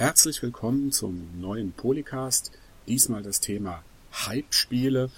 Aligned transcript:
herzlich 0.00 0.42
willkommen 0.42 0.92
zum 0.92 1.38
neuen 1.42 1.72
Polycast. 1.72 2.52
Diesmal 2.88 3.22
das 3.22 3.40
Thema 3.40 3.84
Hype-Spiele. 4.14 5.10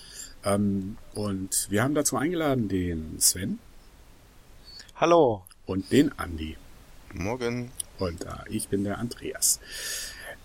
Ähm, 0.45 0.99
und 1.15 1.69
wir 1.71 1.85
haben 1.85 1.95
dazu 1.95 2.17
eingeladen 2.17 2.67
den 2.67 3.21
Sven. 3.21 3.61
Hallo. 4.97 5.45
Und 5.67 5.93
den 5.93 6.11
Andi. 6.19 6.57
Morgen. 7.15 7.71
Und 8.01 8.25
äh, 8.25 8.31
ich 8.49 8.71
bin 8.71 8.83
der 8.83 8.99
Andreas. 8.99 9.61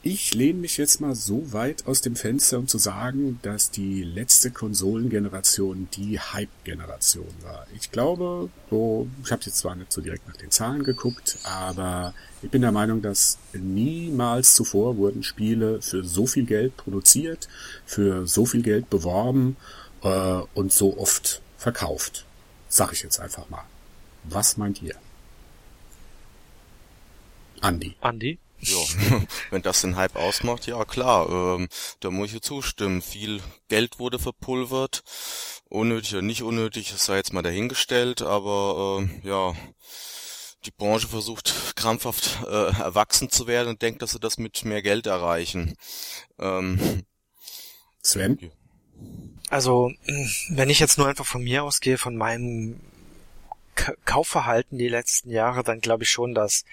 Ich 0.04 0.34
lehne 0.34 0.60
mich 0.60 0.78
jetzt 0.78 1.02
mal 1.02 1.16
so 1.16 1.52
weit 1.54 1.88
aus 1.88 2.02
dem 2.02 2.16
Fenster, 2.16 2.60
um 2.60 2.68
zu 2.68 2.78
sagen, 2.78 3.40
dass 3.42 3.72
die 3.72 4.04
letzte 4.04 4.52
Konsolengeneration 4.52 5.90
die 5.94 6.20
Hype-Generation 6.20 7.28
war. 7.42 7.66
Ich 7.76 7.92
glaube, 7.92 8.50
so, 8.70 9.08
ich 9.24 9.32
habe 9.32 9.42
jetzt 9.44 9.58
zwar 9.58 9.76
nicht 9.76 9.92
so 9.92 10.00
direkt 10.00 10.28
nach 10.28 10.38
den 10.38 10.52
Zahlen 10.52 10.84
geguckt, 10.84 11.40
aber 11.44 12.14
ich 12.42 12.50
bin 12.50 12.62
der 12.62 12.72
Meinung, 12.72 13.02
dass 13.02 13.38
niemals 13.54 14.54
zuvor 14.54 14.98
wurden 14.98 15.24
Spiele 15.24 15.82
für 15.82 16.04
so 16.04 16.28
viel 16.28 16.46
Geld 16.46 16.78
produziert, 16.78 17.50
für 17.86 18.28
so 18.28 18.46
viel 18.46 18.62
Geld 18.62 18.90
beworben 18.90 19.58
äh, 20.04 20.42
und 20.54 20.72
so 20.72 20.98
oft 20.98 21.42
verkauft. 21.58 22.26
Sag 22.70 22.94
ich 22.94 23.02
jetzt 23.02 23.20
einfach 23.20 23.50
mal. 23.50 23.66
Was 24.26 24.58
meint 24.58 24.82
ihr? 24.82 24.96
Andi. 27.62 27.96
Andi? 28.02 28.38
Ja, 28.60 28.78
wenn 29.52 29.62
das 29.62 29.82
den 29.82 29.96
Hype 29.96 30.16
ausmacht, 30.16 30.68
ja 30.68 30.84
klar, 30.86 31.30
ähm, 31.30 31.68
da 32.00 32.10
muss 32.10 32.34
ich 32.34 32.42
zustimmen. 32.42 33.02
Viel 33.02 33.42
Geld 33.68 34.00
wurde 34.00 34.20
verpulvert, 34.20 35.04
unnötig 35.70 36.14
oder 36.14 36.22
nicht 36.24 36.44
unnötig, 36.44 36.92
das 36.92 37.06
sei 37.06 37.18
jetzt 37.18 37.34
mal 37.34 37.44
dahingestellt, 37.44 38.22
aber 38.22 39.06
äh, 39.24 39.28
ja, 39.28 39.54
die 40.66 40.72
Branche 40.72 41.08
versucht 41.08 41.76
krampfhaft 41.76 42.40
äh, 42.48 42.80
erwachsen 42.80 43.30
zu 43.30 43.48
werden 43.48 43.70
und 43.70 43.82
denkt, 43.82 44.02
dass 44.02 44.12
sie 44.12 44.20
das 44.20 44.38
mit 44.38 44.66
mehr 44.66 44.82
Geld 44.82 45.06
erreichen. 45.06 45.76
Ähm, 46.40 47.04
Sven? 48.02 48.52
Also, 49.50 49.92
wenn 50.50 50.70
ich 50.70 50.80
jetzt 50.80 50.98
nur 50.98 51.08
einfach 51.08 51.26
von 51.26 51.44
mir 51.44 51.64
ausgehe, 51.64 51.98
von 51.98 52.18
meinem 52.18 52.80
Kaufverhalten 54.06 54.78
die 54.78 54.90
letzten 54.90 55.30
Jahre, 55.30 55.64
dann 55.64 55.80
glaube 55.80 56.04
ich 56.04 56.10
schon, 56.10 56.34
dass, 56.34 56.66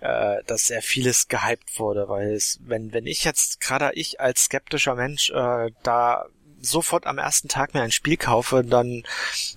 äh, 0.00 0.42
dass 0.46 0.66
sehr 0.66 0.82
vieles 0.82 1.28
gehypt 1.28 1.78
wurde, 1.78 2.08
weil 2.08 2.32
es, 2.32 2.58
wenn, 2.62 2.92
wenn 2.92 3.06
ich 3.06 3.24
jetzt, 3.24 3.60
gerade 3.60 3.92
ich 3.94 4.20
als 4.20 4.44
skeptischer 4.44 4.94
Mensch, 4.94 5.30
äh, 5.30 5.70
da 5.82 6.26
sofort 6.60 7.06
am 7.06 7.18
ersten 7.18 7.48
Tag 7.48 7.74
mir 7.74 7.82
ein 7.82 7.92
Spiel 7.92 8.16
kaufe, 8.16 8.64
dann 8.64 9.04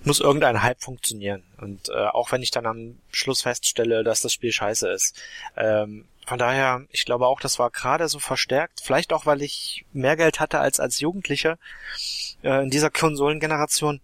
muss 0.04 0.20
irgendein 0.20 0.62
Hype 0.62 0.82
funktionieren. 0.82 1.42
Und 1.60 1.88
äh, 1.88 2.06
auch 2.06 2.32
wenn 2.32 2.42
ich 2.42 2.50
dann 2.50 2.66
am 2.66 2.98
Schluss 3.10 3.42
feststelle, 3.42 4.04
dass 4.04 4.20
das 4.20 4.32
Spiel 4.32 4.52
scheiße 4.52 4.88
ist. 4.88 5.20
Ähm, 5.56 6.06
von 6.26 6.38
daher, 6.38 6.86
ich 6.90 7.04
glaube 7.04 7.26
auch, 7.26 7.40
das 7.40 7.58
war 7.58 7.70
gerade 7.70 8.08
so 8.08 8.18
verstärkt. 8.18 8.80
Vielleicht 8.82 9.12
auch, 9.12 9.26
weil 9.26 9.42
ich 9.42 9.84
mehr 9.92 10.16
Geld 10.16 10.38
hatte 10.38 10.60
als 10.60 10.78
als 10.78 11.00
Jugendlicher 11.00 11.58
äh, 12.42 12.62
in 12.62 12.70
dieser 12.70 12.90
Konsolengeneration. 12.90 14.00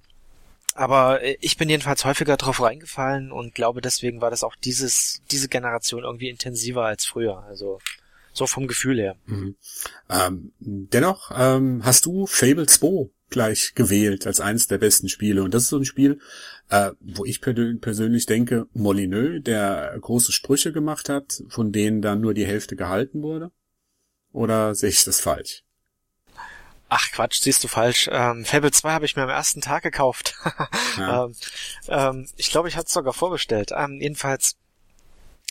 Aber 0.78 1.22
äh, 1.24 1.36
ich 1.40 1.56
bin 1.56 1.68
jedenfalls 1.68 2.04
häufiger 2.04 2.36
drauf 2.36 2.62
reingefallen 2.62 3.32
und 3.32 3.52
glaube, 3.52 3.80
deswegen 3.80 4.20
war 4.20 4.30
das 4.30 4.44
auch 4.44 4.54
dieses, 4.54 5.20
diese 5.28 5.48
Generation 5.48 6.04
irgendwie 6.04 6.28
intensiver 6.28 6.84
als 6.84 7.04
früher. 7.04 7.42
Also 7.48 7.80
so 8.32 8.46
vom 8.46 8.68
Gefühl 8.68 9.00
her. 9.00 9.16
Mhm. 9.26 9.56
Ähm, 10.08 10.52
dennoch 10.60 11.32
ähm, 11.34 11.84
hast 11.84 12.06
du 12.06 12.26
Fable 12.26 12.66
2 12.66 13.10
gleich 13.28 13.74
gewählt 13.74 14.24
als 14.28 14.38
eines 14.38 14.68
der 14.68 14.78
besten 14.78 15.08
Spiele. 15.08 15.42
Und 15.42 15.52
das 15.52 15.64
ist 15.64 15.70
so 15.70 15.78
ein 15.78 15.84
Spiel, 15.84 16.20
äh, 16.70 16.92
wo 17.00 17.24
ich 17.24 17.40
persönlich 17.40 18.26
denke, 18.26 18.68
Molyneux, 18.72 19.42
der 19.42 19.98
große 20.00 20.30
Sprüche 20.30 20.72
gemacht 20.72 21.08
hat, 21.08 21.42
von 21.48 21.72
denen 21.72 22.02
dann 22.02 22.20
nur 22.20 22.34
die 22.34 22.46
Hälfte 22.46 22.76
gehalten 22.76 23.22
wurde. 23.22 23.50
Oder 24.30 24.76
sehe 24.76 24.90
ich 24.90 25.02
das 25.02 25.20
falsch? 25.20 25.64
Ach 26.88 27.10
Quatsch, 27.12 27.40
siehst 27.40 27.62
du 27.62 27.68
falsch. 27.68 28.08
Ähm, 28.10 28.44
Fable 28.44 28.70
2 28.70 28.92
habe 28.92 29.04
ich 29.04 29.14
mir 29.14 29.22
am 29.22 29.28
ersten 29.28 29.60
Tag 29.60 29.82
gekauft. 29.82 30.34
ja. 30.96 31.24
ähm, 31.24 31.34
ähm, 31.88 32.28
ich 32.36 32.50
glaube, 32.50 32.68
ich 32.68 32.76
hatte 32.76 32.86
es 32.86 32.94
sogar 32.94 33.12
vorbestellt. 33.12 33.72
Ähm, 33.76 34.00
jedenfalls, 34.00 34.56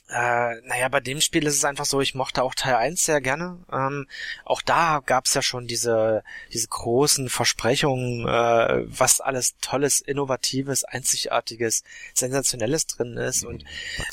äh, 0.09 0.61
naja, 0.61 0.87
bei 0.89 0.99
dem 0.99 1.21
Spiel 1.21 1.45
ist 1.45 1.55
es 1.55 1.65
einfach 1.65 1.85
so, 1.85 2.01
ich 2.01 2.15
mochte 2.15 2.41
auch 2.41 2.55
Teil 2.55 2.75
1 2.75 3.05
sehr 3.05 3.21
gerne. 3.21 3.59
Ähm, 3.71 4.07
auch 4.45 4.63
da 4.63 5.01
gab 5.05 5.25
es 5.25 5.33
ja 5.35 5.43
schon 5.43 5.67
diese, 5.67 6.23
diese 6.53 6.69
großen 6.69 7.29
Versprechungen, 7.29 8.27
äh, 8.27 8.83
was 8.87 9.21
alles 9.21 9.57
Tolles, 9.61 10.01
Innovatives, 10.01 10.85
Einzigartiges, 10.85 11.83
Sensationelles 12.15 12.87
drin 12.87 13.17
ist. 13.17 13.45
Und 13.45 13.63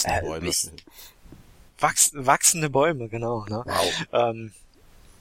äh, 0.04 0.46
ich, 0.46 0.68
wachs, 1.78 2.10
wachsende 2.14 2.68
Bäume, 2.68 3.08
genau. 3.08 3.46
Ne? 3.46 3.62
Wow. 3.64 3.92
Ähm, 4.12 4.52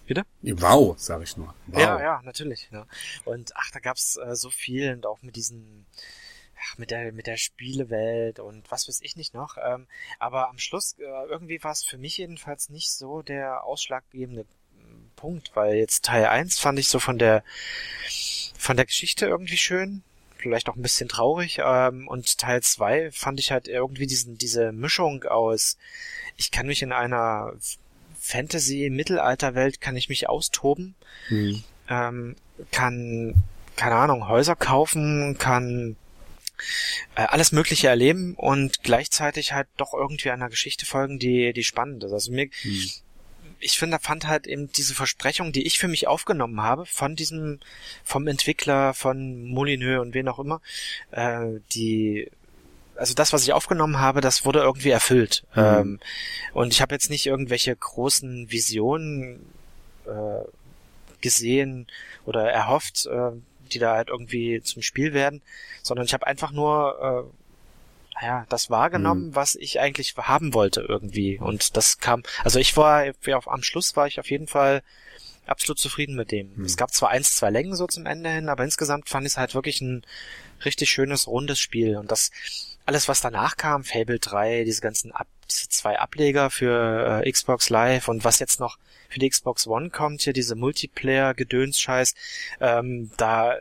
wieder? 0.07 0.25
Wow, 0.41 0.95
sag 0.97 1.21
ich 1.23 1.37
nur. 1.37 1.53
Wow. 1.67 1.79
Ja, 1.79 2.01
ja, 2.01 2.21
natürlich. 2.23 2.69
Ja. 2.71 2.85
Und 3.25 3.55
ach, 3.55 3.71
da 3.71 3.79
gab's 3.79 4.17
äh, 4.17 4.35
so 4.35 4.49
viel 4.49 4.93
und 4.93 5.05
auch 5.05 5.21
mit 5.21 5.35
diesen, 5.35 5.85
ach, 6.59 6.77
mit 6.77 6.91
der 6.91 7.11
mit 7.11 7.27
der 7.27 7.37
Spielewelt 7.37 8.39
und 8.39 8.69
was 8.71 8.87
weiß 8.87 9.01
ich 9.01 9.15
nicht 9.15 9.33
noch. 9.33 9.57
Ähm, 9.63 9.87
aber 10.19 10.49
am 10.49 10.59
Schluss 10.59 10.95
äh, 10.99 11.03
irgendwie 11.29 11.63
war 11.63 11.71
es 11.71 11.83
für 11.83 11.97
mich 11.97 12.17
jedenfalls 12.17 12.69
nicht 12.69 12.91
so 12.91 13.21
der 13.21 13.63
ausschlaggebende 13.63 14.45
hm, 14.77 15.11
Punkt, 15.15 15.51
weil 15.55 15.75
jetzt 15.75 16.05
Teil 16.05 16.25
1 16.25 16.59
fand 16.59 16.79
ich 16.79 16.87
so 16.87 16.99
von 16.99 17.17
der 17.17 17.43
von 18.57 18.77
der 18.77 18.85
Geschichte 18.85 19.25
irgendwie 19.25 19.57
schön, 19.57 20.03
vielleicht 20.37 20.69
auch 20.69 20.75
ein 20.75 20.81
bisschen 20.81 21.09
traurig. 21.09 21.59
Ähm, 21.63 22.07
und 22.07 22.37
Teil 22.37 22.61
2 22.61 23.11
fand 23.11 23.39
ich 23.39 23.51
halt 23.51 23.67
irgendwie 23.67 24.07
diesen 24.07 24.37
diese 24.37 24.71
Mischung 24.71 25.23
aus 25.23 25.77
ich 26.37 26.51
kann 26.51 26.67
mich 26.67 26.81
in 26.81 26.91
einer 26.91 27.53
Fantasy-Mittelalterwelt 28.23 29.81
kann 29.81 29.97
ich 29.97 30.09
mich 30.09 30.29
austoben, 30.29 30.95
mhm. 31.29 31.63
ähm, 31.89 32.35
kann, 32.71 33.35
keine 33.75 33.95
Ahnung, 33.95 34.27
Häuser 34.29 34.55
kaufen, 34.55 35.37
kann 35.37 35.97
äh, 37.15 37.23
alles 37.23 37.51
Mögliche 37.51 37.89
erleben 37.89 38.35
und 38.35 38.81
gleichzeitig 38.81 39.51
halt 39.51 39.67
doch 39.75 39.93
irgendwie 39.93 40.31
einer 40.31 40.49
Geschichte 40.49 40.85
folgen, 40.85 41.19
die, 41.19 41.51
die 41.51 41.65
spannend 41.65 42.03
ist. 42.05 42.13
Also 42.13 42.31
mir, 42.31 42.45
mhm. 42.63 42.89
ich 43.59 43.77
finde, 43.77 43.99
fand 43.99 44.25
halt 44.25 44.47
eben 44.47 44.71
diese 44.71 44.93
Versprechung, 44.93 45.51
die 45.51 45.67
ich 45.67 45.77
für 45.77 45.89
mich 45.89 46.07
aufgenommen 46.07 46.61
habe, 46.61 46.85
von 46.85 47.17
diesem, 47.17 47.59
vom 48.05 48.27
Entwickler, 48.27 48.93
von 48.93 49.43
Molyneux 49.43 49.99
und 49.99 50.13
wen 50.13 50.29
auch 50.29 50.39
immer, 50.39 50.61
äh, 51.11 51.59
die 51.73 52.31
also 52.95 53.13
das, 53.13 53.33
was 53.33 53.43
ich 53.43 53.53
aufgenommen 53.53 53.99
habe, 53.99 54.21
das 54.21 54.45
wurde 54.45 54.59
irgendwie 54.59 54.89
erfüllt. 54.89 55.43
Mhm. 55.55 55.61
Ähm, 55.61 55.99
und 56.53 56.73
ich 56.73 56.81
habe 56.81 56.93
jetzt 56.93 57.09
nicht 57.09 57.25
irgendwelche 57.25 57.75
großen 57.75 58.51
Visionen 58.51 59.45
äh, 60.05 60.45
gesehen 61.21 61.87
oder 62.25 62.51
erhofft, 62.51 63.05
äh, 63.07 63.31
die 63.71 63.79
da 63.79 63.95
halt 63.95 64.09
irgendwie 64.09 64.61
zum 64.61 64.81
Spiel 64.81 65.13
werden, 65.13 65.41
sondern 65.81 66.05
ich 66.05 66.13
habe 66.13 66.27
einfach 66.27 66.51
nur 66.51 67.29
äh, 67.31 67.43
naja, 68.21 68.45
das 68.49 68.69
wahrgenommen, 68.69 69.29
mhm. 69.29 69.35
was 69.35 69.55
ich 69.55 69.79
eigentlich 69.79 70.15
haben 70.17 70.53
wollte 70.53 70.81
irgendwie. 70.81 71.39
Und 71.39 71.75
das 71.75 71.97
kam, 71.97 72.23
also 72.43 72.59
ich 72.59 72.77
war, 72.77 73.05
auf, 73.33 73.51
am 73.51 73.63
Schluss 73.63 73.95
war 73.95 74.07
ich 74.07 74.19
auf 74.19 74.29
jeden 74.29 74.47
Fall 74.47 74.83
absolut 75.45 75.79
zufrieden 75.79 76.15
mit 76.15 76.31
dem. 76.31 76.53
Mhm. 76.55 76.65
Es 76.65 76.77
gab 76.77 76.93
zwar 76.93 77.09
eins, 77.09 77.35
zwei 77.35 77.49
Längen 77.49 77.75
so 77.75 77.87
zum 77.87 78.05
Ende 78.05 78.29
hin, 78.29 78.49
aber 78.49 78.63
insgesamt 78.63 79.09
fand 79.09 79.25
ich 79.25 79.33
es 79.33 79.37
halt 79.37 79.55
wirklich 79.55 79.81
ein 79.81 80.03
richtig 80.63 80.89
schönes, 80.89 81.27
rundes 81.27 81.59
Spiel. 81.59 81.97
Und 81.97 82.11
das 82.11 82.31
alles, 82.85 83.07
was 83.07 83.21
danach 83.21 83.57
kam, 83.57 83.83
Fable 83.83 84.19
3, 84.19 84.63
diese 84.65 84.81
ganzen 84.81 85.11
Ab 85.11 85.27
diese 85.49 85.69
zwei 85.69 85.99
Ableger 85.99 86.49
für 86.49 87.21
äh, 87.23 87.31
Xbox 87.31 87.69
Live 87.69 88.07
und 88.07 88.23
was 88.23 88.39
jetzt 88.39 88.59
noch 88.59 88.77
für 89.09 89.19
die 89.19 89.29
Xbox 89.29 89.67
One 89.67 89.89
kommt, 89.89 90.21
hier 90.21 90.33
diese 90.33 90.55
Multiplayer-Gedöns-Scheiß, 90.55 92.15
ähm, 92.59 93.11
da 93.17 93.57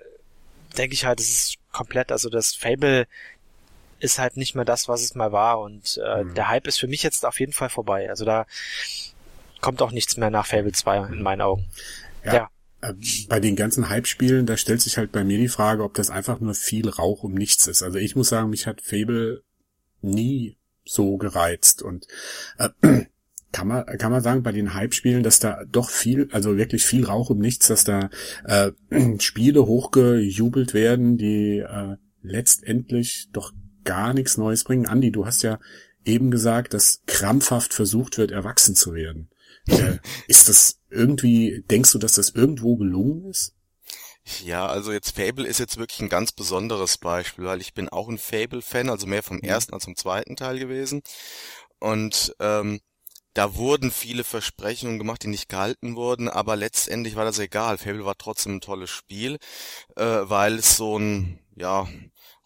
denke 0.77 0.95
ich 0.95 1.05
halt, 1.05 1.21
es 1.21 1.29
ist 1.29 1.57
komplett, 1.73 2.13
also 2.13 2.31
das 2.31 2.55
Fable 2.55 3.07
ist 3.99 4.19
halt 4.19 4.37
nicht 4.37 4.55
mehr 4.55 4.65
das, 4.65 4.89
was 4.89 5.03
es 5.03 5.15
mal 5.15 5.33
war 5.33 5.61
und 5.61 6.01
äh, 6.05 6.25
mhm. 6.25 6.35
der 6.35 6.49
Hype 6.49 6.67
ist 6.67 6.79
für 6.79 6.89
mich 6.89 7.03
jetzt 7.03 7.25
auf 7.27 7.39
jeden 7.39 7.53
Fall 7.53 7.69
vorbei. 7.69 8.09
Also 8.09 8.25
da 8.25 8.47
kommt 9.61 9.83
auch 9.83 9.93
nichts 9.93 10.17
mehr 10.17 10.31
nach 10.31 10.47
Fable 10.47 10.73
2 10.73 11.13
in 11.13 11.23
meinen 11.23 11.41
Augen. 11.41 11.67
ja. 12.25 12.35
ja. 12.35 12.51
Äh, 12.83 12.95
bei 13.29 13.41
den 13.41 13.57
ganzen 13.57 13.89
Hype-Spielen, 13.89 14.45
da 14.45 14.57
stellt 14.57 14.81
sich 14.81 14.99
halt 14.99 15.13
bei 15.13 15.25
mir 15.25 15.39
die 15.39 15.49
Frage, 15.49 15.85
ob 15.85 15.95
das 15.95 16.11
einfach 16.11 16.41
nur 16.41 16.55
viel 16.55 16.89
Rauch 16.89 17.23
um 17.23 17.33
nichts 17.33 17.67
ist. 17.67 17.83
Also 17.83 17.99
ich 17.99 18.17
muss 18.17 18.29
sagen, 18.29 18.51
mich 18.51 18.67
hat 18.67 18.83
Fable 18.83 19.43
nie 20.03 20.59
so 20.85 21.17
gereizt 21.17 21.83
und 21.83 22.07
äh, 22.59 22.71
kann 23.53 23.69
man 23.69 23.87
kann 23.99 24.11
man 24.11 24.23
sagen 24.23 24.43
bei 24.43 24.53
den 24.53 24.75
Hype-Spielen, 24.75 25.23
dass 25.23 25.39
da 25.39 25.63
doch 25.71 25.91
viel, 25.91 26.29
also 26.33 26.57
wirklich 26.57 26.85
viel 26.85 27.05
Rauch 27.05 27.31
um 27.31 27.39
nichts, 27.39 27.69
dass 27.69 27.85
da 27.85 28.11
äh, 28.45 28.73
Spiele 29.21 29.67
hochgejubelt 29.67 30.75
werden, 30.75 31.17
die 31.17 31.59
äh, 31.59 31.97
letztendlich 32.23 33.29
doch 33.33 33.53
gar 33.85 34.13
nichts 34.13 34.37
Neues 34.37 34.65
bringen. 34.65 34.87
Andi, 34.87 35.13
du 35.13 35.25
hast 35.25 35.43
ja 35.43 35.61
eben 36.05 36.33
gesagt, 36.33 36.75
dass 36.75 37.03
krampfhaft 37.07 37.75
versucht 37.75 38.19
wird, 38.19 38.33
erwachsen 38.33 38.75
zu 38.75 38.95
werden. 38.95 39.29
Äh, 39.69 39.99
ist 40.27 40.49
das 40.49 40.79
irgendwie, 40.91 41.65
denkst 41.71 41.93
du, 41.93 41.99
dass 41.99 42.13
das 42.13 42.31
irgendwo 42.31 42.77
gelungen 42.77 43.27
ist? 43.27 43.55
Ja, 44.45 44.67
also 44.67 44.93
jetzt 44.93 45.17
Fable 45.17 45.47
ist 45.47 45.59
jetzt 45.59 45.79
wirklich 45.79 46.01
ein 46.01 46.09
ganz 46.09 46.33
besonderes 46.33 46.99
Beispiel, 46.99 47.45
weil 47.45 47.61
ich 47.61 47.75
bin 47.75 47.89
auch 47.89 48.09
ein 48.09 48.19
Fable-Fan, 48.19 48.89
also 48.89 49.07
mehr 49.07 49.23
vom 49.23 49.39
mhm. 49.39 49.45
ersten 49.45 49.75
als 49.75 49.85
vom 49.85 49.97
zweiten 49.97 50.37
Teil 50.37 50.59
gewesen. 50.59 51.03
Und 51.81 52.35
ähm, 52.39 52.81
da 53.35 53.57
wurden 53.57 53.91
viele 53.91 54.25
Versprechungen 54.25 54.99
gemacht, 54.99 55.23
die 55.23 55.29
nicht 55.29 55.49
gehalten 55.49 55.97
wurden, 55.97 56.29
aber 56.29 56.55
letztendlich 56.55 57.17
war 57.17 57.25
das 57.25 57.39
egal. 57.39 57.79
Fable 57.79 58.05
war 58.05 58.17
trotzdem 58.17 58.57
ein 58.57 58.61
tolles 58.61 58.91
Spiel, 58.91 59.39
äh, 59.97 60.05
weil 60.05 60.55
es 60.57 60.77
so 60.77 60.99
ein, 60.99 61.41
ja, 61.57 61.89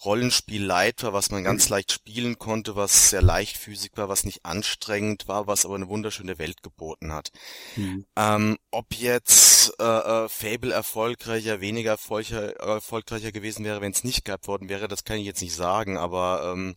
Rollenspielleiter, 0.04 1.12
was 1.12 1.30
man 1.30 1.44
ganz 1.44 1.68
leicht 1.68 1.92
spielen 1.92 2.38
konnte, 2.38 2.76
was 2.76 3.10
sehr 3.10 3.22
leichtfüßig 3.22 3.92
war, 3.94 4.08
was 4.08 4.24
nicht 4.24 4.44
anstrengend 4.44 5.28
war, 5.28 5.46
was 5.46 5.64
aber 5.64 5.76
eine 5.76 5.88
wunderschöne 5.88 6.38
Welt 6.38 6.62
geboten 6.62 7.12
hat. 7.12 7.30
Mhm. 7.76 8.06
Ähm, 8.16 8.58
ob 8.70 8.94
jetzt 8.94 9.72
äh, 9.80 9.84
äh, 9.84 10.28
Fable 10.28 10.72
erfolgreicher, 10.72 11.60
weniger 11.60 11.92
erfolgreicher, 11.92 12.56
erfolgreicher 12.56 13.32
gewesen 13.32 13.64
wäre, 13.64 13.80
wenn 13.80 13.92
es 13.92 14.04
nicht 14.04 14.24
gehabt 14.24 14.48
worden 14.48 14.68
wäre, 14.68 14.88
das 14.88 15.04
kann 15.04 15.18
ich 15.18 15.26
jetzt 15.26 15.42
nicht 15.42 15.54
sagen, 15.54 15.96
aber 15.96 16.52
ähm, 16.52 16.76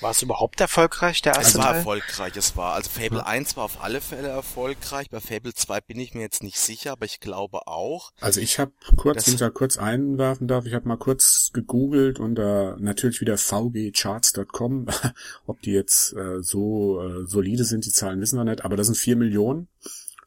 war 0.00 0.10
es 0.12 0.22
überhaupt 0.22 0.60
erfolgreich, 0.60 1.22
der 1.22 1.34
erste 1.34 1.48
Es 1.48 1.58
war 1.58 1.66
Teil? 1.66 1.76
erfolgreich, 1.76 2.36
es 2.36 2.56
war. 2.56 2.74
Also 2.74 2.90
Fable 2.90 3.18
ja. 3.18 3.26
1 3.26 3.56
war 3.56 3.64
auf 3.64 3.82
alle 3.82 4.00
Fälle 4.00 4.28
erfolgreich. 4.28 5.10
Bei 5.10 5.20
Fable 5.20 5.54
2 5.54 5.80
bin 5.82 5.98
ich 5.98 6.14
mir 6.14 6.22
jetzt 6.22 6.42
nicht 6.42 6.58
sicher, 6.58 6.92
aber 6.92 7.04
ich 7.06 7.20
glaube 7.20 7.66
auch. 7.66 8.12
Also 8.20 8.40
ich 8.40 8.58
habe 8.58 8.72
kurz, 8.96 9.26
wenn 9.26 9.34
ich 9.34 9.40
da 9.40 9.50
kurz 9.50 9.76
einwerfen 9.76 10.48
darf, 10.48 10.66
ich 10.66 10.74
habe 10.74 10.88
mal 10.88 10.96
kurz 10.96 11.50
gegoogelt 11.52 12.18
unter 12.20 12.76
natürlich 12.78 13.20
wieder 13.20 13.36
vgcharts.com, 13.38 14.86
ob 15.46 15.60
die 15.62 15.72
jetzt 15.72 16.14
äh, 16.14 16.42
so 16.42 17.00
äh, 17.02 17.26
solide 17.26 17.64
sind, 17.64 17.84
die 17.86 17.92
Zahlen 17.92 18.20
wissen 18.20 18.38
wir 18.38 18.44
nicht, 18.44 18.64
aber 18.64 18.76
das 18.76 18.86
sind 18.86 18.96
vier 18.96 19.16
Millionen 19.16 19.68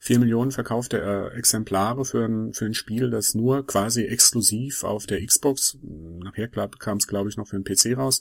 vier 0.04 0.20
Millionen 0.20 0.52
verkaufte 0.52 1.02
äh, 1.02 1.38
Exemplare 1.38 2.04
für 2.04 2.26
ein, 2.26 2.54
für 2.54 2.66
ein 2.66 2.74
Spiel, 2.74 3.10
das 3.10 3.36
nur 3.36 3.66
quasi 3.66 4.04
exklusiv 4.04 4.84
auf 4.84 5.06
der 5.06 5.26
Xbox, 5.26 5.78
nachher 5.82 6.50
kam 6.50 6.98
es 6.98 7.08
glaube 7.08 7.30
ich 7.30 7.38
noch 7.38 7.48
für 7.48 7.58
den 7.58 7.64
PC 7.64 7.98
raus, 7.98 8.20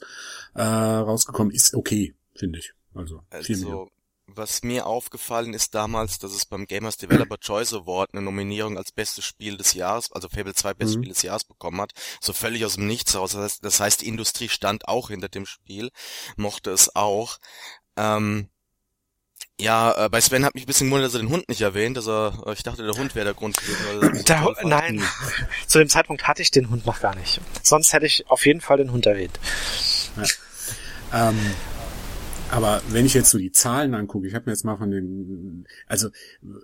äh, 0.55 0.63
rausgekommen 0.63 1.53
ist, 1.53 1.75
okay, 1.75 2.15
finde 2.37 2.61
ich. 2.61 2.73
Also, 2.95 3.23
vier 3.31 3.57
also 3.57 3.65
Millionen. 3.65 3.91
Was 4.29 4.63
mir 4.63 4.87
aufgefallen 4.87 5.55
ist 5.55 5.75
damals, 5.75 6.21
dass 6.21 6.33
es 6.33 6.47
beim 6.47 6.67
Gamers 6.67 6.99
Developer 6.99 7.37
Choice 7.39 7.75
Award 7.75 8.11
eine 8.13 8.23
Nominierung 8.23 8.79
als 8.79 8.93
bestes 8.93 9.25
Spiel 9.25 9.57
des 9.57 9.75
Jahres, 9.75 10.13
also 10.13 10.29
Fable 10.29 10.55
2 10.55 10.75
bestes 10.75 10.97
mhm. 10.97 11.01
Spiel 11.01 11.13
des 11.13 11.23
Jahres 11.23 11.43
bekommen 11.43 11.81
hat, 11.81 11.91
so 12.21 12.33
völlig 12.33 12.65
aus 12.65 12.77
dem 12.77 12.87
Nichts 12.87 13.17
raus. 13.17 13.33
Das 13.33 13.43
heißt, 13.43 13.65
das 13.65 13.81
heißt, 13.81 14.03
die 14.03 14.09
Industrie 14.09 14.49
stand 14.49 14.87
auch 14.87 15.11
hinter 15.11 15.29
dem 15.29 15.47
Spiel, 15.47 15.91
mochte 16.37 16.71
es 16.71 16.95
auch. 16.95 17.39
Ähm, 17.97 18.49
ja, 19.61 20.07
äh, 20.07 20.09
bei 20.09 20.21
Sven 20.21 20.45
hat 20.45 20.55
mich 20.55 20.65
ein 20.65 20.67
bisschen 20.67 20.89
gewundert, 20.89 21.09
dass 21.09 21.15
er 21.15 21.25
den 21.25 21.31
Hund 21.31 21.49
nicht 21.49 21.61
erwähnt. 21.61 21.97
Also 21.97 22.33
äh, 22.47 22.53
ich 22.53 22.63
dachte, 22.63 22.83
der 22.83 22.95
Hund 22.95 23.15
wäre 23.15 23.27
der 23.27 23.35
Grund 23.35 23.57
gewesen. 23.57 24.25
Der 24.25 24.45
Hund, 24.45 24.57
nein, 24.65 25.03
zu 25.67 25.79
dem 25.79 25.89
Zeitpunkt 25.89 26.27
hatte 26.27 26.43
ich 26.43 26.51
den 26.51 26.71
Hund 26.71 26.87
noch 26.87 27.01
gar 27.01 27.15
nicht. 27.15 27.41
Sonst 27.63 27.93
hätte 27.93 28.07
ich 28.07 28.29
auf 28.29 28.47
jeden 28.47 28.61
Fall 28.61 28.79
den 28.79 28.93
Hund 28.93 29.07
erwähnt. 29.07 29.39
Ja. 30.17 31.29
Ähm, 31.29 31.39
aber 32.51 32.83
wenn 32.89 33.07
ich 33.07 33.15
jetzt 33.15 33.31
so 33.31 33.39
die 33.39 33.53
Zahlen 33.53 33.95
angucke, 33.95 34.27
ich 34.27 34.35
habe 34.35 34.45
mir 34.47 34.53
jetzt 34.53 34.65
mal 34.65 34.77
von 34.77 34.91
den, 34.91 35.67
also 35.87 36.11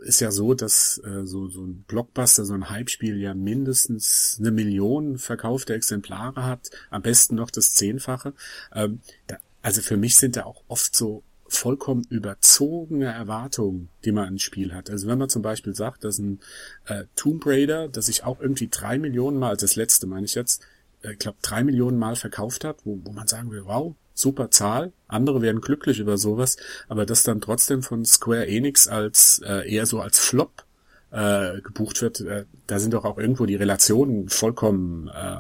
ist 0.02 0.20
ja 0.20 0.31
so, 0.31 0.52
dass 0.52 1.00
äh, 1.02 1.25
so 1.25 1.49
so 1.49 1.62
ein 1.64 1.84
Blockbuster, 1.88 2.44
so 2.44 2.52
ein 2.52 2.69
Hype-Spiel 2.69 3.19
ja 3.19 3.32
mindestens 3.32 4.37
eine 4.38 4.50
Million 4.50 5.17
verkaufte 5.17 5.73
Exemplare 5.73 6.44
hat, 6.44 6.70
am 6.91 7.00
besten 7.00 7.37
noch 7.37 7.50
das 7.50 7.73
Zehnfache. 7.73 8.34
Ähm, 8.75 9.00
da, 9.29 9.38
also 9.62 9.81
für 9.81 9.96
mich 9.96 10.17
sind 10.17 10.37
da 10.37 10.44
auch 10.44 10.62
oft 10.69 10.94
so 10.94 11.23
vollkommen 11.49 12.06
überzogene 12.11 13.06
Erwartungen, 13.06 13.89
die 14.05 14.12
man 14.12 14.29
ins 14.29 14.43
Spiel 14.43 14.75
hat. 14.75 14.91
Also 14.91 15.09
wenn 15.09 15.19
man 15.19 15.29
zum 15.29 15.43
Beispiel 15.43 15.75
sagt, 15.75 16.05
dass 16.05 16.19
ein 16.19 16.41
äh, 16.87 17.05
Tomb 17.17 17.45
Raider, 17.47 17.89
das 17.89 18.06
sich 18.06 18.25
auch 18.25 18.41
irgendwie 18.41 18.69
drei 18.69 18.99
Millionen 18.99 19.39
Mal, 19.39 19.50
also 19.50 19.67
das 19.67 19.77
letzte 19.77 20.06
meine 20.06 20.27
ich 20.27 20.35
jetzt, 20.35 20.62
äh, 21.03 21.09
ich 21.09 21.15
äh, 21.15 21.17
glaube 21.17 21.39
drei 21.43 21.65
Millionen 21.65 21.99
Mal 21.99 22.17
verkauft 22.17 22.65
hat, 22.65 22.79
wo, 22.85 22.99
wo 23.03 23.12
man 23.12 23.27
sagen 23.27 23.50
will, 23.50 23.65
wow, 23.65 23.95
super 24.15 24.50
Zahl, 24.50 24.93
andere 25.06 25.43
werden 25.43 25.61
glücklich 25.61 26.00
über 26.00 26.19
sowas, 26.19 26.56
aber 26.89 27.06
das 27.06 27.23
dann 27.23 27.41
trotzdem 27.41 27.83
von 27.83 28.05
Square 28.05 28.47
Enix 28.47 28.89
als 28.89 29.41
äh, 29.44 29.71
eher 29.71 29.87
so 29.87 30.01
als 30.01 30.19
Flop 30.19 30.65
äh, 31.11 31.61
gebucht 31.62 32.03
wird, 32.03 32.21
äh, 32.21 32.44
da 32.67 32.79
sind 32.79 32.94
doch 32.94 33.05
auch 33.05 33.19
irgendwo 33.19 33.47
die 33.47 33.56
Relationen 33.56 34.29
vollkommen 34.29 35.09
äh, 35.09 35.39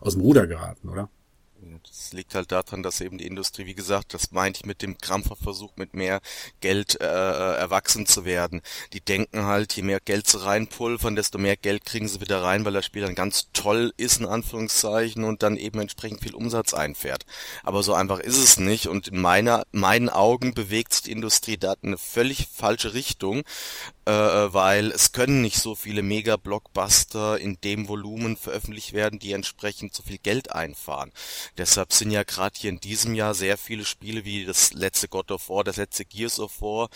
aus 0.00 0.14
dem 0.14 0.22
Ruder 0.22 0.46
geraten, 0.46 0.88
oder? 0.88 1.10
Liegt 2.12 2.34
halt 2.34 2.52
daran, 2.52 2.82
dass 2.82 3.00
eben 3.00 3.18
die 3.18 3.26
Industrie, 3.26 3.66
wie 3.66 3.74
gesagt, 3.74 4.14
das 4.14 4.32
meinte 4.32 4.60
ich 4.60 4.66
mit 4.66 4.82
dem 4.82 4.98
Krampferversuch, 4.98 5.72
mit 5.76 5.94
mehr 5.94 6.20
Geld 6.60 7.00
äh, 7.00 7.04
äh, 7.04 7.56
erwachsen 7.56 8.06
zu 8.06 8.24
werden. 8.24 8.62
Die 8.92 9.00
denken 9.00 9.44
halt, 9.44 9.74
je 9.74 9.82
mehr 9.82 10.00
Geld 10.00 10.26
sie 10.26 10.42
reinpulvern, 10.42 11.16
desto 11.16 11.38
mehr 11.38 11.56
Geld 11.56 11.84
kriegen 11.84 12.08
sie 12.08 12.20
wieder 12.20 12.42
rein, 12.42 12.64
weil 12.64 12.72
das 12.72 12.86
Spiel 12.86 13.02
dann 13.02 13.14
ganz 13.14 13.48
toll 13.52 13.92
ist, 13.96 14.20
in 14.20 14.26
Anführungszeichen, 14.26 15.24
und 15.24 15.42
dann 15.42 15.56
eben 15.56 15.80
entsprechend 15.80 16.22
viel 16.22 16.34
Umsatz 16.34 16.74
einfährt. 16.74 17.24
Aber 17.62 17.82
so 17.82 17.94
einfach 17.94 18.18
ist 18.18 18.38
es 18.38 18.58
nicht 18.58 18.88
und 18.88 19.08
in 19.08 19.20
meiner, 19.20 19.64
meinen 19.72 20.08
Augen 20.08 20.54
bewegt 20.54 20.92
sich 20.92 21.02
die 21.02 21.12
Industrie 21.12 21.56
da 21.56 21.74
in 21.82 21.90
eine 21.90 21.98
völlig 21.98 22.48
falsche 22.52 22.94
Richtung, 22.94 23.42
äh, 24.06 24.12
weil 24.12 24.90
es 24.90 25.12
können 25.12 25.42
nicht 25.42 25.58
so 25.58 25.74
viele 25.74 26.02
Mega-Blockbuster 26.02 27.38
in 27.38 27.60
dem 27.62 27.88
Volumen 27.88 28.36
veröffentlicht 28.36 28.92
werden, 28.92 29.18
die 29.18 29.32
entsprechend 29.32 29.94
so 29.94 30.02
viel 30.02 30.18
Geld 30.18 30.52
einfahren. 30.52 31.12
Deshalb 31.58 31.92
sind 32.00 32.10
ja 32.10 32.24
gerade 32.24 32.58
hier 32.58 32.70
in 32.70 32.80
diesem 32.80 33.14
Jahr 33.14 33.34
sehr 33.34 33.56
viele 33.56 33.84
Spiele 33.84 34.24
wie 34.24 34.44
das 34.44 34.72
letzte 34.72 35.06
God 35.06 35.30
of 35.30 35.48
War, 35.48 35.62
das 35.62 35.76
letzte 35.76 36.04
Gears 36.04 36.40
of 36.40 36.60
War, 36.60 36.88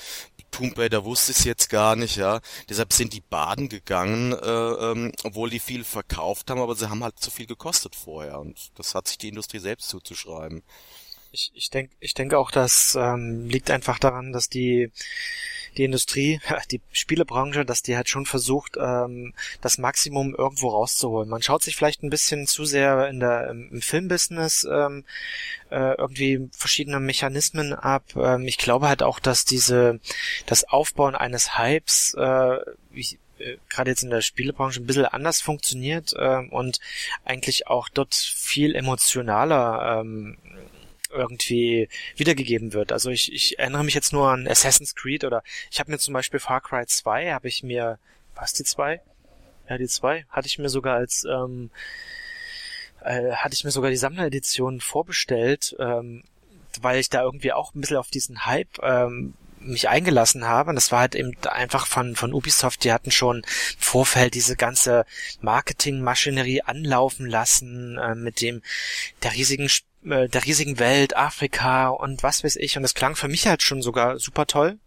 Tomb 0.50 0.78
Raider 0.78 1.04
wusste 1.04 1.32
ich 1.32 1.44
jetzt 1.44 1.68
gar 1.68 1.96
nicht, 1.96 2.16
ja. 2.16 2.40
Deshalb 2.68 2.92
sind 2.92 3.12
die 3.12 3.20
baden 3.20 3.68
gegangen, 3.68 4.32
äh, 4.32 4.36
ähm, 4.46 5.12
obwohl 5.24 5.50
die 5.50 5.58
viel 5.58 5.82
verkauft 5.84 6.48
haben, 6.48 6.60
aber 6.60 6.74
sie 6.76 6.88
haben 6.88 7.02
halt 7.02 7.18
zu 7.18 7.30
viel 7.30 7.46
gekostet 7.46 7.96
vorher 7.96 8.38
und 8.38 8.70
das 8.76 8.94
hat 8.94 9.08
sich 9.08 9.18
die 9.18 9.28
Industrie 9.28 9.58
selbst 9.58 9.88
zuzuschreiben. 9.88 10.62
Ich, 11.34 11.50
ich 11.52 11.68
denke 11.68 11.92
ich 11.98 12.14
denke 12.14 12.38
auch, 12.38 12.52
das 12.52 12.94
ähm, 12.94 13.48
liegt 13.48 13.68
einfach 13.68 13.98
daran, 13.98 14.32
dass 14.32 14.48
die 14.48 14.92
die 15.76 15.82
Industrie, 15.82 16.40
die 16.70 16.80
Spielebranche, 16.92 17.64
dass 17.64 17.82
die 17.82 17.96
halt 17.96 18.08
schon 18.08 18.24
versucht, 18.24 18.76
ähm, 18.76 19.34
das 19.60 19.78
Maximum 19.78 20.32
irgendwo 20.32 20.68
rauszuholen. 20.68 21.28
Man 21.28 21.42
schaut 21.42 21.64
sich 21.64 21.74
vielleicht 21.74 22.04
ein 22.04 22.10
bisschen 22.10 22.46
zu 22.46 22.64
sehr 22.64 23.08
in 23.08 23.18
der 23.18 23.50
im 23.50 23.82
Filmbusiness 23.82 24.64
ähm, 24.70 25.04
äh, 25.70 25.96
irgendwie 25.98 26.48
verschiedene 26.56 27.00
Mechanismen 27.00 27.72
ab. 27.72 28.04
Ähm, 28.14 28.46
ich 28.46 28.56
glaube 28.56 28.86
halt 28.86 29.02
auch, 29.02 29.18
dass 29.18 29.44
diese 29.44 29.98
das 30.46 30.62
Aufbauen 30.62 31.16
eines 31.16 31.58
Hypes 31.58 32.14
äh, 32.14 32.58
wie, 32.92 33.18
äh, 33.40 33.56
gerade 33.68 33.90
jetzt 33.90 34.04
in 34.04 34.10
der 34.10 34.20
Spielebranche 34.20 34.80
ein 34.80 34.86
bisschen 34.86 35.06
anders 35.06 35.40
funktioniert 35.40 36.14
ähm, 36.16 36.50
und 36.50 36.78
eigentlich 37.24 37.66
auch 37.66 37.88
dort 37.88 38.14
viel 38.14 38.76
emotionaler 38.76 40.00
ähm, 40.00 40.38
irgendwie 41.14 41.88
wiedergegeben 42.16 42.72
wird. 42.72 42.92
Also 42.92 43.10
ich, 43.10 43.32
ich 43.32 43.58
erinnere 43.58 43.84
mich 43.84 43.94
jetzt 43.94 44.12
nur 44.12 44.28
an 44.30 44.46
Assassin's 44.48 44.94
Creed 44.94 45.24
oder 45.24 45.42
ich 45.70 45.80
habe 45.80 45.90
mir 45.90 45.98
zum 45.98 46.14
Beispiel 46.14 46.40
Far 46.40 46.60
Cry 46.60 46.86
2, 46.86 47.32
habe 47.32 47.48
ich 47.48 47.62
mir, 47.62 47.98
was 48.34 48.52
die 48.52 48.64
2? 48.64 49.00
Ja, 49.68 49.78
die 49.78 49.88
2 49.88 50.26
hatte 50.28 50.46
ich 50.46 50.58
mir 50.58 50.68
sogar 50.68 50.96
als 50.96 51.24
ähm, 51.24 51.70
äh, 53.04 53.32
hatte 53.32 53.54
ich 53.54 53.64
mir 53.64 53.70
sogar 53.70 53.90
die 53.90 53.96
Sammleredition 53.96 54.80
vorbestellt, 54.80 55.76
ähm, 55.78 56.24
weil 56.80 56.98
ich 56.98 57.10
da 57.10 57.22
irgendwie 57.22 57.52
auch 57.52 57.74
ein 57.74 57.80
bisschen 57.80 57.98
auf 57.98 58.08
diesen 58.08 58.46
Hype 58.46 58.78
ähm, 58.82 59.34
mich 59.60 59.88
eingelassen 59.88 60.46
habe. 60.46 60.70
Und 60.70 60.76
das 60.76 60.92
war 60.92 61.00
halt 61.00 61.14
eben 61.14 61.36
einfach 61.44 61.86
von, 61.86 62.16
von 62.16 62.32
Ubisoft, 62.32 62.84
die 62.84 62.92
hatten 62.92 63.10
schon 63.10 63.38
im 63.38 63.44
Vorfeld 63.78 64.34
diese 64.34 64.56
ganze 64.56 65.06
Marketingmaschinerie 65.40 66.62
anlaufen 66.62 67.26
lassen, 67.26 67.98
äh, 67.98 68.14
mit 68.14 68.40
dem 68.40 68.62
der 69.22 69.34
riesigen 69.34 69.68
der 70.04 70.44
riesigen 70.44 70.78
Welt, 70.78 71.16
Afrika 71.16 71.88
und 71.88 72.22
was 72.22 72.44
weiß 72.44 72.56
ich. 72.56 72.76
Und 72.76 72.82
das 72.82 72.94
klang 72.94 73.16
für 73.16 73.28
mich 73.28 73.46
halt 73.46 73.62
schon 73.62 73.82
sogar 73.82 74.18
super 74.18 74.46
toll. 74.46 74.78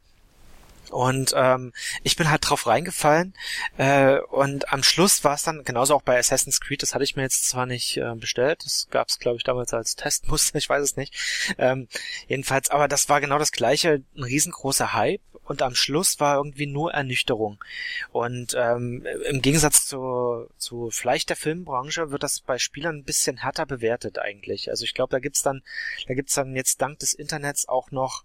Und 0.90 1.34
ähm, 1.36 1.74
ich 2.04 2.16
bin 2.16 2.30
halt 2.30 2.48
drauf 2.48 2.68
reingefallen. 2.68 3.34
Äh, 3.78 4.20
und 4.20 4.72
am 4.72 4.84
Schluss 4.84 5.24
war 5.24 5.36
es 5.36 5.44
dann, 5.44 5.64
genauso 5.64 5.96
auch 5.96 6.02
bei 6.02 6.18
Assassin's 6.18 6.62
Creed, 6.62 6.82
das 6.82 6.94
hatte 6.94 7.04
ich 7.04 7.16
mir 7.16 7.24
jetzt 7.24 7.48
zwar 7.50 7.66
nicht 7.66 7.98
äh, 7.98 8.16
bestellt, 8.16 8.62
das 8.64 8.88
gab 8.90 9.10
es, 9.10 9.20
glaube 9.20 9.38
ich, 9.38 9.44
damals 9.44 9.74
als 9.74 9.96
Testmuster, 9.96 10.58
ich 10.58 10.70
weiß 10.70 10.84
es 10.84 10.96
nicht. 10.96 11.14
Ähm, 11.58 11.88
jedenfalls, 12.28 12.70
aber 12.70 12.88
das 12.88 13.10
war 13.10 13.22
genau 13.22 13.40
das 13.40 13.52
gleiche, 13.52 14.02
ein 14.16 14.24
riesengroßer 14.24 14.94
Hype 14.94 15.22
und 15.48 15.62
am 15.62 15.75
Schluss 15.75 16.20
war 16.20 16.36
irgendwie 16.36 16.66
nur 16.66 16.92
Ernüchterung. 16.92 17.63
Und 18.12 18.54
ähm, 18.58 19.06
im 19.30 19.42
Gegensatz 19.42 19.88
zu, 19.88 20.50
zu 20.58 20.89
vielleicht 20.92 21.30
der 21.30 21.38
Filmbranche 21.38 22.12
wird 22.12 22.24
das 22.24 22.42
bei 22.42 22.58
Spielern 22.58 22.98
ein 22.98 23.04
bisschen 23.04 23.38
härter 23.38 23.66
bewertet 23.66 24.20
eigentlich. 24.20 24.70
Also 24.70 24.84
ich 24.84 24.94
glaube, 24.94 25.12
da 25.12 25.20
gibt's 25.20 25.44
dann, 25.44 25.63
da 26.08 26.16
gibt's 26.16 26.34
dann 26.34 26.56
jetzt 26.56 26.82
dank 26.82 27.00
des 27.00 27.13
Internets 27.13 27.70
auch 27.70 27.92
noch 27.92 28.24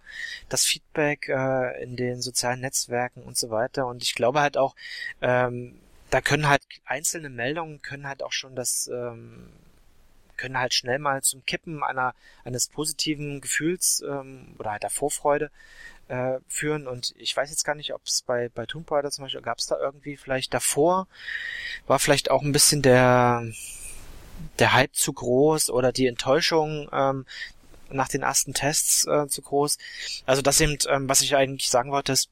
das 0.49 0.65
Feedback 0.65 1.29
äh, 1.29 1.83
in 1.83 1.95
den 1.97 2.21
sozialen 2.21 2.61
Netzwerken 2.61 3.23
und 3.23 3.37
so 3.37 3.51
weiter. 3.51 3.87
Und 3.87 4.03
ich 4.03 4.15
glaube 4.15 4.41
halt 4.41 4.57
auch, 4.57 4.75
ähm, 5.21 5.79
da 6.11 6.21
können 6.21 6.49
halt 6.49 6.63
einzelne 6.85 7.31
Meldungen 7.31 7.81
können 7.83 8.07
halt 8.07 8.23
auch 8.23 8.33
schon 8.33 8.55
das 8.55 8.91
ähm, 8.93 9.49
können 10.37 10.59
halt 10.59 10.75
schnell 10.75 10.99
mal 10.99 11.23
zum 11.23 11.47
Kippen 11.47 11.85
einer 11.85 12.15
eines 12.45 12.67
positiven 12.67 13.41
Gefühls 13.41 14.03
ähm, 14.07 14.57
oder 14.59 14.73
halt 14.73 14.83
der 14.83 14.91
Vorfreude 14.91 15.51
äh, 16.13 16.41
führen. 16.47 16.87
Und 16.87 17.15
ich 17.17 17.35
weiß 17.35 17.49
jetzt 17.49 17.65
gar 17.65 17.75
nicht, 17.75 17.95
ob 17.95 18.03
es 18.05 18.21
bei, 18.21 18.51
bei 18.51 18.67
Tomb 18.67 18.91
Raider 18.91 19.11
zum 19.11 19.25
Beispiel, 19.25 19.41
gab 19.41 19.59
es 19.59 19.67
da 19.67 19.79
irgendwie 19.79 20.19
vielleicht 20.19 20.53
davor, 20.53 21.09
war 21.87 21.99
vielleicht 21.99 22.31
auch 22.31 22.43
ein 22.43 22.53
bisschen 22.53 22.83
der, 22.83 23.47
der 24.59 24.75
Hype 24.75 24.95
zu 24.95 25.15
groß 25.15 25.71
oder 25.71 25.91
die 25.91 26.07
Enttäuschung, 26.07 26.91
ähm, 26.93 27.25
nach 27.89 28.09
den 28.09 28.23
ersten 28.23 28.53
Tests 28.53 29.07
äh, 29.07 29.27
zu 29.27 29.41
groß. 29.41 29.79
Also 30.27 30.43
das 30.43 30.61
eben, 30.61 30.77
ähm, 30.89 31.09
was 31.09 31.23
ich 31.23 31.35
eigentlich 31.35 31.71
sagen 31.71 31.91
wollte, 31.91 32.13
ist, 32.13 32.29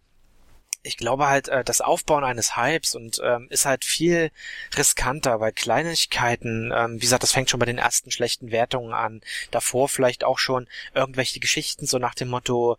ich 0.82 0.96
glaube 0.96 1.28
halt, 1.28 1.48
äh, 1.48 1.64
das 1.64 1.80
Aufbauen 1.80 2.24
eines 2.24 2.56
Hypes 2.56 2.94
und 2.94 3.20
ähm, 3.22 3.46
ist 3.50 3.66
halt 3.66 3.84
viel 3.84 4.30
riskanter, 4.76 5.40
weil 5.40 5.52
Kleinigkeiten, 5.52 6.72
ähm, 6.74 6.96
wie 6.96 7.00
gesagt, 7.00 7.22
das 7.22 7.32
fängt 7.32 7.50
schon 7.50 7.60
bei 7.60 7.66
den 7.66 7.78
ersten 7.78 8.10
schlechten 8.10 8.50
Wertungen 8.50 8.94
an. 8.94 9.20
Davor 9.50 9.88
vielleicht 9.88 10.24
auch 10.24 10.38
schon 10.38 10.68
irgendwelche 10.94 11.40
Geschichten 11.40 11.86
so 11.86 11.98
nach 11.98 12.14
dem 12.14 12.28
Motto, 12.28 12.78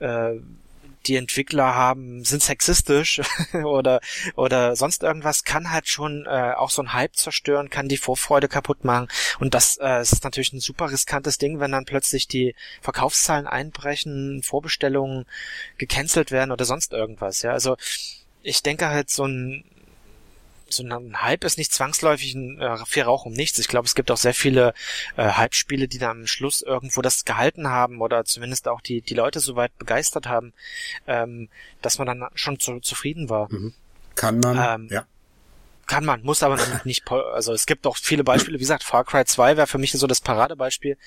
äh, 0.00 0.34
die 1.08 1.16
Entwickler 1.16 1.74
haben, 1.74 2.24
sind 2.24 2.42
sexistisch 2.42 3.20
oder 3.52 4.00
oder 4.34 4.76
sonst 4.76 5.02
irgendwas, 5.02 5.44
kann 5.44 5.70
halt 5.70 5.88
schon 5.88 6.26
äh, 6.26 6.52
auch 6.56 6.70
so 6.70 6.82
ein 6.82 6.92
Hype 6.92 7.16
zerstören, 7.16 7.70
kann 7.70 7.88
die 7.88 7.96
Vorfreude 7.96 8.48
kaputt 8.48 8.84
machen. 8.84 9.08
Und 9.38 9.54
das 9.54 9.78
äh, 9.80 10.00
ist 10.00 10.24
natürlich 10.24 10.52
ein 10.52 10.60
super 10.60 10.90
riskantes 10.90 11.38
Ding, 11.38 11.60
wenn 11.60 11.72
dann 11.72 11.84
plötzlich 11.84 12.28
die 12.28 12.54
Verkaufszahlen 12.80 13.46
einbrechen, 13.46 14.42
Vorbestellungen 14.42 15.26
gecancelt 15.78 16.30
werden 16.30 16.52
oder 16.52 16.64
sonst 16.64 16.92
irgendwas. 16.92 17.42
Ja, 17.42 17.52
also 17.52 17.76
ich 18.42 18.62
denke 18.62 18.88
halt 18.88 19.10
so 19.10 19.24
ein 19.24 19.64
so 20.68 20.82
ein 20.82 21.22
Hype 21.22 21.44
ist 21.44 21.58
nicht 21.58 21.72
zwangsläufig 21.72 22.34
ein 22.34 22.60
äh, 22.60 22.76
viel 22.86 23.04
Rauch 23.04 23.24
um 23.24 23.32
nichts. 23.32 23.58
Ich 23.58 23.68
glaube, 23.68 23.86
es 23.86 23.94
gibt 23.94 24.10
auch 24.10 24.16
sehr 24.16 24.34
viele 24.34 24.74
äh, 25.16 25.28
Hype-Spiele, 25.28 25.88
die 25.88 25.98
dann 25.98 26.22
am 26.22 26.26
Schluss 26.26 26.62
irgendwo 26.62 27.02
das 27.02 27.24
gehalten 27.24 27.68
haben 27.68 28.00
oder 28.00 28.24
zumindest 28.24 28.68
auch 28.68 28.80
die, 28.80 29.00
die 29.00 29.14
Leute 29.14 29.40
so 29.40 29.56
weit 29.56 29.76
begeistert 29.78 30.26
haben, 30.26 30.52
ähm, 31.06 31.48
dass 31.82 31.98
man 31.98 32.06
dann 32.06 32.24
schon 32.34 32.58
zu, 32.58 32.80
zufrieden 32.80 33.30
war. 33.30 33.52
Mhm. 33.52 33.74
Kann 34.14 34.40
man, 34.40 34.82
ähm, 34.82 34.88
ja. 34.90 35.06
Kann 35.86 36.04
man, 36.04 36.22
muss 36.22 36.42
aber 36.42 36.58
nicht, 36.84 37.08
also 37.10 37.52
es 37.52 37.66
gibt 37.66 37.86
auch 37.86 37.96
viele 37.96 38.24
Beispiele, 38.24 38.56
wie 38.56 38.62
gesagt, 38.62 38.82
Far 38.82 39.04
Cry 39.04 39.24
2 39.24 39.56
wäre 39.56 39.66
für 39.68 39.78
mich 39.78 39.92
so 39.92 40.06
das 40.08 40.20
Paradebeispiel. 40.20 40.98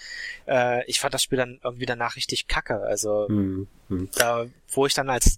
Äh, 0.47 0.85
ich 0.85 1.01
fand 1.01 1.13
das 1.13 1.23
Spiel 1.23 1.37
dann 1.37 1.59
irgendwie 1.63 1.85
danach 1.85 2.15
richtig 2.15 2.47
kacke, 2.47 2.81
also 2.81 3.27
mhm. 3.27 3.67
mhm. 3.89 4.09
da, 4.15 4.45
wo 4.69 4.85
ich 4.85 4.93
dann 4.93 5.09
als, 5.09 5.37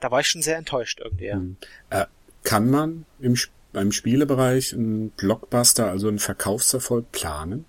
da 0.00 0.10
war 0.10 0.20
ich 0.20 0.28
schon 0.28 0.40
sehr 0.40 0.56
enttäuscht 0.56 1.00
irgendwie, 1.00 1.26
ja. 1.26 1.36
Mhm. 1.36 1.56
Äh, 1.90 2.06
kann 2.42 2.70
man 2.70 3.06
im, 3.18 3.36
beim 3.72 3.92
Spielebereich 3.92 4.72
einen 4.72 5.10
Blockbuster, 5.10 5.90
also 5.90 6.08
einen 6.08 6.18
Verkaufserfolg 6.18 7.12
planen? 7.12 7.64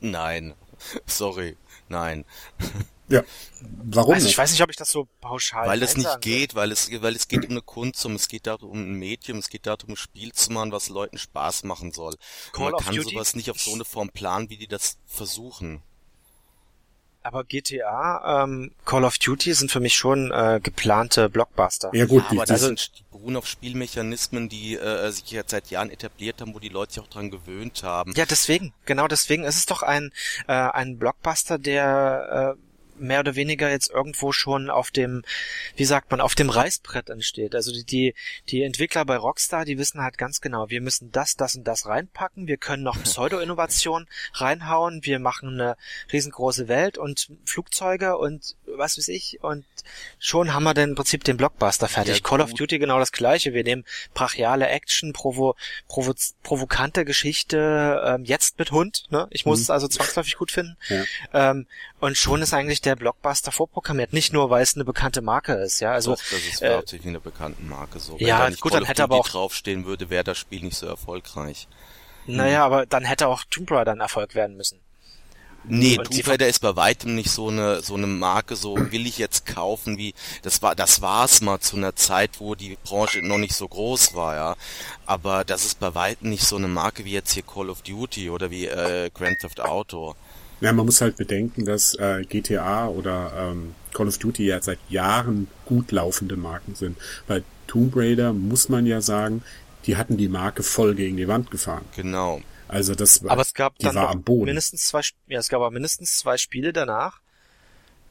Nein. 0.00 0.54
Sorry. 1.06 1.56
Nein. 1.88 2.24
Ja. 3.08 3.22
Warum 3.60 4.14
also, 4.14 4.26
Ich 4.26 4.36
weiß 4.36 4.50
nicht, 4.50 4.62
ob 4.62 4.70
ich 4.70 4.76
das 4.76 4.90
so 4.90 5.06
pauschal 5.20 5.68
Weil 5.68 5.82
es 5.82 5.96
nicht 5.96 6.20
geht, 6.20 6.54
weil 6.56 6.72
es, 6.72 6.90
weil 7.02 7.14
es 7.14 7.28
geht 7.28 7.44
um 7.44 7.52
eine 7.52 7.62
Kunst, 7.62 8.04
um, 8.04 8.16
es 8.16 8.26
geht 8.26 8.46
darum, 8.46 8.70
um 8.70 8.78
ein 8.78 8.94
Medium, 8.94 9.38
es 9.38 9.48
geht 9.48 9.66
darum, 9.66 9.90
ein 9.90 9.96
Spiel 9.96 10.32
zu 10.32 10.52
machen, 10.52 10.72
was 10.72 10.88
Leuten 10.88 11.16
Spaß 11.16 11.62
machen 11.62 11.92
soll. 11.92 12.16
Call 12.52 12.72
man 12.72 12.82
kann 12.82 12.96
Duty? 12.96 13.12
sowas 13.12 13.36
nicht 13.36 13.50
auf 13.50 13.60
so 13.60 13.72
eine 13.72 13.84
Form 13.84 14.10
planen, 14.10 14.50
wie 14.50 14.56
die 14.56 14.66
das 14.66 14.98
versuchen. 15.06 15.82
Aber 17.26 17.42
GTA, 17.42 18.44
ähm, 18.44 18.70
Call 18.84 19.04
of 19.04 19.18
Duty 19.18 19.52
sind 19.52 19.72
für 19.72 19.80
mich 19.80 19.94
schon 19.94 20.30
äh, 20.30 20.60
geplante 20.62 21.28
Blockbuster. 21.28 21.90
Ja 21.92 22.06
gut, 22.06 22.22
ja, 22.24 22.30
aber 22.30 22.46
das 22.46 22.60
sind, 22.60 22.98
die 22.98 23.02
beruhen 23.10 23.36
auf 23.36 23.48
Spielmechanismen, 23.48 24.48
die 24.48 24.76
äh, 24.76 25.10
sich 25.10 25.32
jetzt 25.32 25.50
seit 25.50 25.68
Jahren 25.70 25.90
etabliert 25.90 26.40
haben, 26.40 26.54
wo 26.54 26.60
die 26.60 26.68
Leute 26.68 26.94
sich 26.94 27.02
auch 27.02 27.08
dran 27.08 27.32
gewöhnt 27.32 27.82
haben. 27.82 28.12
Ja, 28.16 28.26
deswegen, 28.26 28.72
genau 28.84 29.08
deswegen 29.08 29.42
ist 29.42 29.56
es 29.56 29.66
doch 29.66 29.82
ein 29.82 30.12
äh, 30.46 30.52
ein 30.52 30.98
Blockbuster, 30.98 31.58
der 31.58 32.56
äh, 32.56 32.65
mehr 32.98 33.20
oder 33.20 33.34
weniger 33.34 33.70
jetzt 33.70 33.90
irgendwo 33.90 34.32
schon 34.32 34.70
auf 34.70 34.90
dem, 34.90 35.22
wie 35.76 35.84
sagt 35.84 36.10
man, 36.10 36.20
auf 36.20 36.34
dem 36.34 36.50
Reißbrett 36.50 37.10
entsteht. 37.10 37.54
Also 37.54 37.72
die, 37.72 37.84
die, 37.84 38.14
die 38.48 38.62
Entwickler 38.62 39.04
bei 39.04 39.16
Rockstar, 39.16 39.64
die 39.64 39.78
wissen 39.78 40.02
halt 40.02 40.18
ganz 40.18 40.40
genau, 40.40 40.70
wir 40.70 40.80
müssen 40.80 41.10
das, 41.12 41.36
das 41.36 41.56
und 41.56 41.64
das 41.64 41.86
reinpacken, 41.86 42.46
wir 42.46 42.56
können 42.56 42.82
noch 42.82 43.02
Pseudo-Innovation 43.02 44.06
reinhauen, 44.34 45.04
wir 45.04 45.18
machen 45.18 45.60
eine 45.60 45.76
riesengroße 46.12 46.68
Welt 46.68 46.98
und 46.98 47.28
Flugzeuge 47.44 48.18
und 48.18 48.56
was 48.66 48.98
weiß 48.98 49.08
ich 49.08 49.42
und 49.42 49.64
schon 50.18 50.52
haben 50.52 50.64
wir 50.64 50.74
dann 50.74 50.90
im 50.90 50.94
Prinzip 50.94 51.24
den 51.24 51.36
Blockbuster 51.36 51.88
fertig. 51.88 52.16
Ja, 52.16 52.22
Call 52.22 52.40
of 52.40 52.52
Duty 52.52 52.78
genau 52.78 52.98
das 52.98 53.12
gleiche. 53.12 53.54
Wir 53.54 53.64
nehmen 53.64 53.84
brachiale 54.14 54.68
Action, 54.68 55.12
provo, 55.12 55.56
provo, 55.88 56.14
provokante 56.42 57.04
Geschichte, 57.04 58.02
ähm, 58.04 58.24
jetzt 58.24 58.58
mit 58.58 58.72
Hund, 58.72 59.04
ne? 59.10 59.26
Ich 59.30 59.46
muss 59.46 59.58
mhm. 59.58 59.62
es 59.62 59.70
also 59.70 59.88
zwangsläufig 59.88 60.36
gut 60.36 60.50
finden. 60.50 60.76
Ja. 60.88 61.04
Ähm, 61.50 61.66
und 62.00 62.16
schon 62.16 62.42
ist 62.42 62.52
eigentlich 62.54 62.80
der 62.86 62.96
Blockbuster 62.96 63.52
vorprogrammiert. 63.52 64.12
Nicht 64.12 64.32
nur, 64.32 64.50
weil 64.50 64.62
es 64.62 64.74
eine 64.74 64.84
bekannte 64.84 65.20
Marke 65.20 65.54
ist, 65.54 65.80
ja. 65.80 65.92
Also, 65.92 66.12
Doch, 66.12 66.22
das 66.30 66.40
ist 66.40 66.62
äh, 66.62 66.74
hauptsächlich 66.74 67.08
eine 67.08 67.20
bekannte 67.20 67.62
Marke 67.62 67.98
so. 67.98 68.18
Wenn 68.18 68.26
ja, 68.26 68.38
da 68.38 68.50
nicht 68.50 68.60
gut, 68.60 68.72
Call 68.72 68.80
dann 68.80 68.86
hätte 68.86 69.02
aber 69.02 69.16
auch 69.16 69.28
draufstehen 69.28 69.84
würde, 69.84 70.08
wäre 70.08 70.24
das 70.24 70.38
Spiel 70.38 70.62
nicht 70.62 70.76
so 70.76 70.86
erfolgreich. 70.86 71.68
Naja, 72.26 72.58
hm. 72.58 72.72
aber 72.72 72.86
dann 72.86 73.04
hätte 73.04 73.28
auch 73.28 73.44
Tomb 73.50 73.70
Raider 73.70 73.92
ein 73.92 74.00
Erfolg 74.00 74.34
werden 74.34 74.56
müssen. 74.56 74.80
Nee, 75.68 75.98
und 75.98 76.04
Tomb 76.04 76.28
Raider 76.28 76.46
ist 76.46 76.60
bei 76.60 76.76
weitem 76.76 77.16
nicht 77.16 77.30
so 77.30 77.48
eine 77.48 77.82
so 77.82 77.94
eine 77.94 78.06
Marke, 78.06 78.54
so 78.54 78.76
will 78.76 79.06
ich 79.06 79.18
jetzt 79.18 79.46
kaufen, 79.46 79.98
wie 79.98 80.14
das 80.42 80.62
war 80.62 80.76
das 80.76 81.02
war's 81.02 81.40
mal 81.40 81.58
zu 81.58 81.76
einer 81.76 81.96
Zeit, 81.96 82.38
wo 82.38 82.54
die 82.54 82.78
Branche 82.84 83.20
noch 83.20 83.38
nicht 83.38 83.54
so 83.54 83.66
groß 83.66 84.14
war, 84.14 84.36
ja. 84.36 84.56
Aber 85.06 85.44
das 85.44 85.64
ist 85.64 85.80
bei 85.80 85.94
weitem 85.94 86.30
nicht 86.30 86.44
so 86.44 86.56
eine 86.56 86.68
Marke 86.68 87.04
wie 87.04 87.12
jetzt 87.12 87.32
hier 87.32 87.42
Call 87.42 87.70
of 87.70 87.82
Duty 87.82 88.30
oder 88.30 88.50
wie 88.50 88.66
äh, 88.66 89.10
Grand 89.12 89.40
Theft 89.40 89.60
Auto. 89.60 90.14
Ja, 90.60 90.72
man 90.72 90.86
muss 90.86 91.00
halt 91.00 91.16
bedenken, 91.16 91.64
dass 91.64 91.94
äh, 91.94 92.24
GTA 92.24 92.88
oder 92.88 93.32
ähm, 93.36 93.74
Call 93.92 94.08
of 94.08 94.18
Duty 94.18 94.46
ja 94.46 94.60
seit 94.62 94.78
Jahren 94.88 95.48
gut 95.66 95.92
laufende 95.92 96.36
Marken 96.36 96.74
sind. 96.74 96.96
Bei 97.26 97.42
Tomb 97.66 97.94
Raider 97.94 98.32
muss 98.32 98.68
man 98.68 98.86
ja 98.86 99.00
sagen, 99.00 99.42
die 99.86 99.96
hatten 99.96 100.16
die 100.16 100.28
Marke 100.28 100.62
voll 100.62 100.94
gegen 100.94 101.16
die 101.16 101.28
Wand 101.28 101.50
gefahren. 101.50 101.84
Genau. 101.94 102.40
Also 102.68 102.94
das 102.94 103.22
war, 103.22 103.32
aber 103.32 103.42
es 103.42 103.54
gab 103.54 103.78
dann 103.78 103.94
war 103.94 104.10
am 104.10 104.22
Boden. 104.22 104.46
mindestens 104.46 104.86
zwei, 104.86 105.02
ja, 105.28 105.38
es 105.38 105.48
gab 105.48 105.58
aber 105.60 105.70
mindestens 105.70 106.18
zwei 106.18 106.36
Spiele 106.36 106.72
danach, 106.72 107.20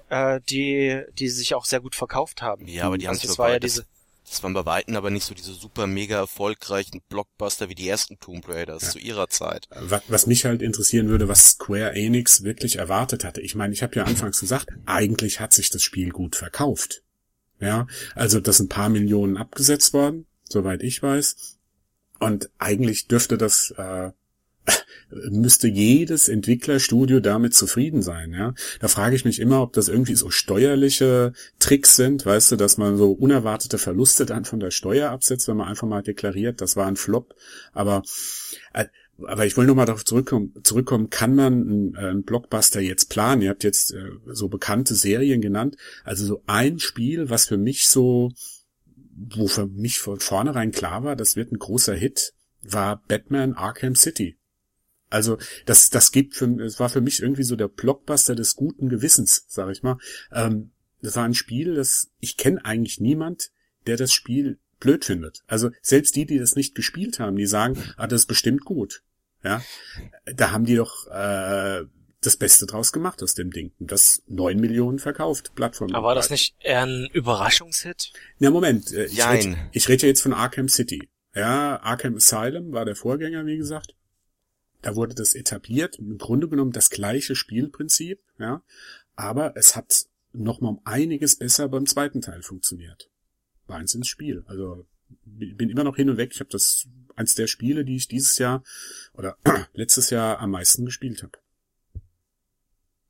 äh, 0.09 0.39
die, 0.47 1.01
die 1.17 1.27
sich 1.27 1.55
auch 1.55 1.65
sehr 1.65 1.81
gut 1.81 1.95
verkauft 1.95 2.41
haben. 2.41 2.67
Ja, 2.67 2.85
aber 2.85 2.97
die 2.97 3.07
haben 3.07 3.15
also 3.15 3.27
sich 3.27 3.37
war 3.37 3.51
ja 3.51 3.59
diese 3.59 3.85
das 4.27 4.41
waren 4.43 4.53
bei 4.53 4.65
Weitem 4.65 4.95
aber 4.95 5.09
nicht 5.09 5.25
so 5.25 5.35
diese 5.35 5.53
super 5.53 5.87
mega 5.87 6.17
erfolgreichen 6.17 7.01
Blockbuster 7.09 7.69
wie 7.69 7.75
die 7.75 7.87
ersten 7.87 8.19
Tomb 8.19 8.47
Raiders 8.47 8.83
ja. 8.83 8.89
zu 8.89 8.99
ihrer 8.99 9.29
Zeit. 9.29 9.67
Was, 10.07 10.27
mich 10.27 10.45
halt 10.45 10.61
interessieren 10.61 11.09
würde, 11.09 11.27
was 11.27 11.51
Square 11.51 11.93
Enix 11.93 12.43
wirklich 12.43 12.77
erwartet 12.77 13.23
hatte. 13.23 13.41
Ich 13.41 13.55
meine, 13.55 13.73
ich 13.73 13.83
habe 13.83 13.95
ja 13.95 14.03
anfangs 14.03 14.39
gesagt, 14.39 14.67
eigentlich 14.85 15.39
hat 15.39 15.53
sich 15.53 15.69
das 15.69 15.83
Spiel 15.83 16.09
gut 16.09 16.35
verkauft. 16.35 17.03
Ja, 17.59 17.87
also 18.15 18.39
das 18.39 18.57
sind 18.57 18.65
ein 18.65 18.69
paar 18.69 18.89
Millionen 18.89 19.37
abgesetzt 19.37 19.93
worden, 19.93 20.25
soweit 20.43 20.83
ich 20.83 21.01
weiß. 21.01 21.57
Und 22.19 22.49
eigentlich 22.57 23.07
dürfte 23.07 23.37
das 23.37 23.71
äh, 23.77 24.11
müsste 25.09 25.67
jedes 25.67 26.29
Entwicklerstudio 26.29 27.19
damit 27.19 27.53
zufrieden 27.53 28.01
sein, 28.01 28.33
ja. 28.33 28.53
Da 28.79 28.87
frage 28.87 29.15
ich 29.15 29.25
mich 29.25 29.39
immer, 29.39 29.61
ob 29.61 29.73
das 29.73 29.87
irgendwie 29.87 30.15
so 30.15 30.29
steuerliche 30.29 31.33
Tricks 31.59 31.95
sind, 31.95 32.25
weißt 32.25 32.51
du, 32.51 32.55
dass 32.55 32.77
man 32.77 32.97
so 32.97 33.11
unerwartete 33.11 33.77
Verluste 33.77 34.25
dann 34.25 34.45
von 34.45 34.59
der 34.59 34.71
Steuer 34.71 35.11
absetzt, 35.11 35.47
wenn 35.47 35.57
man 35.57 35.67
einfach 35.67 35.87
mal 35.87 36.01
deklariert, 36.01 36.61
das 36.61 36.75
war 36.75 36.87
ein 36.87 36.95
Flop. 36.95 37.35
Aber 37.73 38.03
äh, 38.73 38.85
aber 39.23 39.45
ich 39.45 39.55
will 39.55 39.65
nur 39.65 39.75
mal 39.75 39.85
darauf 39.85 40.03
zurückkommen, 40.03 40.53
zurückkommen, 40.63 41.09
kann 41.09 41.35
man 41.35 41.53
einen, 41.53 41.95
einen 41.95 42.23
Blockbuster 42.23 42.81
jetzt 42.81 43.09
planen? 43.09 43.41
Ihr 43.41 43.49
habt 43.49 43.63
jetzt 43.63 43.93
äh, 43.93 44.09
so 44.25 44.49
bekannte 44.49 44.93
Serien 44.93 45.39
genannt. 45.39 45.77
Also 46.03 46.25
so 46.25 46.43
ein 46.47 46.79
Spiel, 46.79 47.29
was 47.29 47.45
für 47.45 47.57
mich 47.57 47.87
so, 47.87 48.31
wo 49.15 49.47
für 49.47 49.67
mich 49.67 49.99
von 49.99 50.19
vornherein 50.19 50.71
klar 50.71 51.03
war, 51.05 51.15
das 51.15 51.37
wird 51.37 51.51
ein 51.53 51.59
großer 51.59 51.95
Hit, 51.95 52.33
war 52.61 53.01
Batman 53.07 53.53
Arkham 53.53 53.95
City. 53.95 54.37
Also 55.15 55.37
das, 55.65 55.89
das 55.89 56.11
gibt 56.11 56.35
für, 56.35 56.45
es 56.61 56.77
war 56.77 56.89
für 56.89 56.99
mich 56.99 57.21
irgendwie 57.21 57.43
so 57.43 57.55
der 57.55 57.69
Blockbuster 57.69 58.35
des 58.35 58.57
guten 58.57 58.89
Gewissens, 58.89 59.45
sag 59.47 59.71
ich 59.71 59.81
mal. 59.81 59.97
Ähm, 60.33 60.71
das 61.01 61.15
war 61.15 61.23
ein 61.23 61.33
Spiel, 61.33 61.75
das 61.75 62.11
ich 62.19 62.35
kenne 62.35 62.65
eigentlich 62.65 62.99
niemand, 62.99 63.51
der 63.87 63.95
das 63.95 64.11
Spiel 64.11 64.59
blöd 64.81 65.05
findet. 65.05 65.43
Also 65.47 65.69
selbst 65.81 66.17
die, 66.17 66.25
die 66.25 66.37
das 66.37 66.57
nicht 66.57 66.75
gespielt 66.75 67.19
haben, 67.19 67.37
die 67.37 67.45
sagen, 67.45 67.81
ah, 67.95 68.07
das 68.07 68.21
ist 68.21 68.27
bestimmt 68.27 68.65
gut. 68.65 69.03
Ja, 69.41 69.63
da 70.25 70.51
haben 70.51 70.65
die 70.65 70.75
doch 70.75 71.07
äh, 71.07 71.85
das 72.19 72.35
Beste 72.35 72.65
draus 72.65 72.91
gemacht 72.91 73.23
aus 73.23 73.35
dem 73.35 73.51
Ding. 73.51 73.71
Das 73.79 74.21
neun 74.27 74.59
Millionen 74.59 74.99
verkauft, 74.99 75.55
Plattform. 75.55 75.95
Aber 75.95 76.07
war 76.07 76.15
das 76.15 76.29
nicht 76.29 76.57
eher 76.59 76.85
ein 76.85 77.07
Überraschungshit? 77.13 78.11
Ja, 78.39 78.51
Moment. 78.51 78.91
Äh, 78.91 79.05
ich 79.05 79.25
rede 79.25 79.57
red 79.87 80.01
ja 80.01 80.07
jetzt 80.09 80.21
von 80.21 80.33
Arkham 80.33 80.67
City. 80.67 81.07
Ja, 81.33 81.79
Arkham 81.81 82.15
Asylum 82.17 82.73
war 82.73 82.83
der 82.83 82.97
Vorgänger, 82.97 83.45
wie 83.45 83.55
gesagt. 83.55 83.95
Da 84.85 84.95
wurde 84.95 85.15
das 85.15 85.33
etabliert, 85.33 85.97
im 85.97 86.19
Grunde 86.19 86.47
genommen 86.47 86.71
das 86.71 86.91
gleiche 86.91 87.35
Spielprinzip, 87.35 88.19
ja, 88.37 88.61
aber 89.15 89.57
es 89.57 89.75
hat 89.75 90.05
noch 90.31 90.61
mal 90.61 90.69
um 90.69 90.81
einiges 90.85 91.37
besser 91.37 91.67
beim 91.69 91.87
zweiten 91.87 92.21
Teil 92.21 92.43
funktioniert. 92.43 93.09
War 93.65 93.77
eins 93.77 93.95
ins 93.95 94.07
Spiel. 94.07 94.43
Also 94.45 94.85
bin 95.23 95.71
immer 95.71 95.83
noch 95.83 95.95
hin 95.95 96.11
und 96.11 96.17
weg. 96.17 96.33
Ich 96.33 96.39
habe 96.39 96.51
das 96.51 96.87
eins 97.15 97.33
der 97.33 97.47
Spiele, 97.47 97.83
die 97.83 97.95
ich 97.95 98.07
dieses 98.07 98.37
Jahr 98.37 98.63
oder 99.13 99.39
letztes 99.73 100.11
Jahr 100.11 100.37
am 100.37 100.51
meisten 100.51 100.85
gespielt 100.85 101.23
habe. 101.23 101.39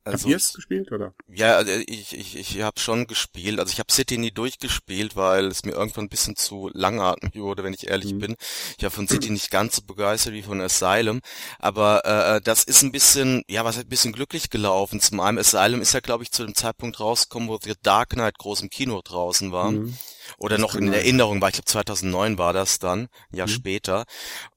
Also 0.05 0.25
Habt 0.25 0.29
ihr 0.29 0.37
es 0.37 0.53
gespielt, 0.53 0.91
oder? 0.91 1.15
Ja, 1.27 1.55
also 1.55 1.71
ich, 1.87 2.15
ich, 2.15 2.37
ich 2.37 2.61
habe 2.61 2.79
schon 2.79 3.07
gespielt. 3.07 3.59
Also 3.59 3.71
ich 3.71 3.79
habe 3.79 3.91
City 3.91 4.19
nie 4.19 4.29
durchgespielt, 4.29 5.15
weil 5.15 5.47
es 5.47 5.65
mir 5.65 5.71
irgendwann 5.71 6.05
ein 6.05 6.09
bisschen 6.09 6.35
zu 6.35 6.69
langatmig 6.73 7.33
wurde, 7.35 7.63
wenn 7.63 7.73
ich 7.73 7.87
ehrlich 7.87 8.13
mhm. 8.13 8.19
bin. 8.19 8.35
Ich 8.77 8.83
war 8.83 8.91
von 8.91 9.07
City 9.07 9.31
nicht 9.31 9.49
ganz 9.49 9.77
so 9.77 9.81
begeistert 9.81 10.33
wie 10.33 10.43
von 10.43 10.61
Asylum. 10.61 11.21
Aber 11.57 12.05
äh, 12.05 12.39
das 12.41 12.63
ist 12.65 12.83
ein 12.83 12.91
bisschen, 12.91 13.41
ja, 13.49 13.65
was 13.65 13.79
ein 13.79 13.89
bisschen 13.89 14.13
glücklich 14.13 14.51
gelaufen. 14.51 14.99
Zum 14.99 15.19
einen, 15.21 15.39
Asylum 15.39 15.81
ist 15.81 15.93
ja, 15.93 16.01
glaube 16.01 16.23
ich, 16.23 16.31
zu 16.31 16.45
dem 16.45 16.53
Zeitpunkt 16.53 16.99
rausgekommen, 16.99 17.49
wo 17.49 17.57
The 17.59 17.73
Dark 17.81 18.09
Knight 18.09 18.37
groß 18.37 18.61
im 18.61 18.69
Kino 18.69 19.01
draußen 19.03 19.51
war. 19.51 19.71
Mhm. 19.71 19.97
Oder 20.37 20.57
noch 20.59 20.75
in 20.75 20.91
Erinnerung 20.93 21.41
war, 21.41 21.49
ich 21.49 21.55
glaube 21.55 21.65
2009 21.65 22.37
war 22.37 22.53
das 22.53 22.79
dann, 22.79 23.07
ein 23.31 23.37
Jahr 23.37 23.47
mhm. 23.47 23.51
später. 23.51 24.05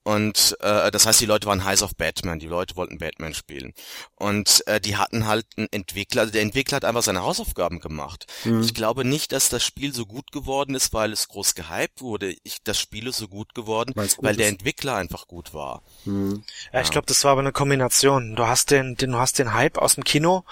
Und 0.09 0.57
äh, 0.61 0.91
das 0.91 1.05
heißt, 1.05 1.21
die 1.21 1.27
Leute 1.27 1.47
waren 1.49 1.67
heiß 1.67 1.83
auf 1.83 1.95
Batman, 1.95 2.39
die 2.39 2.47
Leute 2.47 2.77
wollten 2.77 2.97
Batman 2.97 3.35
spielen. 3.35 3.75
Und 4.15 4.67
äh, 4.67 4.81
die 4.81 4.97
hatten 4.97 5.27
halt 5.27 5.45
einen 5.59 5.69
Entwickler, 5.71 6.23
also 6.23 6.33
der 6.33 6.41
Entwickler 6.41 6.77
hat 6.77 6.87
einfach 6.87 7.03
seine 7.03 7.21
Hausaufgaben 7.21 7.79
gemacht. 7.79 8.25
Mhm. 8.45 8.63
Ich 8.63 8.73
glaube 8.73 9.05
nicht, 9.05 9.33
dass 9.33 9.51
das 9.51 9.63
Spiel 9.63 9.93
so 9.93 10.07
gut 10.07 10.33
geworden 10.33 10.75
ist, 10.75 10.95
weil 10.95 11.13
es 11.13 11.29
groß 11.29 11.55
gehypt 11.55 12.01
wurde. 12.01 12.35
Ich, 12.43 12.63
das 12.65 12.81
Spiel 12.81 13.07
ist 13.07 13.19
so 13.19 13.29
gut 13.29 13.55
geworden, 13.55 13.93
gut 13.95 14.17
weil 14.23 14.31
ist. 14.31 14.41
der 14.41 14.49
Entwickler 14.49 14.97
einfach 14.97 15.27
gut 15.27 15.53
war. 15.53 15.83
Mhm. 16.07 16.43
Ja, 16.73 16.81
ich 16.81 16.91
glaube, 16.91 17.07
das 17.07 17.23
war 17.25 17.33
aber 17.33 17.43
eine 17.43 17.53
Kombination. 17.53 18.35
Du 18.35 18.47
hast 18.47 18.71
den, 18.71 18.97
den, 18.97 19.11
du 19.11 19.19
hast 19.19 19.39
den 19.39 19.53
Hype 19.53 19.77
aus 19.77 19.97
dem 19.97 20.05
Kino, 20.05 20.47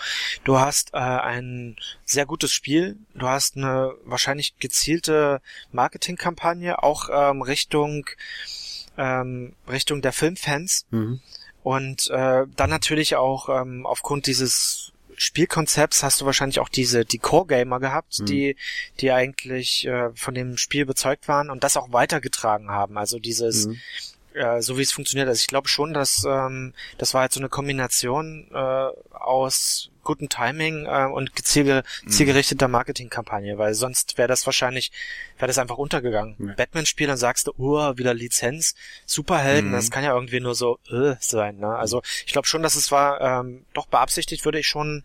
du 0.45 0.59
hast 0.59 0.93
äh, 0.93 0.99
ein 0.99 1.79
sehr 2.05 2.27
gutes 2.27 2.53
Spiel, 2.53 2.99
du 3.15 3.27
hast 3.27 3.57
eine 3.57 3.95
wahrscheinlich 4.05 4.59
gezielte 4.59 5.41
Marketingkampagne, 5.73 6.83
auch 6.83 7.09
ähm, 7.11 7.41
Richtung 7.41 8.05
ähm, 8.97 9.55
Richtung 9.69 10.03
der 10.03 10.12
Filmfans. 10.12 10.87
Mhm. 10.91 11.21
Und 11.62 12.11
äh, 12.11 12.47
dann 12.55 12.71
natürlich 12.71 13.17
auch 13.17 13.49
ähm, 13.49 13.87
aufgrund 13.87 14.26
dieses 14.26 14.93
Spielkonzepts 15.17 16.03
hast 16.03 16.21
du 16.21 16.26
wahrscheinlich 16.26 16.61
auch 16.61 16.69
diese 16.69 17.05
die 17.05 17.19
Core 17.19 17.47
Gamer 17.47 17.81
gehabt, 17.81 18.21
mhm. 18.21 18.26
die 18.26 18.57
die 19.00 19.11
eigentlich 19.11 19.87
äh, 19.87 20.11
von 20.15 20.35
dem 20.35 20.57
Spiel 20.59 20.87
bezeugt 20.87 21.26
waren 21.26 21.50
und 21.50 21.65
das 21.65 21.76
auch 21.76 21.93
weitergetragen 21.93 22.71
haben. 22.71 22.99
Also 22.99 23.19
dieses 23.19 23.67
mhm. 23.67 23.81
äh, 24.35 24.62
so 24.62 24.79
wie 24.79 24.83
es 24.83 24.93
funktioniert. 24.93 25.29
Also 25.29 25.41
ich 25.41 25.49
glaube 25.49 25.69
schon, 25.69 25.93
dass 25.95 26.25
ähm, 26.29 26.75
das 26.99 27.15
war 27.15 27.23
halt 27.23 27.33
so 27.33 27.41
eine 27.41 27.49
Kombination 27.49 28.49
äh, 28.53 28.88
aus 29.11 29.91
gutem 30.07 30.31
Timing 30.31 30.87
äh, 30.87 31.07
und 31.13 31.37
geziel, 31.37 31.83
mhm. 32.05 32.09
zielgerichteter 32.09 32.69
Marketingkampagne, 32.69 33.59
weil 33.59 33.75
sonst 33.75 34.17
wäre 34.17 34.29
das 34.29 34.47
wahrscheinlich, 34.47 34.93
wäre 35.37 35.49
das 35.49 35.59
einfach 35.59 35.77
untergegangen. 35.77 36.37
Ja. 36.39 36.55
Batman-Spiel, 36.55 37.07
dann 37.09 37.19
sagst 37.19 37.49
du, 37.49 37.53
oh, 37.59 37.99
wieder 37.99 38.15
Lizenz, 38.15 38.75
Superhelden, 39.05 39.71
mhm. 39.71 39.75
das 39.75 39.91
kann 39.91 40.05
ja 40.05 40.15
irgendwie 40.15 40.41
nur 40.41 40.55
so 40.55 40.79
äh, 40.91 41.17
sein. 41.21 41.59
Ne? 41.59 41.69
Also 41.69 42.03
ich 42.25 42.33
glaube 42.33 42.47
schon, 42.47 42.63
dass 42.63 42.77
es 42.77 42.91
war 42.91 43.21
ähm, 43.21 43.67
doch 43.75 43.87
beabsichtigt, 43.87 44.47
würde 44.47 44.59
ich 44.59 44.67
schon 44.67 45.05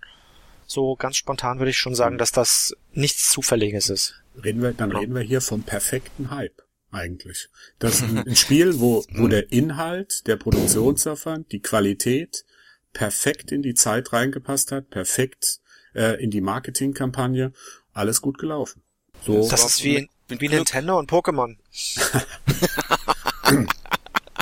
so 0.65 0.95
ganz 0.95 1.17
spontan 1.17 1.59
würde 1.59 1.71
ich 1.71 1.77
schon 1.77 1.95
sagen, 1.95 2.15
mhm. 2.15 2.19
dass 2.19 2.31
das 2.31 2.75
nichts 2.93 3.29
Zufälliges 3.29 3.89
ist. 3.89 4.15
Reden 4.41 4.61
wir, 4.61 4.71
dann 4.71 4.89
genau. 4.89 5.01
reden 5.01 5.15
wir 5.15 5.21
hier 5.21 5.41
vom 5.41 5.63
perfekten 5.63 6.31
Hype 6.31 6.61
eigentlich. 6.91 7.49
Das 7.79 7.95
ist 7.95 8.03
ein 8.03 8.35
Spiel, 8.35 8.79
wo, 8.79 9.03
wo 9.11 9.27
der 9.27 9.51
Inhalt, 9.51 10.27
der 10.27 10.37
Produktionsaufwand, 10.37 11.51
die 11.51 11.61
Qualität 11.61 12.45
perfekt 12.93 13.51
in 13.51 13.61
die 13.61 13.73
Zeit 13.73 14.13
reingepasst 14.13 14.71
hat, 14.71 14.89
perfekt 14.89 15.59
äh, 15.93 16.21
in 16.21 16.31
die 16.31 16.41
Marketingkampagne, 16.41 17.53
alles 17.93 18.21
gut 18.21 18.37
gelaufen. 18.37 18.83
So 19.25 19.47
das 19.47 19.65
ist 19.65 19.83
wie, 19.83 20.09
wie 20.27 20.49
Nintendo 20.49 20.97
und 20.97 21.09
Pokémon. 21.09 21.57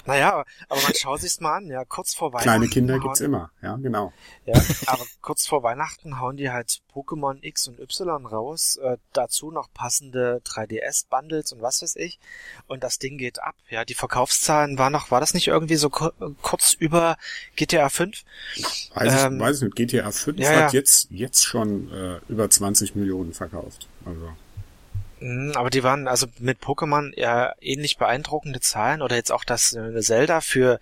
Naja, 0.10 0.44
aber 0.68 0.82
man 0.82 0.94
schaut 0.96 1.22
sich's 1.22 1.39
mal 1.39 1.58
an, 1.58 1.68
ja, 1.68 1.86
kurz 1.86 2.16
vor 2.16 2.34
Weihnachten. 2.34 2.50
Kleine 2.50 2.68
Kinder 2.68 3.00
gibt's 3.00 3.22
immer, 3.22 3.51
ja, 3.62 3.75
genau. 3.75 4.12
Ja, 4.46 4.60
aber 4.88 5.06
kurz 5.22 5.46
vor 5.46 5.62
Weihnachten 5.62 6.20
hauen 6.20 6.36
die 6.36 6.50
halt 6.50 6.82
Pokémon 6.94 7.38
X 7.42 7.68
und 7.68 7.80
Y 7.80 8.25
raus, 8.25 8.80
äh, 8.82 8.98
dazu 9.13 9.51
noch 9.51 9.72
passende 9.72 10.42
3DS-Bundles 10.46 11.54
und 11.54 11.62
was 11.62 11.84
weiß 11.84 11.96
ich. 11.98 12.20
Und 12.68 12.84
das 12.84 12.98
Ding 12.98 13.20
geht 13.20 13.39
ab, 13.42 13.54
ja. 13.70 13.86
Die 13.86 13.94
Verkaufszahlen 13.94 14.80
waren 14.80 14.94
noch, 14.94 15.12
war 15.12 15.20
das 15.20 15.36
nicht 15.36 15.48
irgendwie 15.48 15.75
so 15.75 15.89
kurz 15.89 16.74
über 16.74 17.18
GTA 17.56 17.89
5? 17.89 18.24
Weiß, 18.96 19.25
ähm, 19.25 19.36
ich, 19.36 19.39
weiß 19.42 19.62
nicht, 19.62 19.75
GTA 19.75 20.10
5 20.10 20.39
ja, 20.39 20.50
hat 20.50 20.56
ja. 20.56 20.69
jetzt, 20.72 21.08
jetzt 21.12 21.45
schon 21.45 21.91
äh, 21.93 22.19
über 22.28 22.50
20 22.50 22.95
Millionen 22.95 23.34
verkauft. 23.34 23.88
Also. 24.06 24.30
Mhm, 25.19 25.51
aber 25.55 25.69
die 25.69 25.84
waren 25.84 26.08
also 26.08 26.27
mit 26.39 26.60
Pokémon 26.60 27.13
eher 27.13 27.55
ähnlich 27.62 27.97
beeindruckende 27.97 28.60
Zahlen 28.62 29.01
oder 29.01 29.15
jetzt 29.15 29.32
auch 29.32 29.43
das 29.43 29.73
äh, 29.73 29.99
Zelda 30.01 30.41
für 30.41 30.79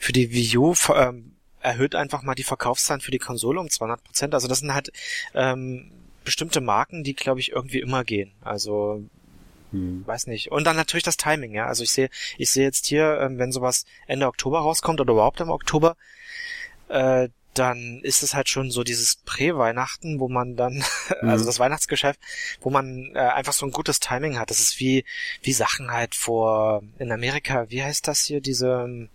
für 0.00 0.12
die 0.12 0.30
Wii 0.32 0.58
U 0.58 0.74
ähm, 0.94 1.36
erhöht 1.60 1.94
einfach 1.94 2.22
mal 2.22 2.34
die 2.34 2.44
Verkaufszahlen 2.44 3.00
für 3.00 3.10
die 3.10 3.18
Konsole 3.18 3.60
um 3.60 3.70
200 3.70 4.02
Prozent. 4.04 4.34
Also 4.34 4.48
das 4.48 4.60
sind 4.60 4.74
halt 4.74 4.92
ähm, 5.34 5.90
bestimmte 6.24 6.60
Marken, 6.60 7.04
die 7.04 7.14
glaube 7.14 7.40
ich 7.40 7.52
irgendwie 7.52 7.80
immer 7.80 8.04
gehen. 8.04 8.32
Also 8.42 9.02
hm. 9.72 10.06
weiß 10.06 10.26
nicht. 10.26 10.50
Und 10.50 10.64
dann 10.64 10.76
natürlich 10.76 11.04
das 11.04 11.16
Timing, 11.16 11.54
ja. 11.54 11.66
Also 11.66 11.82
ich 11.82 11.90
sehe 11.90 12.10
ich 12.36 12.50
sehe 12.50 12.64
jetzt 12.64 12.86
hier, 12.86 13.18
ähm, 13.20 13.38
wenn 13.38 13.52
sowas 13.52 13.84
Ende 14.06 14.26
Oktober 14.26 14.60
rauskommt 14.60 15.00
oder 15.00 15.12
überhaupt 15.12 15.40
im 15.40 15.50
Oktober, 15.50 15.96
äh, 16.88 17.28
dann 17.58 18.00
ist 18.02 18.22
es 18.22 18.34
halt 18.34 18.48
schon 18.48 18.70
so 18.70 18.84
dieses 18.84 19.16
Prä-Weihnachten, 19.16 20.20
wo 20.20 20.28
man 20.28 20.56
dann, 20.56 20.74
mhm. 21.22 21.28
also 21.28 21.44
das 21.44 21.58
Weihnachtsgeschäft, 21.58 22.20
wo 22.60 22.70
man 22.70 23.12
äh, 23.14 23.18
einfach 23.18 23.52
so 23.52 23.66
ein 23.66 23.72
gutes 23.72 24.00
Timing 24.00 24.38
hat. 24.38 24.50
Das 24.50 24.60
ist 24.60 24.78
wie, 24.80 25.04
wie 25.42 25.52
Sachen 25.52 25.90
halt 25.90 26.14
vor, 26.14 26.82
in 26.98 27.12
Amerika, 27.12 27.66
wie 27.70 27.82
heißt 27.82 28.06
das 28.06 28.22
hier, 28.22 28.40
diese, 28.40 29.08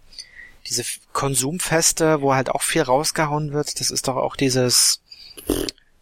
diese 0.68 0.84
Konsumfeste, 1.12 2.22
wo 2.22 2.34
halt 2.34 2.50
auch 2.50 2.62
viel 2.62 2.82
rausgehauen 2.82 3.54
wird. 3.54 3.80
Das 3.80 3.92
ist 3.92 4.08
doch 4.08 4.18
auch 4.18 4.36
dieses, 4.36 5.02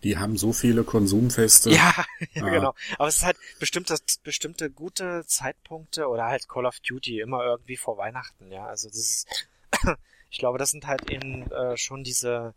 die 0.03 0.17
haben 0.17 0.35
so 0.37 0.51
viele 0.51 0.83
Konsumfeste. 0.83 1.69
Ja, 1.69 1.93
ja, 2.33 2.49
genau. 2.49 2.73
Aber 2.97 3.07
es 3.07 3.17
ist 3.17 3.23
halt 3.23 3.37
bestimmte, 3.59 3.97
bestimmte 4.23 4.69
gute 4.71 5.23
Zeitpunkte 5.27 6.07
oder 6.07 6.25
halt 6.25 6.49
Call 6.49 6.65
of 6.65 6.79
Duty 6.79 7.19
immer 7.19 7.43
irgendwie 7.43 7.77
vor 7.77 7.97
Weihnachten, 7.97 8.51
ja. 8.51 8.65
Also 8.65 8.87
das 8.87 8.97
ist, 8.97 9.27
ich 10.31 10.39
glaube, 10.39 10.57
das 10.57 10.71
sind 10.71 10.87
halt 10.87 11.11
eben 11.11 11.51
äh, 11.51 11.77
schon 11.77 12.03
diese 12.03 12.53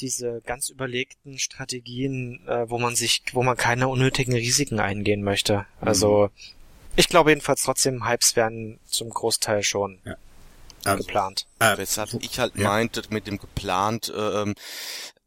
diese 0.00 0.40
ganz 0.46 0.70
überlegten 0.70 1.38
Strategien, 1.38 2.46
äh, 2.48 2.68
wo 2.68 2.78
man 2.78 2.96
sich, 2.96 3.22
wo 3.32 3.42
man 3.42 3.56
keine 3.56 3.88
unnötigen 3.88 4.32
Risiken 4.32 4.80
eingehen 4.80 5.22
möchte. 5.22 5.66
Also 5.80 6.28
mhm. 6.28 6.30
ich 6.96 7.08
glaube 7.08 7.30
jedenfalls 7.30 7.62
trotzdem, 7.62 8.08
Hypes 8.08 8.34
werden 8.34 8.80
zum 8.86 9.10
Großteil 9.10 9.62
schon 9.62 10.00
ja. 10.04 10.16
Also, 10.84 11.04
geplant. 11.04 11.46
Äh, 11.60 11.76
weshalb 11.76 12.14
ich 12.20 12.38
halt 12.38 12.56
ja. 12.56 12.68
meinte 12.68 13.02
mit 13.10 13.26
dem 13.26 13.38
geplant, 13.38 14.08
äh, 14.08 14.42
ähm, 14.42 14.54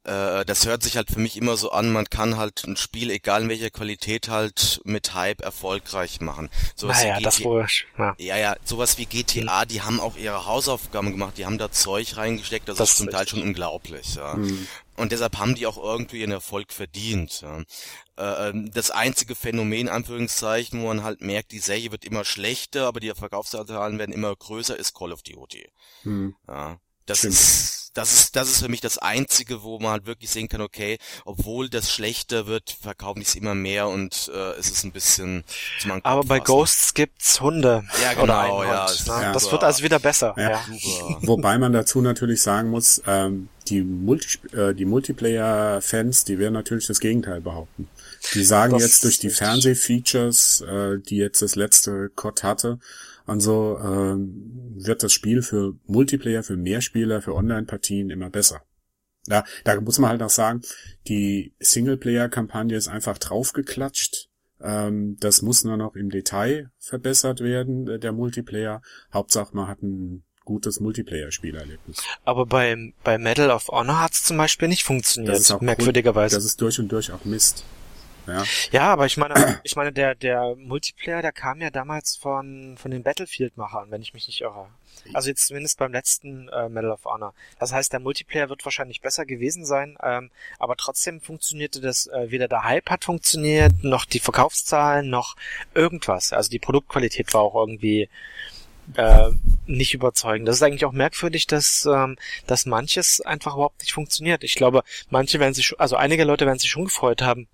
äh, 0.05 0.45
das 0.45 0.65
hört 0.65 0.83
sich 0.83 0.97
halt 0.97 1.09
für 1.09 1.19
mich 1.19 1.35
immer 1.35 1.57
so 1.57 1.71
an, 1.71 1.91
man 1.91 2.09
kann 2.09 2.37
halt 2.37 2.63
ein 2.65 2.77
Spiel, 2.77 3.09
egal 3.09 3.43
in 3.43 3.49
welcher 3.49 3.71
Qualität, 3.71 4.29
halt 4.29 4.81
mit 4.83 5.13
Hype 5.15 5.41
erfolgreich 5.41 6.21
machen. 6.21 6.49
Sowas 6.75 7.01
naja, 7.01 7.19
das 7.19 7.43
wohl. 7.43 7.67
Ja. 7.97 8.15
ja, 8.19 8.37
ja, 8.37 8.55
sowas 8.63 8.97
wie 8.97 9.05
GTA, 9.05 9.61
hm. 9.61 9.67
die 9.67 9.81
haben 9.81 9.99
auch 9.99 10.15
ihre 10.15 10.45
Hausaufgaben 10.45 11.11
gemacht, 11.11 11.37
die 11.37 11.45
haben 11.45 11.57
da 11.57 11.71
Zeug 11.71 12.17
reingesteckt, 12.17 12.69
das, 12.69 12.77
das 12.77 12.91
ist 12.91 12.97
zum 12.97 13.09
Teil 13.09 13.27
schon 13.27 13.41
unglaublich. 13.41 14.15
Ja. 14.15 14.33
Hm. 14.33 14.67
Und 14.95 15.11
deshalb 15.11 15.37
haben 15.39 15.55
die 15.55 15.65
auch 15.65 15.77
irgendwie 15.77 16.21
ihren 16.21 16.31
Erfolg 16.31 16.71
verdient. 16.71 17.41
Ja. 17.41 17.63
Äh, 18.17 18.49
ähm, 18.49 18.71
das 18.73 18.91
einzige 18.91 19.35
Phänomen, 19.35 19.89
Anführungszeichen, 19.89 20.81
wo 20.81 20.87
man 20.87 21.03
halt 21.03 21.21
merkt, 21.21 21.51
die 21.51 21.59
Serie 21.59 21.91
wird 21.91 22.05
immer 22.05 22.23
schlechter, 22.23 22.87
aber 22.87 22.99
die 22.99 23.11
Verkaufszahlen 23.13 23.99
werden 23.99 24.13
immer 24.13 24.33
größer, 24.35 24.77
ist 24.77 24.93
Call 24.93 25.11
of 25.11 25.23
Duty. 25.23 25.67
Hm. 26.03 26.35
Ja. 26.47 26.79
Das 27.07 27.19
Stimmt. 27.19 27.33
ist 27.33 27.84
das 27.95 28.13
ist, 28.13 28.35
das 28.35 28.49
ist 28.49 28.61
für 28.61 28.69
mich 28.69 28.81
das 28.81 28.97
Einzige, 28.97 29.63
wo 29.63 29.79
man 29.79 29.91
halt 29.91 30.05
wirklich 30.05 30.29
sehen 30.29 30.49
kann, 30.49 30.61
okay, 30.61 30.97
obwohl 31.23 31.69
das 31.69 31.91
schlechter 31.91 32.45
wird, 32.45 32.77
verkaufen 32.81 33.21
die 33.21 33.25
es 33.25 33.35
immer 33.35 33.55
mehr 33.55 33.87
und 33.87 34.29
äh, 34.33 34.51
es 34.59 34.69
ist 34.69 34.83
ein 34.83 34.91
bisschen 34.91 35.45
zum 35.79 36.03
Aber 36.03 36.23
bei 36.25 36.39
Ghosts 36.39 36.93
gibt's 36.93 37.39
Hunde. 37.39 37.85
Ja, 38.03 38.13
genau, 38.13 38.23
oder 38.59 38.87
Hund, 38.87 39.05
ja, 39.07 39.17
ne? 39.17 39.23
ja. 39.23 39.33
Das 39.33 39.49
wird 39.51 39.63
also 39.63 39.81
wieder 39.81 39.99
besser. 39.99 40.35
Ja. 40.37 40.51
ja. 40.51 40.61
Wobei 41.21 41.57
man 41.57 41.71
dazu 41.71 42.01
natürlich 42.01 42.41
sagen 42.41 42.69
muss, 42.69 43.01
ähm, 43.07 43.47
die, 43.69 43.81
Multi 43.81 44.39
äh, 44.53 44.73
die 44.73 44.85
Multiplayer-Fans, 44.85 46.25
die 46.25 46.37
werden 46.37 46.53
natürlich 46.53 46.87
das 46.87 46.99
Gegenteil 46.99 47.39
behaupten. 47.39 47.87
Die 48.33 48.43
sagen 48.43 48.73
das 48.73 48.81
jetzt 48.81 49.03
durch 49.05 49.19
die 49.19 49.29
Fernsehfeatures, 49.29 50.61
äh, 50.61 50.97
die 50.99 51.17
jetzt 51.17 51.41
das 51.41 51.55
letzte 51.55 52.09
COD 52.15 52.43
hatte, 52.43 52.79
und 53.25 53.39
so 53.39 53.79
ähm, 53.79 54.73
wird 54.75 55.03
das 55.03 55.13
Spiel 55.13 55.41
für 55.41 55.75
Multiplayer, 55.85 56.43
für 56.43 56.57
Mehrspieler, 56.57 57.21
für 57.21 57.33
Online-Partien 57.33 58.09
immer 58.09 58.29
besser. 58.29 58.61
Ja, 59.27 59.43
da 59.63 59.79
muss 59.81 59.97
man 59.97 60.11
halt 60.11 60.21
auch 60.21 60.29
sagen, 60.29 60.61
die 61.07 61.55
Singleplayer-Kampagne 61.59 62.77
ist 62.77 62.87
einfach 62.87 63.17
draufgeklatscht. 63.17 64.29
Ähm, 64.61 65.17
das 65.19 65.41
muss 65.41 65.63
nur 65.63 65.77
noch 65.77 65.95
im 65.95 66.09
Detail 66.09 66.69
verbessert 66.77 67.39
werden, 67.39 67.87
äh, 67.87 67.99
der 67.99 68.11
Multiplayer. 68.11 68.81
Hauptsache, 69.11 69.55
man 69.55 69.67
hat 69.67 69.81
ein 69.81 70.23
gutes 70.43 70.79
Multiplayer-Spielerlebnis. 70.79 72.03
Aber 72.23 72.45
bei, 72.45 72.93
bei 73.03 73.17
Medal 73.17 73.49
of 73.49 73.67
Honor 73.69 74.01
hat 74.01 74.13
es 74.13 74.23
zum 74.23 74.37
Beispiel 74.37 74.67
nicht 74.67 74.83
funktioniert, 74.83 75.33
das 75.33 75.41
ist 75.41 75.51
auch 75.51 75.61
merkwürdigerweise. 75.61 76.35
Das 76.35 76.45
ist 76.45 76.61
durch 76.61 76.79
und 76.79 76.91
durch 76.91 77.11
auch 77.11 77.25
Mist. 77.25 77.65
Ja, 78.27 78.43
Ja, 78.71 78.93
aber 78.93 79.05
ich 79.05 79.17
meine, 79.17 79.59
ich 79.63 79.75
meine, 79.75 79.91
der, 79.91 80.15
der 80.15 80.55
Multiplayer, 80.55 81.21
der 81.21 81.31
kam 81.31 81.61
ja 81.61 81.69
damals 81.69 82.15
von, 82.15 82.75
von 82.77 82.91
den 82.91 83.03
Battlefield-Machern, 83.03 83.91
wenn 83.91 84.01
ich 84.01 84.13
mich 84.13 84.27
nicht 84.27 84.41
irre. 84.41 84.67
Also 85.13 85.29
jetzt 85.29 85.47
zumindest 85.47 85.77
beim 85.77 85.91
letzten 85.91 86.49
äh, 86.49 86.69
Medal 86.69 86.91
of 86.91 87.05
Honor. 87.05 87.33
Das 87.59 87.71
heißt, 87.73 87.93
der 87.93 87.99
Multiplayer 87.99 88.49
wird 88.49 88.65
wahrscheinlich 88.65 89.01
besser 89.01 89.25
gewesen 89.25 89.65
sein, 89.65 89.97
ähm, 90.01 90.31
aber 90.57 90.75
trotzdem 90.77 91.21
funktionierte 91.21 91.81
das, 91.81 92.07
äh, 92.07 92.31
weder 92.31 92.47
der 92.47 92.63
Hype 92.63 92.89
hat 92.89 93.05
funktioniert, 93.05 93.83
noch 93.83 94.05
die 94.05 94.19
Verkaufszahlen, 94.19 95.09
noch 95.09 95.35
irgendwas. 95.73 96.33
Also 96.33 96.49
die 96.49 96.59
Produktqualität 96.59 97.33
war 97.33 97.41
auch 97.41 97.55
irgendwie 97.55 98.09
äh, 98.95 99.31
nicht 99.65 99.93
überzeugend. 99.93 100.47
Das 100.47 100.57
ist 100.57 100.63
eigentlich 100.63 100.85
auch 100.85 100.91
merkwürdig, 100.91 101.47
dass, 101.47 101.85
ähm, 101.85 102.17
dass 102.47 102.65
manches 102.65 103.21
einfach 103.21 103.55
überhaupt 103.55 103.81
nicht 103.81 103.93
funktioniert. 103.93 104.43
Ich 104.43 104.55
glaube, 104.55 104.83
manche 105.09 105.39
werden 105.39 105.53
sich, 105.53 105.73
also 105.79 105.95
einige 105.95 106.23
Leute 106.23 106.45
werden 106.45 106.59
sich 106.59 106.69
schon 106.69 106.85
gefreut 106.85 107.21
haben, 107.21 107.47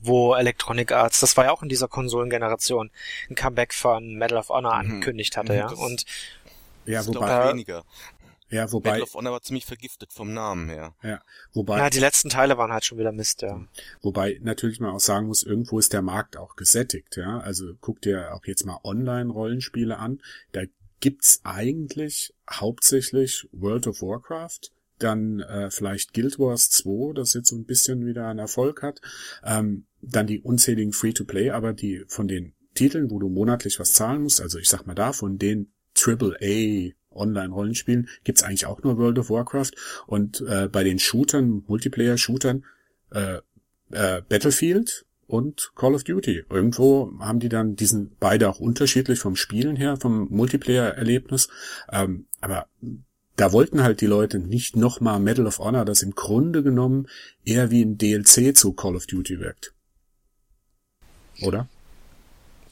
wo 0.00 0.34
Electronic 0.34 0.92
Arts, 0.92 1.20
das 1.20 1.36
war 1.36 1.46
ja 1.46 1.52
auch 1.52 1.62
in 1.62 1.68
dieser 1.68 1.88
Konsolengeneration, 1.88 2.90
ein 3.30 3.34
Comeback 3.34 3.72
von 3.74 4.14
Medal 4.14 4.38
of 4.38 4.48
Honor 4.50 4.74
Mhm. 4.74 4.90
angekündigt 4.90 5.36
hatte, 5.36 5.52
Mhm, 5.52 5.58
ja. 5.58 5.68
Und 5.68 6.04
ja, 6.84 7.06
wobei, 7.06 7.50
weniger. 7.50 7.84
ja, 8.50 8.70
wobei, 8.70 8.90
Battle 8.90 9.02
of 9.04 9.14
Honor 9.14 9.32
war 9.32 9.42
ziemlich 9.42 9.64
vergiftet 9.66 10.12
vom 10.12 10.32
Namen 10.32 10.68
her. 10.68 10.94
ja, 11.02 11.20
wobei, 11.52 11.78
ja, 11.78 11.90
die 11.90 11.98
letzten 11.98 12.28
Teile 12.28 12.56
waren 12.58 12.72
halt 12.72 12.84
schon 12.84 12.98
wieder 12.98 13.10
Mist, 13.12 13.42
ja. 13.42 13.60
Wobei 14.02 14.38
natürlich 14.42 14.78
man 14.80 14.90
auch 14.90 15.00
sagen 15.00 15.26
muss, 15.26 15.42
irgendwo 15.42 15.78
ist 15.78 15.92
der 15.92 16.02
Markt 16.02 16.36
auch 16.36 16.54
gesättigt, 16.56 17.16
ja. 17.16 17.38
Also 17.40 17.72
guck 17.80 18.00
dir 18.02 18.34
auch 18.34 18.44
jetzt 18.44 18.64
mal 18.64 18.78
Online-Rollenspiele 18.84 19.98
an. 19.98 20.20
Da 20.52 20.62
gibt's 21.00 21.40
eigentlich 21.44 22.32
hauptsächlich 22.50 23.48
World 23.52 23.86
of 23.86 24.00
Warcraft, 24.02 24.70
dann 24.98 25.40
äh, 25.40 25.70
vielleicht 25.70 26.14
Guild 26.14 26.38
Wars 26.38 26.70
2, 26.70 27.14
das 27.14 27.34
jetzt 27.34 27.48
so 27.48 27.56
ein 27.56 27.64
bisschen 27.64 28.06
wieder 28.06 28.26
einen 28.28 28.38
Erfolg 28.38 28.82
hat, 28.82 29.00
ähm, 29.44 29.86
dann 30.02 30.26
die 30.26 30.40
unzähligen 30.40 30.92
Free-to-Play, 30.92 31.50
aber 31.50 31.72
die 31.72 32.04
von 32.08 32.28
den 32.28 32.54
Titeln, 32.74 33.10
wo 33.10 33.18
du 33.18 33.28
monatlich 33.28 33.80
was 33.80 33.92
zahlen 33.92 34.22
musst, 34.22 34.40
also 34.40 34.58
ich 34.58 34.68
sag 34.68 34.86
mal 34.86 34.94
da, 34.94 35.12
von 35.12 35.38
den 35.38 35.72
AAA 35.96 36.92
Online-Rollenspielen 37.10 38.08
gibt's 38.24 38.42
eigentlich 38.42 38.66
auch 38.66 38.82
nur 38.82 38.98
World 38.98 39.18
of 39.18 39.30
Warcraft 39.30 39.70
und 40.06 40.42
äh, 40.42 40.68
bei 40.68 40.84
den 40.84 40.98
Shootern, 40.98 41.64
Multiplayer-Shootern, 41.66 42.64
äh, 43.10 43.38
äh, 43.90 44.22
Battlefield 44.28 45.06
und 45.26 45.72
Call 45.74 45.94
of 45.94 46.04
Duty. 46.04 46.44
Irgendwo 46.50 47.12
haben 47.18 47.40
die 47.40 47.48
dann 47.48 47.74
diesen 47.74 48.16
beide 48.20 48.48
auch 48.48 48.60
unterschiedlich 48.60 49.18
vom 49.18 49.36
Spielen 49.36 49.76
her, 49.76 49.96
vom 49.96 50.28
Multiplayer-Erlebnis. 50.30 51.48
Ähm, 51.90 52.26
aber 52.40 52.68
da 53.36 53.52
wollten 53.52 53.82
halt 53.82 54.00
die 54.00 54.06
Leute 54.06 54.38
nicht 54.38 54.76
nochmal 54.76 55.20
Medal 55.20 55.46
of 55.46 55.58
Honor, 55.58 55.84
das 55.84 56.02
im 56.02 56.14
Grunde 56.14 56.62
genommen 56.62 57.06
eher 57.44 57.70
wie 57.70 57.82
ein 57.82 57.98
DLC 57.98 58.56
zu 58.56 58.72
Call 58.72 58.96
of 58.96 59.06
Duty 59.06 59.38
wirkt. 59.40 59.74
Oder? 61.42 61.68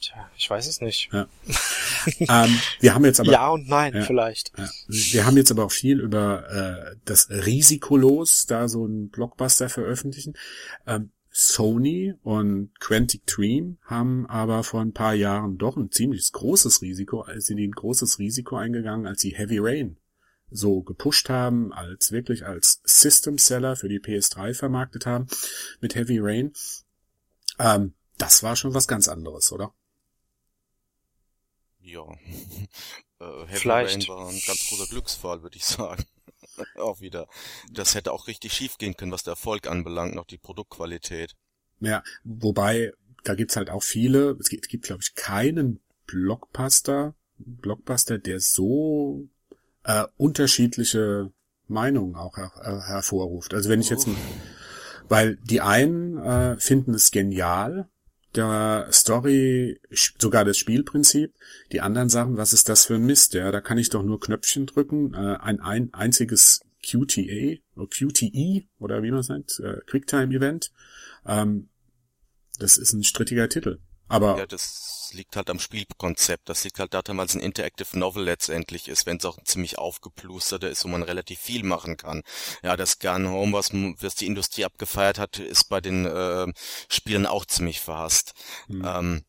Tja, 0.00 0.30
ich 0.36 0.48
weiß 0.48 0.66
es 0.66 0.80
nicht. 0.80 1.10
ähm, 1.12 1.26
wir 2.80 2.94
haben 2.94 3.04
jetzt 3.04 3.20
aber 3.20 3.30
ja 3.32 3.48
und 3.48 3.68
nein, 3.68 3.94
Ja. 3.94 4.02
vielleicht. 4.02 4.52
Ja. 4.56 4.68
Wir 4.88 5.26
haben 5.26 5.36
jetzt 5.36 5.50
aber 5.50 5.64
auch 5.64 5.72
viel 5.72 6.00
über 6.00 6.48
äh, 6.50 6.96
das 7.04 7.28
Risikolos, 7.30 8.46
da 8.46 8.68
so 8.68 8.86
ein 8.86 9.08
Blockbuster 9.10 9.68
veröffentlichen. 9.68 10.34
Ähm, 10.86 11.10
Sony 11.30 12.14
und 12.22 12.70
Quantic 12.78 13.26
Dream 13.26 13.78
haben 13.84 14.24
aber 14.26 14.62
vor 14.62 14.80
ein 14.80 14.92
paar 14.92 15.14
Jahren 15.14 15.58
doch 15.58 15.76
ein 15.76 15.90
ziemlich 15.90 16.30
großes 16.30 16.80
Risiko, 16.80 17.26
sind 17.38 17.56
die 17.56 17.66
ein 17.66 17.72
großes 17.72 18.18
Risiko 18.20 18.56
eingegangen, 18.56 19.06
als 19.06 19.20
sie 19.20 19.34
Heavy 19.34 19.58
Rain 19.58 19.96
so 20.54 20.82
gepusht 20.82 21.28
haben, 21.28 21.72
als 21.72 22.12
wirklich 22.12 22.46
als 22.46 22.80
System 22.84 23.38
Seller 23.38 23.74
für 23.76 23.88
die 23.88 23.98
PS3 23.98 24.54
vermarktet 24.54 25.04
haben 25.04 25.26
mit 25.80 25.96
Heavy 25.96 26.18
Rain. 26.20 26.52
Ähm, 27.58 27.94
das 28.18 28.42
war 28.42 28.54
schon 28.54 28.72
was 28.72 28.86
ganz 28.86 29.08
anderes, 29.08 29.50
oder? 29.50 29.74
Ja. 31.80 32.02
äh, 33.20 33.46
Heavy 33.46 33.58
Vielleicht. 33.58 34.08
Rain 34.08 34.16
war 34.16 34.28
ein 34.28 34.40
ganz 34.46 34.68
großer 34.68 34.86
Glücksfall, 34.86 35.42
würde 35.42 35.56
ich 35.56 35.64
sagen. 35.66 36.04
auch 36.76 37.00
wieder. 37.00 37.28
Das 37.72 37.96
hätte 37.96 38.12
auch 38.12 38.28
richtig 38.28 38.52
schief 38.52 38.78
gehen 38.78 38.96
können, 38.96 39.12
was 39.12 39.24
der 39.24 39.32
Erfolg 39.32 39.66
anbelangt, 39.66 40.14
noch 40.14 40.26
die 40.26 40.38
Produktqualität. 40.38 41.34
Ja, 41.80 42.04
wobei, 42.22 42.92
da 43.24 43.34
gibt's 43.34 43.56
halt 43.56 43.70
auch 43.70 43.82
viele, 43.82 44.36
es 44.38 44.48
gibt, 44.48 44.68
gibt 44.68 44.84
glaube 44.84 45.02
ich, 45.02 45.16
keinen 45.16 45.80
Blockbuster, 46.06 47.16
Blockbuster, 47.38 48.18
der 48.18 48.38
so 48.38 49.28
äh, 49.84 50.04
unterschiedliche 50.16 51.30
Meinungen 51.68 52.14
auch 52.16 52.36
her 52.36 52.52
äh, 52.62 52.88
hervorruft. 52.88 53.54
Also 53.54 53.70
wenn 53.70 53.80
ich 53.80 53.90
jetzt, 53.90 54.06
Oh. 54.06 54.14
weil 55.08 55.36
die 55.36 55.60
einen 55.60 56.18
äh, 56.18 56.56
finden 56.58 56.94
es 56.94 57.10
genial, 57.10 57.88
der 58.34 58.88
Story, 58.90 59.80
sogar 60.18 60.44
das 60.44 60.58
Spielprinzip, 60.58 61.34
die 61.72 61.80
anderen 61.80 62.08
sagen, 62.08 62.36
was 62.36 62.52
ist 62.52 62.68
das 62.68 62.86
für 62.86 62.94
ein 62.94 63.06
Mist, 63.06 63.34
ja, 63.34 63.52
da 63.52 63.60
kann 63.60 63.78
ich 63.78 63.90
doch 63.90 64.02
nur 64.02 64.18
Knöpfchen 64.18 64.66
drücken, 64.66 65.14
äh, 65.14 65.36
ein, 65.40 65.60
ein 65.60 65.94
einziges 65.94 66.60
QTA 66.84 67.60
oder 67.76 67.86
QTE 67.86 68.64
oder 68.78 69.02
wie 69.02 69.10
man 69.10 69.20
es 69.20 69.28
nennt, 69.28 69.60
äh, 69.60 69.80
Quicktime-Event. 69.86 70.72
Ähm, 71.26 71.68
das 72.58 72.76
ist 72.76 72.92
ein 72.92 73.04
strittiger 73.04 73.48
Titel. 73.48 73.78
Aber 74.08 74.38
Ja, 74.38 74.46
das 74.46 75.10
liegt 75.12 75.36
halt 75.36 75.50
am 75.50 75.58
Spielkonzept. 75.58 76.48
Das 76.48 76.64
liegt 76.64 76.78
halt 76.78 76.94
daran, 76.94 77.16
weil 77.16 77.26
es 77.26 77.34
ein 77.34 77.40
Interactive 77.40 77.98
Novel 77.98 78.24
letztendlich 78.24 78.88
ist, 78.88 79.06
wenn 79.06 79.16
es 79.16 79.24
auch 79.24 79.38
ein 79.38 79.46
ziemlich 79.46 79.78
aufgeplusterter 79.78 80.68
ist, 80.68 80.84
wo 80.84 80.88
man 80.88 81.02
relativ 81.02 81.38
viel 81.40 81.62
machen 81.62 81.96
kann. 81.96 82.22
Ja, 82.62 82.76
das 82.76 82.98
Gun 82.98 83.28
Home, 83.28 83.52
was, 83.52 83.72
was 83.72 84.14
die 84.14 84.26
Industrie 84.26 84.64
abgefeiert 84.64 85.18
hat, 85.18 85.38
ist 85.38 85.68
bei 85.68 85.80
den 85.80 86.06
äh, 86.06 86.52
Spielen 86.88 87.26
auch 87.26 87.44
ziemlich 87.46 87.80
verhasst. 87.80 88.34
Hm. 88.66 88.84
Ähm, 88.84 89.24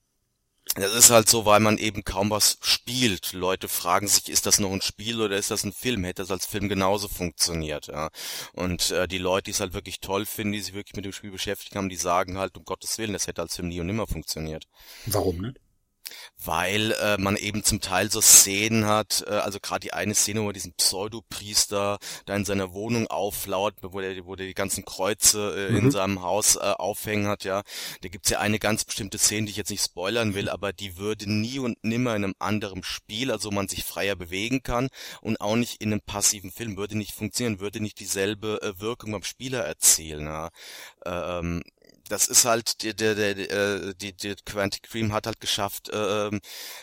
das 0.74 0.94
ist 0.94 1.10
halt 1.12 1.30
so, 1.30 1.46
weil 1.46 1.60
man 1.60 1.78
eben 1.78 2.04
kaum 2.04 2.32
was 2.32 2.58
spielt. 2.62 3.34
Leute 3.34 3.68
fragen 3.68 4.08
sich, 4.08 4.30
ist 4.30 4.46
das 4.46 4.60
noch 4.60 4.72
ein 4.72 4.82
Spiel 4.82 5.22
oder 5.22 5.38
ist 5.38 5.52
das 5.52 5.64
ein 5.64 5.74
Film? 5.74 6.04
Hätte 6.04 6.24
das 6.24 6.32
als 6.32 6.46
Film 6.46 6.70
genauso 6.70 7.08
funktioniert, 7.08 7.88
ja. 7.88 8.10
Und 8.54 8.92
äh, 8.92 9.08
die 9.08 9.20
Leute, 9.20 9.46
die 9.46 9.52
es 9.52 9.60
halt 9.60 9.74
wirklich 9.74 10.00
toll 10.00 10.26
finden, 10.26 10.54
die 10.54 10.62
sich 10.62 10.74
wirklich 10.74 10.96
mit 10.96 11.06
dem 11.06 11.14
Spiel 11.14 11.32
beschäftigt 11.32 11.76
haben, 11.76 11.90
die 11.90 11.96
sagen 11.96 12.38
halt, 12.38 12.58
um 12.58 12.66
Gottes 12.66 12.98
Willen, 12.98 13.14
das 13.14 13.28
hätte 13.28 13.42
als 13.42 13.56
Film 13.56 13.70
nie 13.70 13.80
und 13.80 13.88
nimmer 13.88 14.08
funktioniert 14.08 14.68
warum 15.16 15.42
nicht? 15.42 15.60
Weil 16.46 16.92
äh, 16.94 17.18
man 17.18 17.36
eben 17.36 17.64
zum 17.64 17.82
Teil 17.82 18.12
so 18.12 18.22
Szenen 18.22 18.86
hat, 18.86 19.24
äh, 19.28 19.32
also 19.32 19.60
gerade 19.60 19.82
die 19.82 19.94
eine 19.94 20.16
Szene, 20.16 20.44
wo 20.44 20.52
diesen 20.52 20.74
Pseudopriester 20.74 21.98
da 22.26 22.36
in 22.36 22.46
seiner 22.46 22.74
Wohnung 22.74 23.08
auflauert, 23.08 23.76
wo 23.82 24.00
der, 24.00 24.26
wo 24.26 24.36
der 24.36 24.48
die 24.48 24.54
ganzen 24.54 24.86
Kreuze 24.86 25.70
äh, 25.72 25.78
in 25.78 25.86
Mhm. 25.86 25.92
seinem 25.92 26.22
Haus 26.22 26.56
äh, 26.56 26.60
aufhängen 26.60 27.28
hat, 27.28 27.44
ja. 27.44 27.64
Da 28.02 28.10
gibt's 28.10 28.30
ja 28.30 28.40
eine 28.40 28.60
ganz 28.60 28.86
bestimmte 28.86 29.18
Szene, 29.18 29.46
die 29.46 29.52
ich 29.52 29.58
jetzt 29.58 29.70
nicht 29.72 29.84
spoilern 29.84 30.34
will, 30.36 30.50
aber 30.50 30.74
die 30.74 30.98
würde 30.98 31.32
nie 31.32 31.60
und 31.60 31.84
nimmer 31.84 32.16
in 32.16 32.24
einem 32.24 32.36
anderen 32.40 32.84
Spiel, 32.84 33.32
also 33.32 33.52
man 33.52 33.68
sich 33.68 33.84
freier 33.84 34.16
bewegen 34.16 34.64
kann 34.64 34.90
und 35.22 35.42
auch 35.42 35.56
nicht 35.56 35.82
in 35.82 35.92
einem 35.92 36.02
passiven 36.02 36.52
Film, 36.52 36.78
würde 36.78 36.98
nicht 36.98 37.14
funktionieren, 37.14 37.60
würde 37.60 37.80
nicht 37.82 38.00
dieselbe 38.00 38.62
äh, 38.62 38.80
Wirkung 38.80 39.12
beim 39.12 39.24
Spieler 39.24 39.64
erzielen, 39.66 40.26
ja. 40.26 40.50
Ähm, 41.06 41.62
das 42.10 42.28
ist 42.28 42.46
halt 42.46 42.84
der 42.84 42.94
der 42.94 43.16
der 43.16 43.52
äh, 43.52 43.94
die 43.96 44.14
die 44.14 44.36
Quantic 44.46 44.90
Dream 44.90 45.14
hat 45.14 45.28
halt 45.28 45.40
geschafft 45.40 45.92
ähm, 45.94 46.42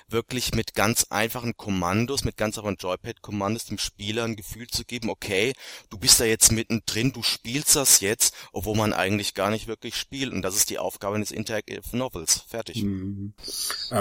wirklich 0.08 0.54
mit 0.54 0.74
ganz 0.74 1.06
einfachen 1.10 1.56
Kommandos 1.56 2.24
mit 2.24 2.36
ganz 2.36 2.58
einfachen 2.58 2.76
Joypad 2.76 3.22
Kommandos 3.22 3.66
dem 3.66 3.78
Spieler 3.78 4.24
ein 4.24 4.36
Gefühl 4.36 4.66
zu 4.66 4.84
geben 4.84 5.10
okay 5.10 5.54
du 5.90 5.98
bist 5.98 6.20
da 6.20 6.24
jetzt 6.24 6.52
mittendrin 6.52 7.12
du 7.12 7.22
spielst 7.22 7.76
das 7.76 8.00
jetzt 8.00 8.34
obwohl 8.52 8.76
man 8.76 8.92
eigentlich 8.92 9.34
gar 9.34 9.50
nicht 9.50 9.66
wirklich 9.66 9.96
spielt 9.96 10.32
und 10.32 10.42
das 10.42 10.56
ist 10.56 10.70
die 10.70 10.78
Aufgabe 10.78 11.16
eines 11.16 11.30
Interactive 11.30 11.96
Novels 11.96 12.40
fertig 12.48 12.82
Mhm. 12.82 13.34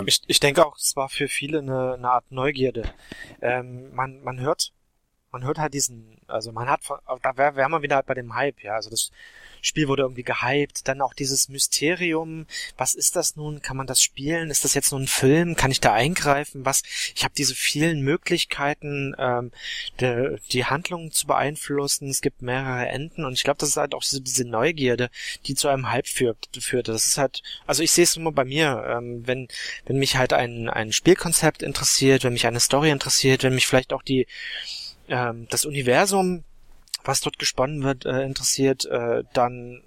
Ich, 0.06 0.22
ich 0.28 0.40
denke 0.40 0.66
auch, 0.66 0.78
es 0.78 0.96
war 0.96 1.10
für 1.10 1.28
viele 1.28 1.60
eine, 1.60 1.94
eine 1.94 2.10
Art 2.10 2.32
Neugierde. 2.32 2.94
Ähm, 3.42 3.94
man, 3.94 4.22
man 4.22 4.40
hört, 4.40 4.74
man 5.32 5.44
hört 5.44 5.58
halt 5.60 5.74
diesen, 5.74 6.18
also 6.28 6.52
man 6.52 6.70
hat, 6.70 6.82
da 7.22 7.38
wär- 7.38 7.56
wären 7.56 7.72
wir 7.72 7.82
wieder 7.82 7.96
halt 7.98 8.06
bei 8.06 8.14
dem 8.14 8.36
Hype, 8.36 8.64
ja, 8.64 8.76
also 8.76 8.90
das 8.90 9.12
Spiel 9.62 9.88
wurde 9.88 10.02
irgendwie 10.04 10.24
gehypt, 10.24 10.88
dann 10.88 11.02
auch 11.02 11.14
dieses 11.14 11.48
Mysterium, 11.50 12.48
was 12.78 12.96
ist 12.96 13.16
das 13.16 13.36
nun, 13.36 13.62
kann 13.62 13.78
man 13.78 13.86
das 13.88 14.02
spielen, 14.02 14.50
ist 14.50 14.64
das 14.66 14.74
jetzt 14.74 14.92
nur 14.92 15.00
ein 15.00 15.08
Film, 15.08 15.56
kann 15.56 15.72
ich 15.72 15.80
da 15.80 15.94
eingreifen, 15.94 16.66
was, 16.66 16.82
ich 17.16 17.24
habe 17.24 17.34
diese 17.38 17.54
vielen 17.56 18.02
Möglichkeiten, 18.02 19.14
ähm, 19.20 19.52
de, 20.00 20.40
die 20.52 20.66
Handlung 20.66 21.12
zu 21.12 21.28
beeinflussen, 21.28 22.10
es 22.10 22.22
gibt 22.22 22.42
mehrere 22.42 22.88
Enden 22.88 23.24
und 23.26 23.34
ich 23.34 23.44
glaube, 23.44 23.58
das 23.60 23.70
ist 23.70 23.78
halt 23.78 23.94
auch 23.94 24.02
diese, 24.02 24.22
diese 24.22 24.46
Neugierde, 24.46 25.10
die 25.46 25.56
zu 25.56 25.68
einem 25.68 25.92
Hype 25.92 26.08
führt, 26.08 26.50
führte. 26.60 26.92
Das 26.92 27.06
ist 27.06 27.18
halt, 27.18 27.44
also 27.68 27.84
ich 27.84 27.92
sehe 27.92 28.04
es 28.04 28.16
immer 28.18 28.32
bei 28.32 28.46
mir, 28.46 28.84
ähm, 28.88 29.26
wenn, 29.28 29.48
wenn 29.86 29.98
mich 29.98 30.16
halt 30.18 30.34
ein, 30.34 30.70
ein 30.70 30.92
Spielkonzept 30.92 31.62
interessiert, 31.64 32.24
wenn 32.24 32.34
mich 32.34 32.48
eine 32.48 32.60
Story 32.60 32.90
interessiert, 32.90 33.44
wenn 33.44 33.56
mich 33.56 33.68
vielleicht 33.68 33.94
auch 33.94 34.02
die, 34.04 34.28
ähm, 35.12 35.48
das 35.50 35.66
Universum, 35.66 36.44
was 37.04 37.22
dort 37.22 37.38
gesponnen 37.38 37.84
wird, 37.84 38.06
äh, 38.06 38.24
interessiert, 38.24 38.86
äh, 38.86 39.24
dann 39.34 39.82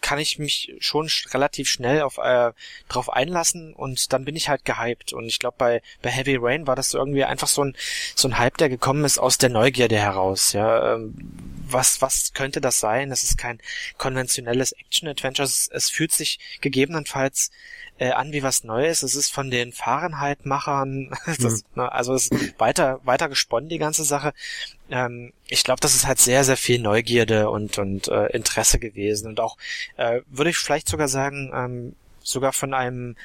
kann 0.00 0.18
ich 0.18 0.38
mich 0.38 0.74
schon 0.78 1.08
sch 1.08 1.32
relativ 1.34 1.68
schnell 1.68 2.02
auf 2.02 2.18
äh, 2.18 2.52
drauf 2.88 3.12
einlassen 3.12 3.74
und 3.74 4.12
dann 4.12 4.24
bin 4.24 4.34
ich 4.34 4.48
halt 4.48 4.64
gehypt. 4.64 5.12
Und 5.12 5.26
ich 5.26 5.38
glaube 5.38 5.56
bei 5.58 5.82
bei 6.02 6.10
Heavy 6.10 6.36
Rain 6.40 6.66
war 6.66 6.74
das 6.74 6.90
so 6.90 6.98
irgendwie 6.98 7.24
einfach 7.24 7.48
so 7.48 7.64
ein 7.64 7.76
so 8.16 8.28
ein 8.28 8.38
Hype 8.38 8.56
der 8.56 8.68
gekommen 8.70 9.04
ist 9.04 9.18
aus 9.18 9.38
der 9.38 9.50
Neugierde 9.50 9.98
heraus 9.98 10.52
ja. 10.52 10.94
Ähm, 10.94 11.14
was, 11.72 12.02
was 12.02 12.32
könnte 12.32 12.60
das 12.60 12.80
sein? 12.80 13.10
Es 13.10 13.22
ist 13.22 13.38
kein 13.38 13.60
konventionelles 13.98 14.72
Action-Adventure. 14.72 15.46
Es, 15.46 15.68
es, 15.72 15.90
fühlt 15.90 16.12
sich 16.12 16.38
gegebenenfalls 16.60 17.50
äh, 17.98 18.10
an 18.10 18.32
wie 18.32 18.42
was 18.42 18.64
Neues. 18.64 19.02
Es 19.02 19.14
ist 19.14 19.32
von 19.32 19.50
den 19.50 19.72
Fahrenheit-Machern, 19.72 21.10
mhm. 21.38 21.62
ne, 21.74 21.92
also 21.92 22.14
es 22.14 22.28
ist 22.28 22.58
weiter, 22.58 23.00
weiter 23.04 23.28
gesponnen, 23.28 23.68
die 23.68 23.78
ganze 23.78 24.04
Sache. 24.04 24.32
Ähm, 24.90 25.32
ich 25.48 25.64
glaube, 25.64 25.80
das 25.80 25.94
ist 25.94 26.06
halt 26.06 26.18
sehr, 26.18 26.44
sehr 26.44 26.56
viel 26.56 26.80
Neugierde 26.80 27.50
und, 27.50 27.78
und 27.78 28.08
äh, 28.08 28.26
Interesse 28.26 28.78
gewesen. 28.78 29.28
Und 29.28 29.40
auch, 29.40 29.56
äh, 29.96 30.20
würde 30.28 30.50
ich 30.50 30.56
vielleicht 30.56 30.88
sogar 30.88 31.08
sagen, 31.08 31.50
ähm, 31.54 31.96
sogar 32.22 32.52
von 32.52 32.74
einem 32.74 33.16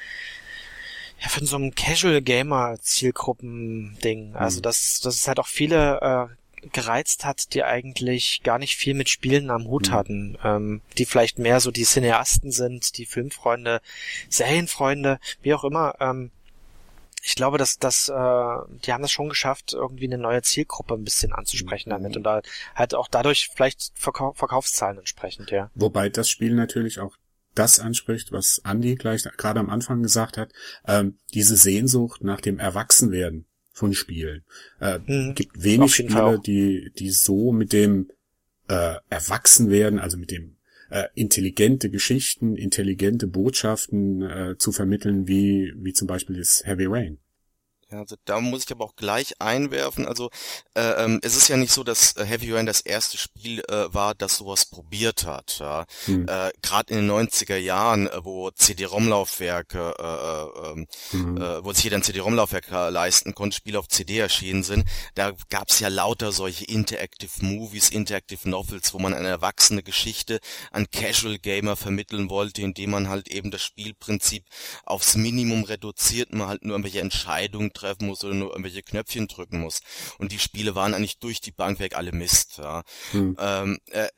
ja, 1.18 1.28
von 1.28 1.46
so 1.46 1.56
einem 1.56 1.74
Casual 1.74 2.20
Gamer 2.20 2.76
Zielgruppen 2.80 3.96
Ding. 4.04 4.34
Also, 4.34 4.58
mhm. 4.58 4.62
dass, 4.62 5.00
dass 5.00 5.14
es 5.14 5.28
halt 5.28 5.38
auch 5.38 5.46
viele 5.46 6.28
äh, 6.30 6.34
gereizt 6.72 7.24
hat, 7.24 7.54
die 7.54 7.64
eigentlich 7.64 8.42
gar 8.42 8.58
nicht 8.58 8.76
viel 8.76 8.94
mit 8.94 9.08
Spielen 9.08 9.50
am 9.50 9.66
Hut 9.66 9.88
mhm. 9.88 9.92
hatten, 9.92 10.38
ähm, 10.44 10.82
die 10.98 11.06
vielleicht 11.06 11.38
mehr 11.38 11.60
so 11.60 11.70
die 11.70 11.84
Cineasten 11.84 12.50
sind, 12.50 12.98
die 12.98 13.06
Filmfreunde, 13.06 13.80
Serienfreunde, 14.28 15.18
wie 15.42 15.54
auch 15.54 15.64
immer. 15.64 15.94
Ähm, 16.00 16.30
ich 17.22 17.34
glaube, 17.34 17.58
dass, 17.58 17.78
dass 17.78 18.08
äh, 18.08 18.12
die 18.12 18.92
haben 18.92 19.02
das 19.02 19.10
schon 19.10 19.28
geschafft, 19.28 19.72
irgendwie 19.72 20.06
eine 20.06 20.18
neue 20.18 20.42
Zielgruppe 20.42 20.94
ein 20.94 21.02
bisschen 21.02 21.32
anzusprechen 21.32 21.90
damit 21.90 22.12
mhm. 22.12 22.18
und 22.18 22.22
da 22.22 22.40
halt 22.74 22.94
auch 22.94 23.08
dadurch 23.08 23.50
vielleicht 23.52 23.90
Verkau 23.94 24.32
Verkaufszahlen 24.34 24.98
entsprechend, 24.98 25.50
ja. 25.50 25.70
Wobei 25.74 26.08
das 26.08 26.30
Spiel 26.30 26.54
natürlich 26.54 27.00
auch 27.00 27.16
das 27.54 27.80
anspricht, 27.80 28.32
was 28.32 28.60
Andy 28.64 28.94
gleich 28.94 29.24
gerade 29.36 29.60
am 29.60 29.70
Anfang 29.70 30.02
gesagt 30.02 30.36
hat, 30.36 30.52
ähm, 30.86 31.18
diese 31.34 31.56
Sehnsucht 31.56 32.22
nach 32.22 32.40
dem 32.40 32.58
Erwachsenwerden 32.58 33.46
von 33.76 33.92
Spielen. 33.92 34.42
Äh, 34.80 35.00
mhm. 35.06 35.34
gibt 35.34 35.62
wenig 35.62 35.94
Spiele, 35.94 36.40
die, 36.44 36.90
die 36.98 37.10
so 37.10 37.52
mit 37.52 37.74
dem 37.74 38.08
äh, 38.68 38.94
Erwachsenwerden, 39.10 39.98
also 39.98 40.16
mit 40.16 40.30
dem 40.30 40.56
äh, 40.90 41.04
intelligente 41.14 41.90
Geschichten, 41.90 42.56
intelligente 42.56 43.26
Botschaften 43.26 44.22
äh, 44.22 44.54
zu 44.56 44.72
vermitteln, 44.72 45.28
wie, 45.28 45.74
wie 45.76 45.92
zum 45.92 46.08
Beispiel 46.08 46.38
das 46.38 46.64
Heavy 46.64 46.86
Rain. 46.86 47.18
Ja, 47.90 48.00
also 48.00 48.16
da 48.24 48.40
muss 48.40 48.64
ich 48.64 48.72
aber 48.72 48.84
auch 48.84 48.96
gleich 48.96 49.40
einwerfen. 49.40 50.08
Also 50.08 50.30
äh, 50.74 51.04
ähm, 51.04 51.20
es 51.22 51.36
ist 51.36 51.46
ja 51.46 51.56
nicht 51.56 51.72
so, 51.72 51.84
dass 51.84 52.16
äh, 52.16 52.24
Heavy 52.24 52.52
Rain 52.52 52.66
das 52.66 52.80
erste 52.80 53.16
Spiel 53.16 53.60
äh, 53.68 53.94
war, 53.94 54.16
das 54.16 54.38
sowas 54.38 54.64
probiert 54.64 55.24
hat. 55.24 55.58
Ja? 55.60 55.86
Hm. 56.06 56.26
Äh, 56.28 56.50
Gerade 56.62 56.92
in 56.92 57.06
den 57.06 57.10
90er 57.10 57.56
Jahren, 57.56 58.08
äh, 58.08 58.24
wo 58.24 58.50
CD-ROM-Laufwerke, 58.50 59.94
äh, 60.00 60.02
äh, 60.02 60.72
ähm, 60.72 60.86
hm. 61.10 61.36
äh, 61.36 61.64
wo 61.64 61.72
sich 61.72 61.84
jeder 61.84 61.98
ein 61.98 62.02
CD-ROM-Laufwerk 62.02 62.70
leisten 62.70 63.36
konnte, 63.36 63.56
Spiele 63.56 63.78
auf 63.78 63.86
CD 63.86 64.18
erschienen 64.18 64.64
sind, 64.64 64.84
da 65.14 65.32
gab 65.48 65.70
es 65.70 65.78
ja 65.78 65.86
lauter 65.86 66.32
solche 66.32 66.64
Interactive 66.64 67.30
Movies, 67.40 67.90
Interactive 67.90 68.50
Novels, 68.50 68.94
wo 68.94 68.98
man 68.98 69.14
eine 69.14 69.28
erwachsene 69.28 69.84
Geschichte 69.84 70.40
an 70.72 70.90
Casual 70.90 71.38
Gamer 71.38 71.76
vermitteln 71.76 72.30
wollte, 72.30 72.62
indem 72.62 72.90
man 72.90 73.08
halt 73.08 73.28
eben 73.28 73.52
das 73.52 73.62
Spielprinzip 73.62 74.44
aufs 74.84 75.14
Minimum 75.14 75.62
reduziert, 75.62 76.32
man 76.32 76.48
halt 76.48 76.64
nur 76.64 76.72
irgendwelche 76.72 77.00
Entscheidungen 77.00 77.72
treffen 77.76 78.06
muss 78.06 78.24
oder 78.24 78.34
nur 78.34 78.50
irgendwelche 78.50 78.82
Knöpfchen 78.82 79.28
drücken 79.28 79.60
muss. 79.60 79.80
Und 80.18 80.32
die 80.32 80.38
Spiele 80.38 80.74
waren 80.74 80.94
eigentlich 80.94 81.18
durch 81.18 81.40
die 81.40 81.52
Bank 81.52 81.78
weg 81.78 81.96
alle 81.96 82.12
Mist. 82.12 82.58
Ja. 82.58 82.82
Hm. 83.12 83.36
Ähm, 83.38 83.78
äh, 83.90 84.08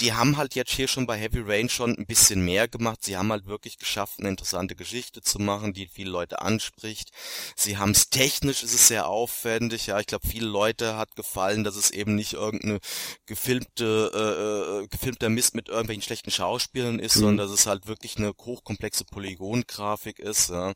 die 0.00 0.12
haben 0.12 0.36
halt 0.36 0.54
jetzt 0.54 0.72
hier 0.72 0.88
schon 0.88 1.06
bei 1.06 1.16
Heavy 1.16 1.40
Rain 1.40 1.68
schon 1.68 1.96
ein 1.96 2.06
bisschen 2.06 2.44
mehr 2.44 2.68
gemacht. 2.68 3.04
Sie 3.04 3.16
haben 3.16 3.30
halt 3.30 3.46
wirklich 3.46 3.78
geschafft, 3.78 4.18
eine 4.18 4.28
interessante 4.28 4.74
Geschichte 4.74 5.22
zu 5.22 5.38
machen, 5.38 5.72
die 5.72 5.86
viele 5.86 6.10
Leute 6.10 6.40
anspricht. 6.40 7.10
Sie 7.56 7.78
haben 7.78 7.92
es 7.92 8.10
technisch, 8.10 8.62
ist 8.62 8.74
es 8.74 8.88
sehr 8.88 9.06
aufwendig. 9.06 9.86
Ja, 9.86 10.00
ich 10.00 10.06
glaube, 10.06 10.26
viele 10.26 10.46
Leute 10.46 10.96
hat 10.96 11.14
gefallen, 11.14 11.64
dass 11.64 11.76
es 11.76 11.90
eben 11.90 12.14
nicht 12.14 12.32
irgendeine 12.32 12.80
gefilmte, 13.26 14.10
äh, 14.14 14.82
äh 14.82 14.88
gefilmter 14.88 15.28
Mist 15.28 15.54
mit 15.54 15.68
irgendwelchen 15.68 16.02
schlechten 16.02 16.30
Schauspielern 16.30 16.98
ist, 16.98 17.16
mhm. 17.16 17.20
sondern 17.20 17.48
dass 17.48 17.58
es 17.58 17.66
halt 17.66 17.86
wirklich 17.86 18.16
eine 18.16 18.32
hochkomplexe 18.38 19.04
Polygongrafik 19.04 20.18
ist. 20.18 20.50
Ja. 20.50 20.72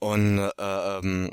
Und 0.00 0.38
äh, 0.38 0.52
ähm, 0.58 1.30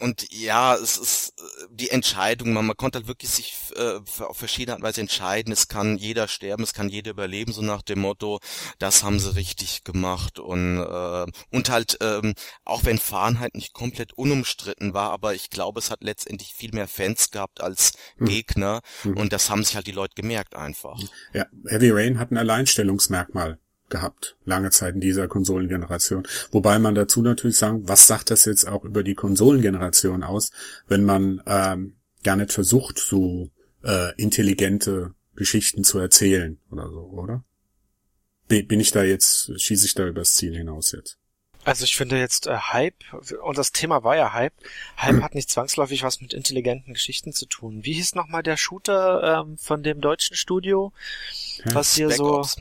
und 0.00 0.26
ja, 0.32 0.74
es 0.74 0.96
ist 0.96 1.32
äh, 1.38 1.66
die 1.70 1.90
Entscheidung, 1.90 2.52
man, 2.52 2.66
man 2.66 2.76
konnte 2.76 2.98
halt 2.98 3.08
wirklich 3.08 3.30
sich 3.30 3.54
äh, 3.76 4.00
auf 4.22 4.36
verschiedene 4.36 4.72
Art 4.72 4.80
und 4.80 4.86
Weise 4.86 5.00
entscheiden. 5.00 5.52
Es 5.52 5.68
kann 5.68 5.96
jeder 5.96 6.26
sterben, 6.28 6.62
es 6.62 6.72
kann 6.72 6.88
jeder 6.88 7.12
überleben, 7.12 7.52
so 7.52 7.62
nach 7.62 7.82
dem 7.82 8.00
Motto, 8.00 8.40
das 8.78 9.02
haben 9.02 9.20
sie 9.20 9.36
richtig 9.36 9.84
gemacht. 9.84 10.38
Und, 10.38 10.78
äh, 10.78 11.26
und 11.50 11.70
halt, 11.70 11.98
ähm, 12.00 12.34
auch 12.64 12.84
wenn 12.84 12.98
Fahrenheit 12.98 13.54
nicht 13.54 13.72
komplett 13.72 14.12
unumstritten 14.14 14.94
war, 14.94 15.10
aber 15.10 15.34
ich 15.34 15.50
glaube, 15.50 15.78
es 15.78 15.90
hat 15.90 16.02
letztendlich 16.02 16.54
viel 16.54 16.72
mehr 16.72 16.88
Fans 16.88 17.30
gehabt 17.30 17.60
als 17.60 17.92
hm. 18.16 18.26
Gegner. 18.26 18.80
Hm. 19.02 19.16
Und 19.16 19.32
das 19.32 19.48
haben 19.50 19.62
sich 19.64 19.76
halt 19.76 19.86
die 19.86 19.92
Leute 19.92 20.14
gemerkt 20.16 20.56
einfach. 20.56 20.98
Ja, 21.32 21.46
Heavy 21.68 21.90
Rain 21.90 22.18
hat 22.18 22.30
ein 22.30 22.38
Alleinstellungsmerkmal 22.38 23.58
gehabt, 23.94 24.36
lange 24.44 24.70
Zeit 24.70 24.96
in 24.96 25.00
dieser 25.00 25.28
Konsolengeneration. 25.28 26.26
Wobei 26.50 26.80
man 26.80 26.96
dazu 26.96 27.22
natürlich 27.22 27.56
sagen, 27.56 27.88
was 27.88 28.08
sagt 28.08 28.32
das 28.32 28.44
jetzt 28.44 28.66
auch 28.66 28.84
über 28.84 29.04
die 29.04 29.14
Konsolengeneration 29.14 30.24
aus, 30.24 30.50
wenn 30.88 31.04
man 31.04 31.40
ähm, 31.46 31.94
gar 32.24 32.34
nicht 32.34 32.52
versucht, 32.52 32.98
so 32.98 33.50
äh, 33.84 34.12
intelligente 34.20 35.14
Geschichten 35.36 35.84
zu 35.84 36.00
erzählen 36.00 36.58
oder 36.72 36.88
so, 36.90 37.02
oder? 37.02 37.44
Bin 38.48 38.80
ich 38.80 38.90
da 38.90 39.04
jetzt, 39.04 39.52
schieße 39.60 39.86
ich 39.86 39.94
da 39.94 40.06
übers 40.06 40.34
Ziel 40.34 40.56
hinaus 40.56 40.90
jetzt? 40.90 41.16
Also 41.64 41.84
ich 41.84 41.96
finde 41.96 42.18
jetzt 42.18 42.48
äh, 42.48 42.56
Hype, 42.56 43.04
und 43.42 43.56
das 43.56 43.70
Thema 43.70 44.02
war 44.02 44.16
ja 44.16 44.32
Hype, 44.32 44.54
Hype 44.98 45.22
hat 45.22 45.34
nicht 45.34 45.50
zwangsläufig 45.50 46.02
was 46.02 46.20
mit 46.20 46.34
intelligenten 46.34 46.94
Geschichten 46.94 47.32
zu 47.32 47.46
tun. 47.46 47.84
Wie 47.84 47.94
hieß 47.94 48.16
nochmal 48.16 48.42
der 48.42 48.56
Shooter 48.56 49.44
ähm, 49.46 49.56
von 49.56 49.84
dem 49.84 50.00
deutschen 50.00 50.36
Studio, 50.36 50.92
was 51.64 51.94
hier 51.94 52.10
so... 52.10 52.38
Ops. 52.38 52.56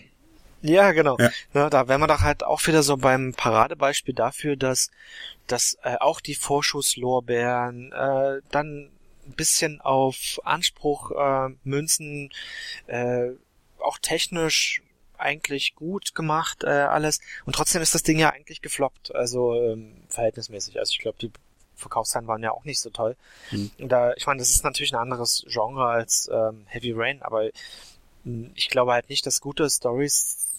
Ja, 0.63 0.93
genau. 0.93 1.17
Ja. 1.19 1.29
Na, 1.53 1.69
da 1.69 1.87
wären 1.89 1.99
wir 2.01 2.07
doch 2.07 2.21
halt 2.21 2.43
auch 2.43 2.65
wieder 2.65 2.83
so 2.83 2.95
beim 2.95 3.33
Paradebeispiel 3.33 4.15
dafür, 4.15 4.55
dass, 4.55 4.89
dass 5.45 5.77
äh, 5.83 5.97
auch 5.99 6.21
die 6.21 6.35
Vorschusslorbeeren 6.35 7.91
äh, 7.91 8.41
dann 8.49 8.89
ein 9.25 9.33
bisschen 9.33 9.81
auf 9.81 10.39
Anspruch 10.43 11.11
äh, 11.11 11.53
münzen, 11.63 12.31
äh, 12.87 13.31
auch 13.79 13.97
technisch 13.99 14.81
eigentlich 15.17 15.75
gut 15.75 16.15
gemacht, 16.15 16.63
äh, 16.63 16.69
alles. 16.69 17.19
Und 17.45 17.55
trotzdem 17.55 17.81
ist 17.81 17.93
das 17.93 18.03
Ding 18.03 18.17
ja 18.17 18.29
eigentlich 18.29 18.61
gefloppt, 18.61 19.13
also 19.13 19.55
ähm, 19.55 19.95
verhältnismäßig. 20.07 20.79
Also 20.79 20.91
ich 20.91 20.99
glaube, 20.99 21.17
die 21.19 21.31
Verkaufszahlen 21.75 22.27
waren 22.27 22.41
ja 22.41 22.51
auch 22.51 22.63
nicht 22.63 22.79
so 22.79 22.89
toll. 22.89 23.17
Mhm. 23.51 23.71
Da, 23.79 24.13
ich 24.13 24.25
meine, 24.27 24.39
das 24.39 24.49
ist 24.49 24.63
natürlich 24.63 24.93
ein 24.93 24.99
anderes 24.99 25.45
Genre 25.47 25.87
als 25.87 26.29
ähm, 26.31 26.65
Heavy 26.67 26.93
Rain, 26.95 27.21
aber 27.21 27.49
hm, 28.23 28.51
ich 28.55 28.69
glaube 28.69 28.93
halt 28.93 29.09
nicht, 29.09 29.25
dass 29.25 29.41
gute 29.41 29.69
Stories 29.69 30.52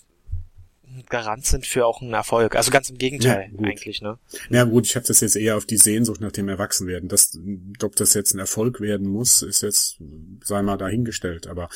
Garant 1.09 1.45
sind 1.45 1.67
für 1.67 1.87
auch 1.87 2.01
einen 2.01 2.13
Erfolg. 2.13 2.57
Also 2.57 2.71
ganz 2.71 2.91
im 2.91 2.99
Gegenteil 2.99 3.51
ja, 3.53 3.67
eigentlich, 3.67 4.03
ne? 4.03 4.19
Ja 4.51 4.65
gut, 4.65 4.87
ich 4.87 4.97
habe 4.97 5.07
das 5.07 5.21
jetzt 5.21 5.37
eher 5.37 5.57
auf 5.57 5.67
die 5.67 5.77
Sehnsucht 5.77 6.21
nach 6.21 6.33
dem 6.33 6.49
Erwachsenwerden. 6.49 7.09
Das, 7.09 7.39
ob 7.83 7.97
das 7.97 8.15
jetzt 8.15 8.35
ein 8.35 8.39
Erfolg 8.39 8.81
werden 8.81 9.09
muss, 9.09 9.43
ist 9.43 9.63
jetzt, 9.63 9.99
sei 10.43 10.63
mal 10.63 10.77
dahingestellt. 10.77 11.47
Aber 11.47 11.69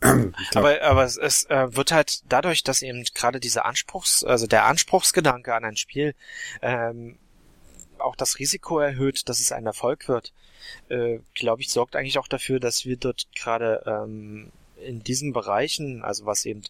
aber, 0.54 0.82
aber 0.82 1.04
es, 1.04 1.16
es 1.16 1.44
äh, 1.46 1.74
wird 1.74 1.92
halt 1.92 2.20
dadurch, 2.28 2.62
dass 2.62 2.82
eben 2.82 3.04
gerade 3.14 3.40
dieser 3.40 3.64
Anspruchs, 3.64 4.24
also 4.24 4.46
der 4.46 4.66
Anspruchsgedanke 4.66 5.54
an 5.54 5.64
ein 5.64 5.76
Spiel 5.76 6.14
ähm, 6.62 7.18
auch 7.98 8.16
das 8.16 8.38
Risiko 8.38 8.78
erhöht, 8.78 9.28
dass 9.28 9.40
es 9.40 9.52
ein 9.52 9.66
Erfolg 9.66 10.08
wird, 10.08 10.32
äh, 10.88 11.18
glaube 11.34 11.62
ich, 11.62 11.70
sorgt 11.70 11.96
eigentlich 11.96 12.18
auch 12.18 12.28
dafür, 12.28 12.60
dass 12.60 12.84
wir 12.84 12.96
dort 12.96 13.26
gerade 13.34 13.82
ähm, 13.86 14.52
in 14.84 15.02
diesen 15.02 15.32
Bereichen, 15.32 16.02
also 16.02 16.26
was 16.26 16.44
eben 16.44 16.62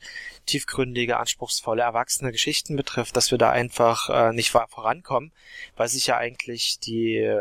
tiefgründige, 0.47 1.19
anspruchsvolle, 1.19 1.83
erwachsene 1.83 2.33
Geschichten 2.33 2.77
betrifft, 2.77 3.17
dass 3.17 3.31
wir 3.31 3.39
da 3.39 3.51
einfach 3.51 4.09
äh, 4.11 4.33
nicht 4.33 4.51
vorankommen, 4.51 5.33
weil 5.77 5.89
sich 5.89 6.07
ja 6.07 6.17
eigentlich 6.17 6.79
die 6.81 7.41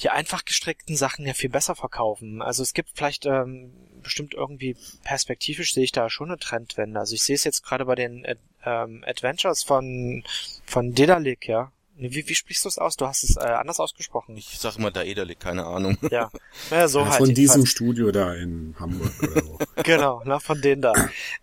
die 0.00 0.10
einfach 0.10 0.44
gestrickten 0.44 0.96
Sachen 0.96 1.26
ja 1.26 1.32
viel 1.32 1.48
besser 1.48 1.74
verkaufen. 1.74 2.42
Also 2.42 2.62
es 2.62 2.74
gibt 2.74 2.90
vielleicht 2.94 3.24
ähm, 3.24 3.72
bestimmt 4.02 4.34
irgendwie 4.34 4.76
perspektivisch 5.04 5.72
sehe 5.72 5.84
ich 5.84 5.92
da 5.92 6.10
schon 6.10 6.28
eine 6.28 6.38
Trendwende. 6.38 7.00
Also 7.00 7.14
ich 7.14 7.22
sehe 7.22 7.34
es 7.34 7.44
jetzt 7.44 7.64
gerade 7.64 7.86
bei 7.86 7.94
den 7.94 8.24
äh, 8.24 8.36
ähm, 8.64 9.02
Adventures 9.06 9.62
von 9.62 10.22
von 10.66 10.92
Dedalic, 10.92 11.48
ja, 11.48 11.72
wie, 11.98 12.28
wie 12.28 12.34
sprichst 12.34 12.64
du 12.64 12.68
es 12.68 12.78
aus? 12.78 12.96
Du 12.96 13.06
hast 13.06 13.24
es 13.24 13.36
äh, 13.36 13.40
anders 13.40 13.80
ausgesprochen. 13.80 14.36
Ich 14.36 14.58
sag 14.58 14.76
immer 14.76 14.90
Daedalic, 14.90 15.40
keine 15.40 15.64
Ahnung. 15.64 15.96
Ja, 16.10 16.30
ja 16.70 16.88
so 16.88 17.00
ja, 17.00 17.08
halt. 17.08 17.18
Von 17.18 17.34
diesem 17.34 17.62
Fall. 17.62 17.66
Studio 17.66 18.12
da 18.12 18.34
in 18.34 18.74
Hamburg 18.78 19.12
oder 19.22 19.42
so. 19.42 19.58
genau, 19.82 20.22
na, 20.24 20.38
von 20.38 20.60
denen 20.60 20.82
da. 20.82 20.92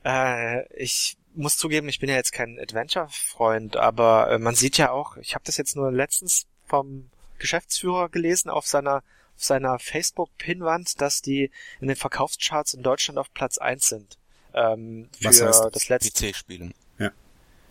Äh, 0.04 0.68
ich 0.76 1.18
muss 1.36 1.58
zugeben, 1.58 1.90
ich 1.90 2.00
bin 2.00 2.10
ja 2.10 2.16
jetzt 2.16 2.32
kein 2.32 2.60
Adventure-Freund, 2.60 3.78
aber 3.78 4.32
äh, 4.32 4.40
man 4.40 4.56
sieht 4.56 4.78
ja 4.78 4.92
auch, 4.92 5.18
ich 5.18 5.34
habe 5.34 5.44
das 5.46 5.58
jetzt 5.58 5.76
nur 5.76 5.92
letztens 5.92 6.46
vom 6.68 7.10
Geschäftsführer 7.40 8.10
gelesen 8.10 8.50
auf 8.50 8.68
seiner 8.68 9.04
auf 9.36 9.44
seiner 9.44 9.80
Facebook-Pinwand, 9.80 11.02
dass 11.02 11.24
die 11.24 11.50
in 11.82 11.88
den 11.88 11.98
Verkaufscharts 11.98 12.76
in 12.76 12.84
Deutschland 12.84 13.18
auf 13.18 13.34
Platz 13.34 13.58
eins 13.58 13.90
sind. 13.90 14.20
Ähm, 14.54 15.10
für 15.18 15.26
Was 15.26 15.42
heißt 15.42 15.60
das, 15.62 15.72
das 15.72 15.90
letzte 15.90 16.32
PC-Spielen. 16.32 16.76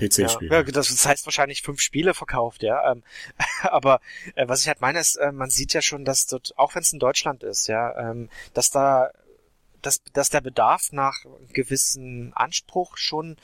PC-Spiel. 0.08 0.50
Ja, 0.50 0.62
das 0.62 1.06
heißt 1.06 1.26
wahrscheinlich 1.26 1.62
fünf 1.62 1.80
Spiele 1.80 2.14
verkauft, 2.14 2.62
ja. 2.62 2.92
Ähm, 2.92 3.02
aber 3.62 4.00
äh, 4.34 4.48
was 4.48 4.62
ich 4.62 4.68
halt 4.68 4.80
meine 4.80 5.00
ist, 5.00 5.16
äh, 5.16 5.32
man 5.32 5.50
sieht 5.50 5.72
ja 5.72 5.82
schon, 5.82 6.04
dass 6.04 6.26
dort, 6.26 6.52
auch 6.56 6.74
wenn 6.74 6.82
es 6.82 6.92
in 6.92 6.98
Deutschland 6.98 7.42
ist, 7.42 7.66
ja, 7.66 8.10
ähm, 8.10 8.28
dass 8.54 8.70
da 8.70 9.10
dass, 9.82 10.00
dass 10.12 10.30
der 10.30 10.40
Bedarf 10.40 10.92
nach 10.92 11.24
gewissen 11.52 12.32
Anspruch 12.34 12.96
schon 12.96 13.36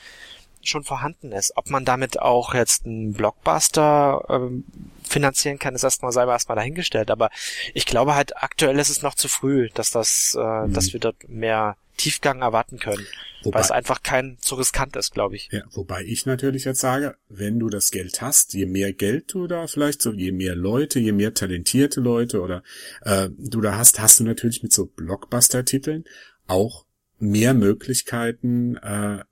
schon 0.62 0.84
vorhanden 0.84 1.32
ist. 1.32 1.52
Ob 1.56 1.70
man 1.70 1.84
damit 1.84 2.20
auch 2.20 2.54
jetzt 2.54 2.86
einen 2.86 3.12
Blockbuster 3.12 4.24
ähm, 4.28 4.64
finanzieren 5.02 5.58
kann, 5.58 5.74
ist 5.74 5.84
erstmal 5.84 6.12
selber 6.12 6.32
erstmal 6.32 6.56
dahingestellt. 6.56 7.10
Aber 7.10 7.30
ich 7.74 7.86
glaube 7.86 8.14
halt, 8.14 8.36
aktuell 8.36 8.78
ist 8.78 8.90
es 8.90 9.02
noch 9.02 9.14
zu 9.14 9.28
früh, 9.28 9.68
dass 9.74 9.90
das, 9.90 10.36
äh, 10.38 10.42
mhm. 10.42 10.72
dass 10.72 10.92
wir 10.92 11.00
dort 11.00 11.28
mehr 11.28 11.76
Tiefgang 11.96 12.42
erwarten 12.42 12.78
können. 12.78 13.06
Wobei, 13.42 13.56
weil 13.56 13.64
es 13.64 13.70
einfach 13.70 14.02
kein 14.02 14.36
zu 14.40 14.56
riskant 14.56 14.96
ist, 14.96 15.12
glaube 15.12 15.36
ich. 15.36 15.48
Ja, 15.52 15.62
wobei 15.70 16.02
ich 16.02 16.26
natürlich 16.26 16.64
jetzt 16.64 16.80
sage, 16.80 17.16
wenn 17.28 17.58
du 17.58 17.68
das 17.68 17.90
Geld 17.90 18.20
hast, 18.20 18.54
je 18.54 18.66
mehr 18.66 18.92
Geld 18.92 19.32
du 19.32 19.46
da 19.46 19.66
vielleicht 19.66 20.02
so, 20.02 20.12
je 20.12 20.32
mehr 20.32 20.56
Leute, 20.56 20.98
je 20.98 21.12
mehr 21.12 21.34
talentierte 21.34 22.00
Leute 22.00 22.40
oder 22.40 22.62
äh, 23.02 23.28
du 23.36 23.60
da 23.60 23.76
hast, 23.76 24.00
hast 24.00 24.20
du 24.20 24.24
natürlich 24.24 24.62
mit 24.62 24.72
so 24.72 24.86
Blockbuster-Titeln 24.86 26.04
auch 26.46 26.84
mehr 27.20 27.54
Möglichkeiten, 27.54 28.76
äh, 28.76 29.24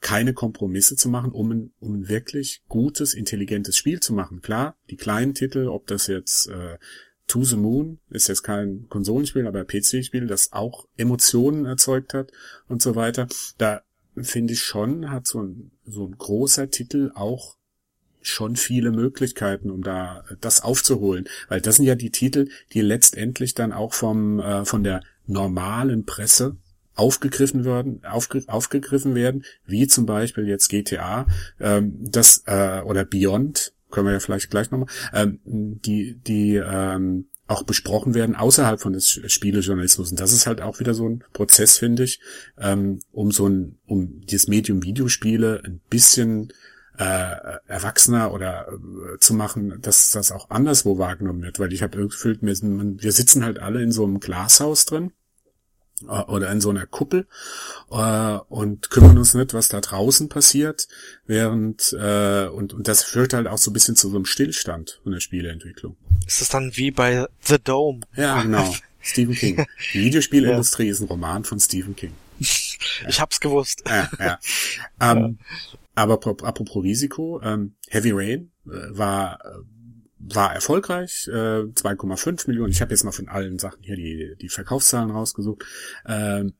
keine 0.00 0.32
Kompromisse 0.32 0.96
zu 0.96 1.08
machen, 1.08 1.32
um 1.32 1.50
ein, 1.52 1.72
um 1.78 1.94
ein 1.94 2.08
wirklich 2.08 2.62
gutes, 2.68 3.14
intelligentes 3.14 3.76
Spiel 3.76 4.00
zu 4.00 4.12
machen. 4.14 4.40
Klar, 4.40 4.76
die 4.88 4.96
kleinen 4.96 5.34
Titel, 5.34 5.68
ob 5.68 5.86
das 5.86 6.06
jetzt 6.06 6.48
äh, 6.48 6.78
To 7.26 7.44
the 7.44 7.56
Moon 7.56 8.00
ist 8.08 8.28
jetzt 8.28 8.42
kein 8.42 8.86
Konsolenspiel, 8.88 9.46
aber 9.46 9.64
PC-Spiel, 9.64 10.26
das 10.26 10.52
auch 10.52 10.88
Emotionen 10.96 11.64
erzeugt 11.64 12.12
hat 12.12 12.32
und 12.66 12.82
so 12.82 12.96
weiter. 12.96 13.28
Da 13.56 13.82
finde 14.16 14.54
ich 14.54 14.62
schon, 14.62 15.10
hat 15.10 15.28
so 15.28 15.40
ein, 15.40 15.70
so 15.84 16.06
ein 16.06 16.16
großer 16.18 16.70
Titel 16.70 17.12
auch 17.14 17.56
schon 18.22 18.56
viele 18.56 18.90
Möglichkeiten, 18.90 19.70
um 19.70 19.82
da 19.82 20.24
das 20.40 20.62
aufzuholen, 20.62 21.28
weil 21.48 21.60
das 21.60 21.76
sind 21.76 21.86
ja 21.86 21.94
die 21.94 22.10
Titel, 22.10 22.48
die 22.72 22.80
letztendlich 22.80 23.54
dann 23.54 23.72
auch 23.72 23.94
vom 23.94 24.40
äh, 24.40 24.64
von 24.64 24.82
der 24.82 25.02
normalen 25.26 26.06
Presse 26.06 26.56
aufgegriffen 27.00 27.64
werden, 27.64 28.04
aufge, 28.04 28.44
aufgegriffen 28.46 29.14
werden, 29.14 29.44
wie 29.64 29.86
zum 29.86 30.04
Beispiel 30.04 30.46
jetzt 30.46 30.68
GTA, 30.68 31.26
ähm, 31.58 31.96
das 31.98 32.42
äh, 32.46 32.82
oder 32.82 33.06
Beyond, 33.06 33.72
können 33.90 34.06
wir 34.06 34.12
ja 34.12 34.20
vielleicht 34.20 34.50
gleich 34.50 34.70
nochmal, 34.70 34.88
ähm, 35.14 35.40
die, 35.44 36.20
die 36.20 36.56
ähm, 36.56 37.26
auch 37.46 37.62
besprochen 37.62 38.14
werden 38.14 38.36
außerhalb 38.36 38.78
von 38.78 38.92
des 38.92 39.08
Spielejournalismus. 39.08 40.10
Und 40.10 40.20
das 40.20 40.32
ist 40.32 40.46
halt 40.46 40.60
auch 40.60 40.78
wieder 40.78 40.92
so 40.92 41.08
ein 41.08 41.24
Prozess, 41.32 41.78
finde 41.78 42.04
ich, 42.04 42.20
ähm, 42.58 43.00
um 43.12 43.32
so 43.32 43.48
ein, 43.48 43.78
um 43.86 44.20
dieses 44.20 44.46
Medium 44.46 44.82
Videospiele 44.82 45.62
ein 45.64 45.80
bisschen 45.88 46.52
äh, 46.98 47.56
erwachsener 47.66 48.34
oder 48.34 48.68
äh, 48.68 49.18
zu 49.20 49.32
machen, 49.32 49.78
dass 49.80 50.10
das 50.10 50.32
auch 50.32 50.50
anderswo 50.50 50.98
wahrgenommen 50.98 51.42
wird, 51.42 51.58
weil 51.58 51.72
ich 51.72 51.82
habe 51.82 51.96
gefühlt, 51.96 52.42
wir, 52.42 52.54
wir 52.54 53.12
sitzen 53.12 53.42
halt 53.42 53.58
alle 53.58 53.82
in 53.82 53.90
so 53.90 54.04
einem 54.04 54.20
Glashaus 54.20 54.84
drin 54.84 55.12
oder 56.06 56.50
in 56.50 56.60
so 56.60 56.70
einer 56.70 56.86
Kuppel 56.86 57.26
äh, 57.90 58.38
und 58.48 58.90
kümmern 58.90 59.18
uns 59.18 59.34
nicht, 59.34 59.54
was 59.54 59.68
da 59.68 59.80
draußen 59.80 60.28
passiert, 60.28 60.88
während 61.26 61.92
äh, 61.92 62.46
und, 62.46 62.72
und 62.72 62.88
das 62.88 63.02
führt 63.02 63.32
halt 63.32 63.46
auch 63.46 63.58
so 63.58 63.70
ein 63.70 63.74
bisschen 63.74 63.96
zu 63.96 64.08
so 64.08 64.16
einem 64.16 64.24
Stillstand 64.24 65.00
von 65.02 65.12
der 65.12 65.20
Spieleentwicklung. 65.20 65.96
Ist 66.26 66.40
das 66.40 66.48
dann 66.48 66.72
wie 66.74 66.90
bei 66.90 67.26
The 67.42 67.56
Dome? 67.62 68.00
Ja, 68.16 68.42
genau. 68.42 68.74
Stephen 69.00 69.34
King. 69.34 69.66
Die 69.94 70.00
Videospielindustrie 70.04 70.86
ja. 70.86 70.92
ist 70.92 71.00
ein 71.00 71.08
Roman 71.08 71.44
von 71.44 71.60
Stephen 71.60 71.96
King. 71.96 72.12
Ich 73.08 73.20
hab's 73.20 73.40
gewusst. 73.40 73.82
Ja, 73.86 74.10
ja. 74.18 74.38
Ähm, 75.00 75.38
ja. 75.38 75.78
Aber 75.94 76.14
apropos 76.14 76.82
Risiko, 76.82 77.40
ähm, 77.42 77.74
Heavy 77.88 78.10
Rain 78.12 78.50
äh, 78.66 78.70
war 78.90 79.38
äh, 79.44 79.58
war 80.20 80.54
erfolgreich, 80.54 81.28
äh, 81.28 81.64
2,5 81.72 82.46
Millionen. 82.46 82.70
Ich 82.70 82.80
habe 82.80 82.92
jetzt 82.92 83.04
mal 83.04 83.12
von 83.12 83.28
allen 83.28 83.58
Sachen 83.58 83.82
hier 83.82 83.96
die, 83.96 84.36
die 84.40 84.48
Verkaufszahlen 84.48 85.10
rausgesucht. 85.10 85.64
Ähm, 86.06 86.54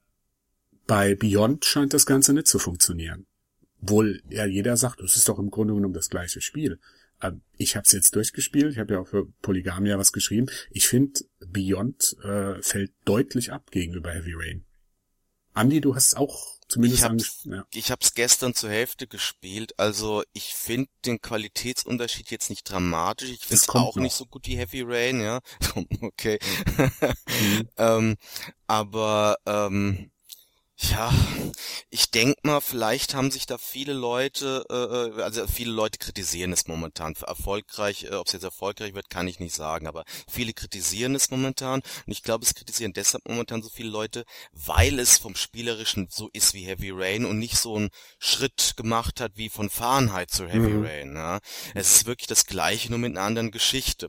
bei 0.86 1.14
Beyond 1.14 1.64
scheint 1.64 1.94
das 1.94 2.06
Ganze 2.06 2.32
nicht 2.32 2.46
zu 2.46 2.58
funktionieren. 2.58 3.26
Wohl 3.80 4.22
ja 4.28 4.46
jeder 4.46 4.76
sagt, 4.76 5.00
es 5.00 5.16
ist 5.16 5.28
doch 5.28 5.38
im 5.38 5.50
Grunde 5.50 5.74
genommen 5.74 5.94
das 5.94 6.08
gleiche 6.08 6.40
Spiel. 6.40 6.80
Ähm, 7.22 7.42
ich 7.56 7.76
habe 7.76 7.84
es 7.86 7.92
jetzt 7.92 8.16
durchgespielt, 8.16 8.72
ich 8.72 8.78
habe 8.78 8.94
ja 8.94 9.00
auch 9.00 9.08
für 9.08 9.26
Polygamia 9.42 9.98
was 9.98 10.12
geschrieben. 10.12 10.46
Ich 10.70 10.88
finde, 10.88 11.20
Beyond 11.46 12.16
äh, 12.24 12.60
fällt 12.62 12.92
deutlich 13.04 13.52
ab 13.52 13.70
gegenüber 13.70 14.10
Heavy 14.10 14.32
Rain. 14.34 14.64
Andy, 15.54 15.80
du 15.80 15.94
hast 15.94 16.16
auch 16.16 16.59
Zumindest 16.70 17.02
ich 17.02 17.08
hab's, 17.08 17.40
ja. 17.44 17.64
ich 17.74 17.90
hab's 17.90 18.14
gestern 18.14 18.54
zur 18.54 18.70
Hälfte 18.70 19.08
gespielt, 19.08 19.76
also 19.76 20.22
ich 20.32 20.54
finde 20.54 20.88
den 21.04 21.20
Qualitätsunterschied 21.20 22.30
jetzt 22.30 22.48
nicht 22.48 22.62
dramatisch. 22.62 23.30
Ich 23.30 23.40
finde 23.40 23.56
es 23.56 23.68
auch 23.70 23.96
noch. 23.96 24.02
nicht 24.02 24.14
so 24.14 24.24
gut 24.24 24.46
wie 24.46 24.56
Heavy 24.56 24.82
Rain, 24.82 25.20
ja. 25.20 25.40
okay. 26.00 26.38
mhm. 26.76 27.68
ähm, 27.76 28.16
aber 28.68 29.36
ähm, 29.46 30.12
ja, 30.82 31.12
ich 31.90 32.10
denk 32.10 32.42
mal, 32.42 32.60
vielleicht 32.60 33.14
haben 33.14 33.30
sich 33.30 33.44
da 33.44 33.58
viele 33.58 33.92
Leute, 33.92 34.64
äh, 34.70 35.18
äh, 35.18 35.22
also 35.22 35.46
viele 35.46 35.72
Leute 35.72 35.98
kritisieren 35.98 36.52
es 36.52 36.66
momentan. 36.66 37.14
Für 37.14 37.26
erfolgreich, 37.26 38.04
äh, 38.04 38.14
ob 38.14 38.26
es 38.26 38.32
jetzt 38.32 38.44
erfolgreich 38.44 38.94
wird, 38.94 39.10
kann 39.10 39.28
ich 39.28 39.40
nicht 39.40 39.54
sagen, 39.54 39.86
aber 39.86 40.04
viele 40.28 40.54
kritisieren 40.54 41.14
es 41.14 41.30
momentan. 41.30 41.80
Und 42.06 42.12
ich 42.12 42.22
glaube, 42.22 42.44
es 42.44 42.54
kritisieren 42.54 42.94
deshalb 42.94 43.28
momentan 43.28 43.62
so 43.62 43.68
viele 43.68 43.90
Leute, 43.90 44.24
weil 44.52 44.98
es 44.98 45.18
vom 45.18 45.36
Spielerischen 45.36 46.08
so 46.10 46.30
ist 46.32 46.54
wie 46.54 46.64
Heavy 46.64 46.90
Rain 46.92 47.26
und 47.26 47.38
nicht 47.38 47.58
so 47.58 47.76
einen 47.76 47.90
Schritt 48.18 48.74
gemacht 48.76 49.20
hat 49.20 49.32
wie 49.34 49.50
von 49.50 49.68
Fahrenheit 49.68 50.30
zu 50.30 50.48
Heavy 50.48 50.70
mhm. 50.70 50.84
Rain. 50.84 51.14
Ja. 51.14 51.40
Es 51.74 51.94
ist 51.94 52.06
wirklich 52.06 52.28
das 52.28 52.46
Gleiche, 52.46 52.88
nur 52.88 52.98
mit 52.98 53.12
einer 53.12 53.26
anderen 53.26 53.50
Geschichte 53.50 54.08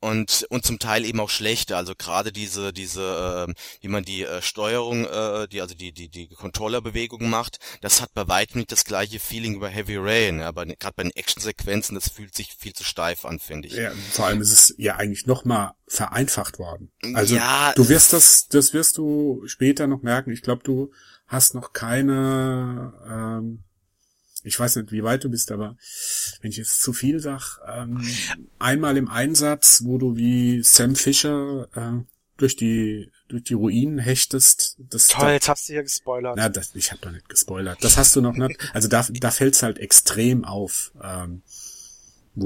und 0.00 0.46
und 0.50 0.64
zum 0.64 0.78
Teil 0.78 1.04
eben 1.04 1.20
auch 1.20 1.30
schlechte. 1.30 1.76
Also 1.76 1.94
gerade 1.96 2.32
diese 2.32 2.72
diese 2.72 3.48
äh, 3.48 3.54
wie 3.80 3.88
man 3.88 4.04
die 4.04 4.24
äh, 4.24 4.42
Steuerung 4.42 5.04
äh, 5.04 5.48
die 5.48 5.60
also 5.60 5.74
die 5.74 5.92
die 5.92 6.08
die 6.08 6.28
Controllerbewegung 6.28 7.28
macht 7.28 7.58
das 7.80 8.00
hat 8.00 8.14
bei 8.14 8.28
weitem 8.28 8.58
nicht 8.58 8.72
das 8.72 8.84
gleiche 8.84 9.18
Feeling 9.18 9.56
über 9.56 9.68
Heavy 9.68 9.96
Rain. 9.96 10.40
Aber 10.40 10.66
gerade 10.66 10.94
bei 10.96 11.02
den 11.02 11.12
Actionsequenzen 11.12 11.94
das 11.94 12.08
fühlt 12.10 12.34
sich 12.34 12.54
viel 12.56 12.72
zu 12.72 12.84
steif 12.84 13.24
an 13.24 13.40
finde 13.40 13.68
ich. 13.68 13.74
Ja, 13.74 13.92
vor 14.12 14.26
allem 14.26 14.40
ist 14.40 14.52
es 14.52 14.74
ja 14.78 14.96
eigentlich 14.96 15.26
noch 15.26 15.44
mal 15.44 15.74
vereinfacht 15.86 16.58
worden. 16.58 16.92
Also 17.14 17.34
ja, 17.34 17.72
du 17.74 17.88
wirst 17.88 18.12
das 18.12 18.48
das 18.48 18.72
wirst 18.72 18.98
du 18.98 19.42
später 19.46 19.86
noch 19.86 20.02
merken. 20.02 20.30
Ich 20.30 20.42
glaube 20.42 20.62
du 20.62 20.92
hast 21.26 21.54
noch 21.54 21.72
keine 21.72 22.92
ähm, 23.06 23.64
ich 24.44 24.58
weiß 24.58 24.76
nicht, 24.76 24.92
wie 24.92 25.02
weit 25.02 25.24
du 25.24 25.28
bist, 25.28 25.50
aber 25.52 25.76
wenn 26.40 26.50
ich 26.50 26.56
jetzt 26.56 26.82
zu 26.82 26.92
viel 26.92 27.20
sag, 27.20 27.58
ähm, 27.66 28.04
einmal 28.58 28.96
im 28.96 29.08
Einsatz, 29.08 29.82
wo 29.84 29.98
du 29.98 30.16
wie 30.16 30.62
Sam 30.62 30.96
Fisher 30.96 31.68
äh, 31.74 32.04
durch 32.36 32.56
die 32.56 33.10
durch 33.28 33.44
die 33.44 33.54
Ruinen 33.54 33.98
hechtest. 33.98 34.76
Das 34.78 35.08
Toll, 35.08 35.26
da, 35.26 35.32
jetzt 35.32 35.48
hast 35.48 35.68
du 35.68 35.74
hier 35.74 35.82
gespoilert. 35.82 36.36
Na, 36.36 36.48
das, 36.48 36.74
ich 36.74 36.90
habe 36.90 37.00
doch 37.02 37.10
nicht 37.10 37.28
gespoilert. 37.28 37.82
Das 37.82 37.98
hast 37.98 38.16
du 38.16 38.22
noch 38.22 38.34
nicht. 38.34 38.58
Also 38.72 38.88
da, 38.88 39.06
da 39.10 39.30
fällt's 39.30 39.62
halt 39.62 39.78
extrem 39.78 40.44
auf. 40.44 40.92
Ähm, 41.02 41.42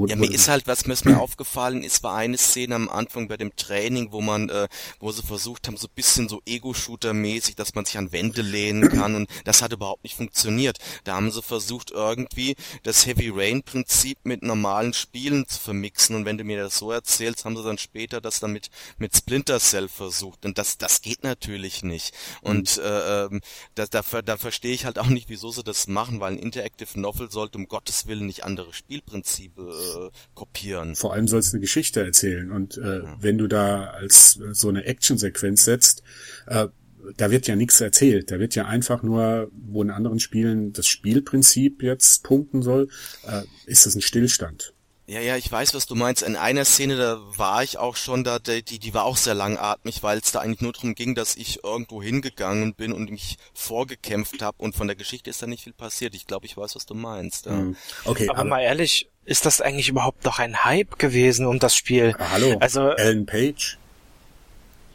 ja, 0.07 0.15
mir 0.15 0.31
ist 0.31 0.47
halt, 0.47 0.67
was 0.67 0.85
mir, 0.85 0.95
mir 1.03 1.19
aufgefallen 1.19 1.83
ist, 1.83 2.03
war 2.03 2.15
eine 2.15 2.37
Szene 2.37 2.75
am 2.75 2.89
Anfang 2.89 3.27
bei 3.27 3.37
dem 3.37 3.55
Training, 3.55 4.11
wo 4.11 4.21
man, 4.21 4.49
äh, 4.49 4.67
wo 4.99 5.11
sie 5.11 5.21
versucht 5.21 5.67
haben, 5.67 5.77
so 5.77 5.87
bisschen 5.87 6.29
so 6.29 6.41
Ego-Shooter-mäßig, 6.45 7.55
dass 7.55 7.75
man 7.75 7.85
sich 7.85 7.97
an 7.97 8.11
Wände 8.11 8.41
lehnen 8.41 8.89
kann 8.89 9.15
und 9.15 9.29
das 9.45 9.61
hat 9.61 9.73
überhaupt 9.73 10.03
nicht 10.03 10.15
funktioniert. 10.15 10.77
Da 11.03 11.15
haben 11.15 11.31
sie 11.31 11.41
versucht, 11.41 11.91
irgendwie 11.91 12.55
das 12.83 13.05
Heavy 13.05 13.31
Rain-Prinzip 13.33 14.19
mit 14.23 14.43
normalen 14.43 14.93
Spielen 14.93 15.47
zu 15.47 15.59
vermixen 15.59 16.15
und 16.15 16.25
wenn 16.25 16.37
du 16.37 16.43
mir 16.43 16.61
das 16.61 16.77
so 16.77 16.91
erzählst, 16.91 17.45
haben 17.45 17.55
sie 17.55 17.63
dann 17.63 17.77
später 17.77 18.21
das 18.21 18.39
dann 18.39 18.51
mit, 18.51 18.69
mit 18.97 19.15
Splinter 19.15 19.59
Cell 19.59 19.87
versucht 19.87 20.45
und 20.45 20.57
das, 20.57 20.77
das 20.77 21.01
geht 21.01 21.23
natürlich 21.23 21.83
nicht. 21.83 22.13
Und 22.41 22.77
mhm. 22.77 22.83
äh, 22.83 23.23
ähm, 23.25 23.41
da, 23.75 23.85
da, 23.85 24.01
da 24.21 24.37
verstehe 24.37 24.73
ich 24.73 24.85
halt 24.85 24.99
auch 24.99 25.07
nicht, 25.07 25.29
wieso 25.29 25.51
sie 25.51 25.63
das 25.63 25.87
machen, 25.87 26.19
weil 26.19 26.33
ein 26.33 26.39
Interactive 26.39 26.99
Novel 26.99 27.31
sollte 27.31 27.57
um 27.57 27.67
Gottes 27.67 28.07
Willen 28.07 28.25
nicht 28.25 28.43
andere 28.43 28.73
Spielprinzipe 28.73 29.82
äh, 29.83 30.09
kopieren. 30.33 30.95
Vor 30.95 31.13
allem 31.13 31.27
soll 31.27 31.39
es 31.39 31.53
eine 31.53 31.61
Geschichte 31.61 32.01
erzählen 32.03 32.51
und 32.51 32.77
äh, 32.77 32.99
ja. 32.99 33.17
wenn 33.19 33.37
du 33.37 33.47
da 33.47 33.85
als 33.85 34.39
äh, 34.39 34.53
so 34.53 34.69
eine 34.69 34.85
Actionsequenz 34.85 35.65
setzt, 35.65 36.03
äh, 36.47 36.67
da 37.17 37.31
wird 37.31 37.47
ja 37.47 37.55
nichts 37.55 37.81
erzählt. 37.81 38.31
Da 38.31 38.39
wird 38.39 38.55
ja 38.55 38.65
einfach 38.65 39.03
nur, 39.03 39.49
wo 39.51 39.81
in 39.81 39.91
anderen 39.91 40.19
Spielen 40.19 40.73
das 40.73 40.87
Spielprinzip 40.87 41.83
jetzt 41.83 42.23
punkten 42.23 42.61
soll, 42.61 42.89
äh, 43.27 43.41
ist 43.65 43.85
es 43.85 43.95
ein 43.95 44.01
Stillstand. 44.01 44.73
Ja, 45.13 45.19
ja, 45.19 45.37
ich 45.37 45.51
weiß, 45.51 45.75
was 45.75 45.85
du 45.85 45.93
meinst. 45.93 46.23
In 46.23 46.35
einer 46.35 46.65
Szene, 46.65 46.95
da 46.95 47.19
war 47.37 47.61
ich 47.61 47.77
auch 47.77 47.95
schon 47.95 48.23
da, 48.23 48.39
die, 48.39 48.63
die 48.63 48.93
war 48.95 49.03
auch 49.03 49.15
sehr 49.15 49.35
langatmig, 49.35 50.01
weil 50.01 50.17
es 50.17 50.31
da 50.31 50.39
eigentlich 50.39 50.61
nur 50.61 50.73
darum 50.73 50.95
ging, 50.95 51.13
dass 51.13 51.35
ich 51.35 51.63
irgendwo 51.63 52.01
hingegangen 52.01 52.73
bin 52.73 52.91
und 52.91 53.11
mich 53.11 53.37
vorgekämpft 53.53 54.41
habe 54.41 54.57
und 54.57 54.75
von 54.75 54.87
der 54.87 54.95
Geschichte 54.95 55.29
ist 55.29 55.39
da 55.39 55.45
nicht 55.45 55.65
viel 55.65 55.73
passiert. 55.73 56.15
Ich 56.15 56.25
glaube, 56.25 56.47
ich 56.47 56.57
weiß, 56.57 56.75
was 56.75 56.87
du 56.87 56.95
meinst. 56.95 57.45
Ja. 57.45 57.51
Hm. 57.51 57.75
Okay, 58.05 58.27
aber, 58.27 58.39
aber, 58.39 58.49
mal 58.49 58.61
ehrlich, 58.61 59.07
ist 59.23 59.45
das 59.45 59.61
eigentlich 59.61 59.87
überhaupt 59.87 60.25
noch 60.25 60.39
ein 60.39 60.65
Hype 60.65 60.97
gewesen 60.97 61.45
um 61.45 61.59
das 61.59 61.75
Spiel? 61.75 62.15
Ah, 62.17 62.31
hallo, 62.31 62.57
also 62.59 62.89
Ellen 62.89 63.27
Page. 63.27 63.77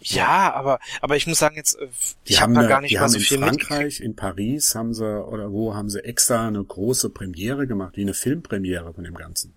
Ja, 0.00 0.52
aber 0.52 0.80
aber 1.00 1.14
ich 1.14 1.28
muss 1.28 1.38
sagen 1.38 1.54
jetzt, 1.54 1.74
äh, 1.74 1.86
die 2.26 2.32
ich 2.32 2.40
habe 2.40 2.56
hab 2.56 2.62
da 2.62 2.68
gar 2.68 2.80
nicht 2.80 2.90
die 2.90 2.98
mal 2.98 3.08
so 3.08 3.20
viel 3.20 3.36
in 3.36 3.44
Frankreich, 3.44 4.00
in 4.00 4.16
Paris 4.16 4.74
haben 4.74 4.94
sie 4.94 5.24
oder 5.24 5.52
wo 5.52 5.74
haben 5.74 5.90
sie 5.90 6.04
extra 6.04 6.48
eine 6.48 6.64
große 6.64 7.10
Premiere 7.10 7.68
gemacht, 7.68 7.96
wie 7.96 8.02
eine 8.02 8.14
Filmpremiere 8.14 8.92
von 8.92 9.04
dem 9.04 9.14
Ganzen. 9.14 9.54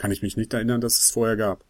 Kann 0.00 0.12
ich 0.12 0.22
mich 0.22 0.38
nicht 0.38 0.54
erinnern, 0.54 0.80
dass 0.80 0.98
es 0.98 1.10
vorher 1.10 1.36
gab. 1.36 1.62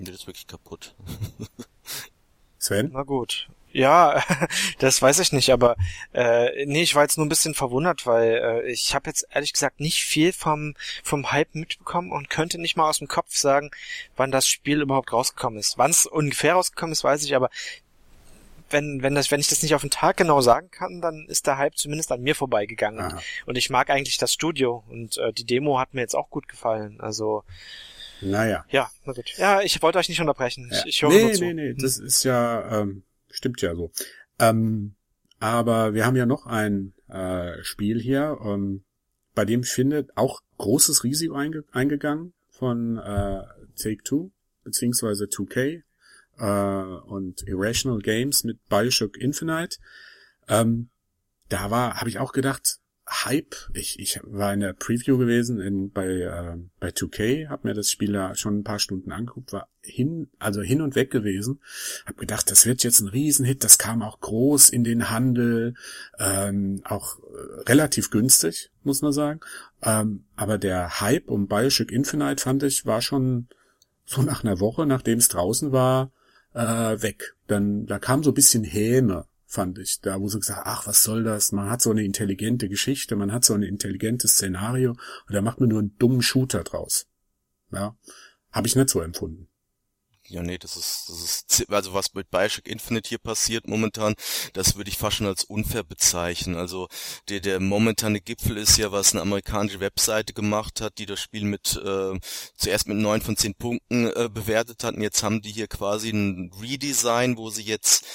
Das 0.00 0.16
ist 0.16 0.26
wirklich 0.26 0.48
kaputt. 0.48 0.96
Sven? 2.58 2.90
Na 2.92 3.04
gut. 3.04 3.48
Ja, 3.70 4.20
das 4.80 5.00
weiß 5.00 5.20
ich 5.20 5.30
nicht, 5.30 5.50
aber 5.50 5.76
äh, 6.12 6.66
nee, 6.66 6.82
ich 6.82 6.96
war 6.96 7.02
jetzt 7.02 7.16
nur 7.16 7.24
ein 7.24 7.28
bisschen 7.28 7.54
verwundert, 7.54 8.04
weil 8.04 8.64
äh, 8.64 8.68
ich 8.72 8.96
habe 8.96 9.10
jetzt 9.10 9.28
ehrlich 9.30 9.52
gesagt 9.52 9.78
nicht 9.78 10.02
viel 10.02 10.32
vom 10.32 10.74
vom 11.04 11.30
Hype 11.30 11.54
mitbekommen 11.54 12.10
und 12.10 12.30
könnte 12.30 12.60
nicht 12.60 12.76
mal 12.76 12.88
aus 12.88 12.98
dem 12.98 13.06
Kopf 13.06 13.36
sagen, 13.36 13.70
wann 14.16 14.32
das 14.32 14.48
Spiel 14.48 14.80
überhaupt 14.80 15.12
rausgekommen 15.12 15.60
ist. 15.60 15.78
Wann 15.78 15.92
es 15.92 16.06
ungefähr 16.06 16.54
rausgekommen 16.54 16.94
ist, 16.94 17.04
weiß 17.04 17.22
ich, 17.22 17.36
aber 17.36 17.48
wenn 18.74 19.02
wenn 19.02 19.14
das 19.14 19.30
wenn 19.30 19.40
ich 19.40 19.48
das 19.48 19.62
nicht 19.62 19.74
auf 19.74 19.80
den 19.80 19.90
Tag 19.90 20.18
genau 20.18 20.42
sagen 20.42 20.70
kann, 20.70 21.00
dann 21.00 21.24
ist 21.28 21.46
der 21.46 21.56
Hype 21.56 21.76
zumindest 21.76 22.12
an 22.12 22.20
mir 22.20 22.34
vorbeigegangen. 22.34 23.12
Und, 23.12 23.22
und 23.46 23.56
ich 23.56 23.70
mag 23.70 23.88
eigentlich 23.88 24.18
das 24.18 24.34
Studio 24.34 24.84
und 24.88 25.16
äh, 25.16 25.32
die 25.32 25.46
Demo 25.46 25.78
hat 25.78 25.94
mir 25.94 26.02
jetzt 26.02 26.14
auch 26.14 26.28
gut 26.28 26.48
gefallen. 26.48 27.00
Also 27.00 27.44
naja. 28.20 28.64
Ja, 28.68 28.90
na 29.06 29.12
gut. 29.12 29.36
Ja, 29.38 29.62
ich 29.62 29.80
wollte 29.82 29.98
euch 29.98 30.08
nicht 30.08 30.20
unterbrechen. 30.20 30.68
Ja. 30.70 30.78
Ich, 30.80 30.86
ich 30.86 31.02
höre 31.02 31.10
nee, 31.10 31.22
nur 31.22 31.32
zu. 31.32 31.44
nee, 31.44 31.54
nee, 31.54 31.74
das 31.74 31.98
ist 31.98 32.24
ja, 32.24 32.80
ähm, 32.80 33.02
stimmt 33.30 33.62
ja 33.62 33.74
so. 33.74 33.90
Ähm, 34.38 34.94
aber 35.40 35.94
wir 35.94 36.06
haben 36.06 36.16
ja 36.16 36.26
noch 36.26 36.46
ein 36.46 36.94
äh, 37.08 37.62
Spiel 37.62 38.00
hier, 38.00 38.38
ähm, 38.44 38.84
bei 39.34 39.44
dem 39.44 39.64
findet 39.64 40.16
auch 40.16 40.40
großes 40.58 41.04
Risiko 41.04 41.34
einge 41.34 41.64
eingegangen 41.72 42.32
von 42.50 42.98
äh, 42.98 43.42
Take-Two, 43.76 44.30
beziehungsweise 44.62 45.24
2K 45.24 45.82
äh, 46.38 46.44
und 46.44 47.46
Irrational 47.46 48.00
Games 48.00 48.44
mit 48.44 48.66
Bioshock 48.68 49.16
Infinite. 49.16 49.78
Ähm, 50.48 50.90
da 51.48 51.70
war, 51.70 52.00
habe 52.00 52.08
ich 52.08 52.18
auch 52.18 52.32
gedacht, 52.32 52.78
Hype. 53.06 53.54
Ich, 53.74 53.98
ich 53.98 54.18
war 54.22 54.54
in 54.54 54.60
der 54.60 54.72
Preview 54.72 55.18
gewesen 55.18 55.60
in, 55.60 55.90
bei, 55.90 56.06
äh, 56.06 56.56
bei 56.80 56.88
2K, 56.88 57.48
habe 57.48 57.68
mir 57.68 57.74
das 57.74 57.90
Spiel 57.90 58.12
da 58.12 58.34
schon 58.34 58.58
ein 58.58 58.64
paar 58.64 58.78
Stunden 58.78 59.12
angeguckt, 59.12 59.52
war 59.52 59.68
hin, 59.82 60.30
also 60.38 60.62
hin 60.62 60.80
und 60.80 60.94
weg 60.94 61.10
gewesen. 61.10 61.60
Hab 62.06 62.16
gedacht, 62.16 62.50
das 62.50 62.64
wird 62.64 62.82
jetzt 62.82 63.00
ein 63.00 63.08
Riesenhit, 63.08 63.62
das 63.62 63.76
kam 63.76 64.02
auch 64.02 64.20
groß 64.20 64.70
in 64.70 64.84
den 64.84 65.10
Handel, 65.10 65.74
ähm, 66.18 66.80
auch 66.84 67.18
äh, 67.18 67.62
relativ 67.68 68.10
günstig, 68.10 68.70
muss 68.82 69.02
man 69.02 69.12
sagen. 69.12 69.40
Ähm, 69.82 70.24
aber 70.34 70.56
der 70.56 71.00
Hype 71.00 71.28
um 71.28 71.46
Bioshock 71.46 71.92
Infinite 71.92 72.42
fand 72.42 72.62
ich, 72.62 72.86
war 72.86 73.02
schon 73.02 73.48
so 74.06 74.22
nach 74.22 74.44
einer 74.44 74.60
Woche, 74.60 74.86
nachdem 74.86 75.18
es 75.18 75.28
draußen 75.28 75.72
war, 75.72 76.10
äh, 76.54 77.02
weg. 77.02 77.36
Dann, 77.46 77.86
da 77.86 77.98
kam 77.98 78.22
so 78.22 78.30
ein 78.30 78.34
bisschen 78.34 78.64
Häme 78.64 79.26
fand 79.54 79.78
ich. 79.78 80.00
Da 80.00 80.20
wo 80.20 80.28
sie 80.28 80.38
gesagt, 80.38 80.62
ach, 80.64 80.86
was 80.86 81.02
soll 81.02 81.24
das? 81.24 81.52
Man 81.52 81.70
hat 81.70 81.80
so 81.80 81.90
eine 81.90 82.04
intelligente 82.04 82.68
Geschichte, 82.68 83.16
man 83.16 83.32
hat 83.32 83.44
so 83.44 83.54
ein 83.54 83.62
intelligentes 83.62 84.32
Szenario 84.32 84.90
und 84.90 85.34
da 85.34 85.40
macht 85.40 85.60
man 85.60 85.70
nur 85.70 85.78
einen 85.78 85.96
dummen 85.96 86.20
Shooter 86.20 86.64
draus. 86.64 87.06
Ja, 87.72 87.96
habe 88.50 88.66
ich 88.66 88.76
nicht 88.76 88.90
so 88.90 89.00
empfunden. 89.00 89.48
Ja, 90.28 90.42
nee, 90.42 90.56
das 90.56 90.76
ist, 90.78 91.04
das 91.08 91.22
ist, 91.22 91.70
also 91.70 91.92
was 91.92 92.14
mit 92.14 92.30
Bioshock 92.30 92.66
Infinite 92.66 93.10
hier 93.10 93.18
passiert 93.18 93.68
momentan, 93.68 94.14
das 94.54 94.74
würde 94.74 94.88
ich 94.88 94.96
fast 94.96 95.18
schon 95.18 95.26
als 95.26 95.44
unfair 95.44 95.84
bezeichnen. 95.84 96.56
Also 96.56 96.88
der, 97.28 97.40
der 97.40 97.60
momentane 97.60 98.22
Gipfel 98.22 98.56
ist 98.56 98.78
ja, 98.78 98.90
was 98.90 99.12
eine 99.12 99.20
amerikanische 99.20 99.80
Webseite 99.80 100.32
gemacht 100.32 100.80
hat, 100.80 100.96
die 100.96 101.04
das 101.04 101.20
Spiel 101.20 101.44
mit 101.44 101.76
äh, 101.76 102.18
zuerst 102.56 102.88
mit 102.88 102.96
neun 102.96 103.20
von 103.20 103.36
zehn 103.36 103.54
Punkten 103.54 104.06
äh, 104.06 104.30
bewertet 104.32 104.82
hat. 104.82 104.94
Und 104.94 105.02
jetzt 105.02 105.22
haben 105.22 105.42
die 105.42 105.52
hier 105.52 105.68
quasi 105.68 106.08
ein 106.08 106.50
Redesign, 106.58 107.36
wo 107.36 107.50
sie 107.50 107.62
jetzt 107.62 108.06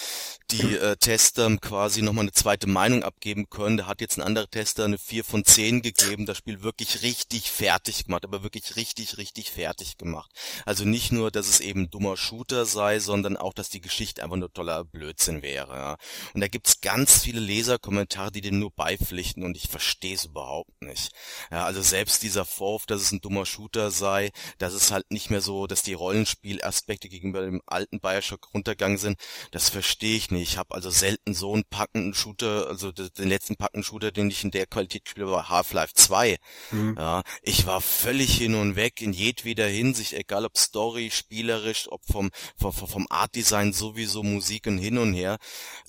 die 0.51 0.76
äh, 0.76 0.95
Tester 0.97 1.55
quasi 1.57 2.01
nochmal 2.01 2.24
eine 2.24 2.32
zweite 2.32 2.68
Meinung 2.68 3.03
abgeben 3.03 3.49
können. 3.49 3.78
Da 3.78 3.86
hat 3.86 4.01
jetzt 4.01 4.18
ein 4.18 4.24
anderer 4.24 4.49
Tester 4.49 4.86
eine 4.86 4.97
4 4.97 5.24
von 5.24 5.45
10 5.45 5.82
gegeben, 5.82 6.26
das 6.26 6.38
Spiel 6.38 6.64
wirklich 6.64 7.03
richtig 7.03 7.51
fertig 7.51 8.05
gemacht, 8.05 8.26
aber 8.26 8.43
wirklich 8.43 8.76
richtig, 8.76 9.18
richtig 9.18 9.51
fertig 9.51 9.97
gemacht. 9.97 10.32
Also 10.66 10.86
nicht 10.86 11.12
nur, 11.12 11.30
dass 11.32 11.47
es 11.47 11.60
eben 11.60 11.89
dummer 12.00 12.16
Shooter 12.16 12.66
sei, 12.66 13.00
sondern 13.00 13.36
auch, 13.36 13.54
dass 13.54 13.70
die 13.70 13.82
Geschichte 13.82 14.24
einfach 14.24 14.38
nur 14.38 14.54
toller 14.54 14.86
Blödsinn 14.86 15.41
wäre. 15.41 15.74
Ja. 15.76 15.97
Und 16.34 16.41
da 16.41 16.47
gibt's 16.47 16.80
ganz 16.80 17.24
viele 17.24 17.41
Leserkommentare, 17.41 18.32
die 18.32 18.41
dem 18.41 18.60
nur 18.60 18.72
beipflichten 18.72 19.43
und 19.43 19.58
ich 19.58 19.68
verstehe 19.68 20.16
es 20.16 20.26
überhaupt 20.26 20.82
nicht. 20.82 21.12
Ja, 21.52 21.66
also 21.66 21.82
selbst 21.82 22.24
dieser 22.24 22.45
Vorwurf, 22.45 22.86
dass 22.86 23.02
es 23.02 23.12
ein 23.12 23.20
dummer 23.20 23.45
Shooter 23.45 23.91
sei, 23.91 24.32
dass 24.60 24.74
es 24.74 24.91
halt 24.91 25.12
nicht 25.12 25.30
mehr 25.30 25.41
so, 25.41 25.68
dass 25.68 25.84
die 25.84 25.93
Rollenspielaspekte 25.93 27.10
gegenüber 27.10 27.41
dem 27.41 27.62
alten 27.66 28.00
Bioshock 28.00 28.54
runtergegangen 28.54 28.97
sind, 28.97 29.20
das 29.52 29.70
verstehe 29.70 30.16
ich 30.16 30.32
nicht. 30.32 30.52
Ich 30.52 30.58
habe 30.58 30.74
also 30.74 30.89
selten 30.89 31.34
so 31.34 31.54
einen 31.54 31.66
packenden 31.66 32.14
Shooter, 32.14 32.68
also 32.68 32.91
den 32.93 33.28
letzten 33.28 33.58
packenden 33.58 33.84
Shooter, 33.84 34.12
den 34.12 34.30
ich 34.30 34.43
in 34.43 34.52
der 34.52 34.68
Qualität 34.68 35.10
spiele, 35.10 35.30
war 35.30 35.50
Half-Life 35.50 35.93
2. 35.95 36.38
Mhm. 36.72 36.95
Ja, 36.97 37.24
ich 37.41 37.66
war 37.66 37.82
völlig 37.82 38.38
hin 38.38 38.56
und 38.56 38.78
weg 38.78 39.02
in 39.02 39.12
jedweder 39.12 39.68
Hinsicht, 39.68 40.14
egal 40.14 40.45
ob 40.45 40.58
Story, 40.58 41.12
spielerisch, 41.12 41.88
ob 41.91 42.05
vom 42.05 42.29
vom, 42.57 42.71
vom 42.71 43.07
Art 43.09 43.35
Design 43.35 43.73
sowieso 43.73 44.23
Musik 44.23 44.67
und 44.67 44.77
hin 44.77 44.97
und 44.97 45.13
her. 45.13 45.37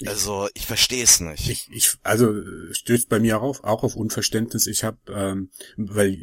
Also 0.07 0.49
ich 0.55 0.67
verstehe 0.67 1.05
es 1.05 1.21
nicht. 1.21 1.49
Ich, 1.49 1.69
ich 1.71 1.97
also 2.03 2.33
stößt 2.73 3.09
bei 3.09 3.21
mir 3.21 3.39
auch 3.39 3.43
auf, 3.43 3.65
auch 3.65 3.83
auf 3.83 3.97
Unverständnis. 3.97 4.67
Ich 4.67 4.85
habe, 4.85 4.99
ähm, 5.09 5.51
weil 5.77 6.19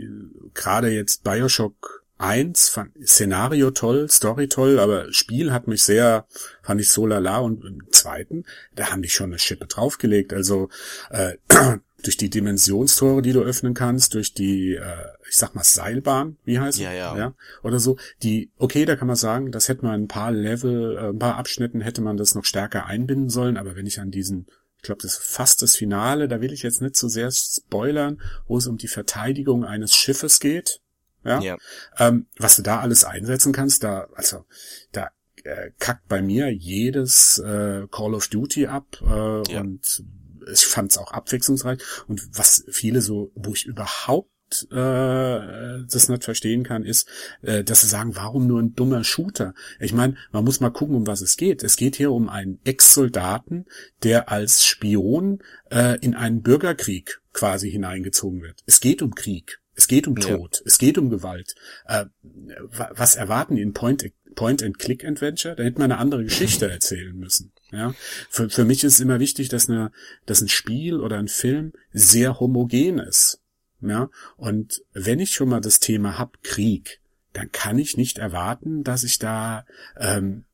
gerade 0.54 0.90
jetzt 0.90 1.24
Bioshock 1.24 2.07
eins 2.18 2.70
fand 2.70 2.92
Szenario 3.06 3.72
toll, 3.72 4.10
Story 4.10 4.48
toll, 4.48 4.80
aber 4.80 5.12
Spiel 5.12 5.52
hat 5.52 5.68
mich 5.68 5.84
sehr, 5.84 6.26
fand 6.62 6.82
ich 6.82 6.90
so 6.90 7.06
lala 7.06 7.40
und 7.40 7.64
im 7.64 7.92
zweiten, 7.92 8.46
da 8.76 8.92
haben 8.92 9.02
die 9.02 9.10
schon 9.10 9.32
eine 9.32 9.40
Schippe 9.40 9.68
draufgelegt. 9.68 10.34
Also 10.34 10.70
äh, 11.10 11.38
durch 12.04 12.18
die 12.18 12.30
Dimensionstore, 12.30 13.22
die 13.22 13.34
du 13.34 13.42
öffnen 13.42 13.74
kannst, 13.74 14.14
durch 14.14 14.34
die, 14.34 14.76
äh, 14.76 15.06
ich 15.30 15.36
sag 15.36 15.56
mal 15.56 15.64
Seilbahn, 15.64 16.38
wie 16.44 16.60
heißt 16.60 16.80
ja, 16.80 16.92
ja. 16.92 17.18
ja, 17.18 17.34
oder 17.64 17.80
so. 17.80 17.98
Die, 18.24 18.52
okay, 18.58 18.86
da 18.86 18.96
kann 18.96 19.08
man 19.08 19.16
sagen, 19.16 19.52
das 19.52 19.68
hätte 19.70 19.86
man 19.86 20.04
ein 20.04 20.08
paar 20.08 20.32
Level, 20.32 20.98
äh, 20.98 21.10
ein 21.10 21.20
paar 21.20 21.38
Abschnitten 21.38 21.82
hätte 21.82 22.02
man 22.02 22.18
das 22.18 22.36
noch 22.36 22.46
stärker 22.46 22.86
einbinden 22.86 23.30
sollen. 23.30 23.58
Aber 23.58 23.76
wenn 23.76 23.86
ich 23.86 24.00
an 24.00 24.12
diesen 24.12 24.48
ich 24.78 24.84
glaube, 24.84 25.02
das 25.02 25.14
ist 25.14 25.24
fast 25.24 25.64
das 25.64 25.76
Finale, 25.76 26.28
da 26.28 26.40
will 26.40 26.54
ich 26.54 26.62
jetzt 26.62 26.84
nicht 26.84 26.96
so 26.96 27.08
sehr 27.08 27.32
spoilern, 27.32 28.22
wo 28.48 28.58
es 28.58 28.68
um 28.68 28.78
die 28.78 28.88
Verteidigung 28.88 29.66
eines 29.66 29.96
Schiffes 29.96 30.40
geht, 30.40 30.82
ja. 31.28 31.42
ja. 31.42 31.58
Ähm, 31.98 32.28
was 32.38 32.56
du 32.56 32.62
da 32.62 32.80
alles 32.80 33.06
einsetzen 33.06 33.54
kannst, 33.54 33.84
da, 33.84 34.08
also, 34.16 34.46
da 34.92 35.10
äh, 35.44 35.72
kackt 35.80 36.08
bei 36.08 36.22
mir 36.22 36.54
jedes 36.54 37.40
äh, 37.40 37.88
Call 37.92 38.14
of 38.14 38.28
Duty 38.28 38.68
ab 38.68 38.98
äh, 39.02 39.52
ja. 39.52 39.62
und 39.62 40.04
ich 40.52 40.66
fand 40.66 40.92
es 40.92 40.98
auch 40.98 41.12
abwechslungsreich. 41.12 41.80
Und 42.08 42.22
was 42.38 42.66
viele 42.70 43.02
so, 43.02 43.32
wo 43.36 43.54
ich 43.54 43.66
überhaupt 43.66 44.30
äh, 44.72 45.86
das 45.90 46.10
nicht 46.10 46.24
verstehen 46.24 46.64
kann, 46.64 46.86
ist, 46.86 47.08
äh, 47.42 47.64
dass 47.64 47.82
sie 47.82 47.88
sagen, 47.88 48.16
warum 48.16 48.48
nur 48.48 48.62
ein 48.62 48.74
dummer 48.74 49.04
Shooter? 49.04 49.54
Ich 49.80 49.94
meine, 49.94 50.16
man 50.32 50.44
muss 50.44 50.60
mal 50.60 50.70
gucken, 50.70 50.96
um 50.96 51.08
was 51.08 51.22
es 51.22 51.38
geht. 51.38 51.64
Es 51.64 51.76
geht 51.76 51.96
hier 51.96 52.12
um 52.12 52.30
einen 52.30 52.60
Ex-Soldaten, 52.64 53.66
der 54.04 54.30
als 54.30 54.66
Spion 54.66 55.40
äh, 55.70 55.98
in 56.00 56.16
einen 56.16 56.42
Bürgerkrieg 56.42 57.22
quasi 57.34 57.70
hineingezogen 57.70 58.42
wird. 58.42 58.64
Es 58.66 58.80
geht 58.80 59.02
um 59.02 59.16
Krieg. 59.16 59.60
Es 59.78 59.88
geht 59.88 60.08
um 60.08 60.16
Tod, 60.16 60.58
ja. 60.58 60.62
es 60.66 60.80
geht 60.80 60.98
um 60.98 61.10
Gewalt. 61.10 61.56
Äh, 61.86 62.06
was 62.22 63.16
erwarten 63.16 63.56
die 63.56 63.62
in 63.62 63.74
Point, 63.74 64.12
Point 64.36 64.64
and 64.64 64.80
Click 64.80 65.06
Adventure? 65.06 65.56
Da 65.56 65.64
hätte 65.64 65.80
man 65.80 65.92
eine 65.92 66.02
andere 66.02 66.24
Geschichte 66.24 66.70
erzählen 66.72 67.16
müssen. 67.16 67.54
Ja, 67.72 67.94
für, 68.30 68.50
für 68.50 68.66
mich 68.66 68.84
ist 68.84 68.96
es 68.96 69.00
immer 69.00 69.20
wichtig, 69.20 69.50
dass 69.50 69.70
eine, 69.70 69.92
dass 70.26 70.42
ein 70.42 70.50
Spiel 70.50 71.00
oder 71.00 71.18
ein 71.18 71.28
Film 71.28 71.74
sehr 71.92 72.40
homogen 72.40 72.98
ist. 72.98 73.40
Ja, 73.80 74.10
und 74.36 74.84
wenn 74.94 75.20
ich 75.20 75.32
schon 75.32 75.50
mal 75.50 75.62
das 75.62 75.80
Thema 75.80 76.18
hab 76.18 76.42
Krieg, 76.42 77.00
dann 77.34 77.52
kann 77.52 77.78
ich 77.78 77.96
nicht 77.96 78.18
erwarten, 78.18 78.84
dass 78.84 79.04
ich 79.04 79.20
da 79.20 79.66
ähm, 79.96 80.46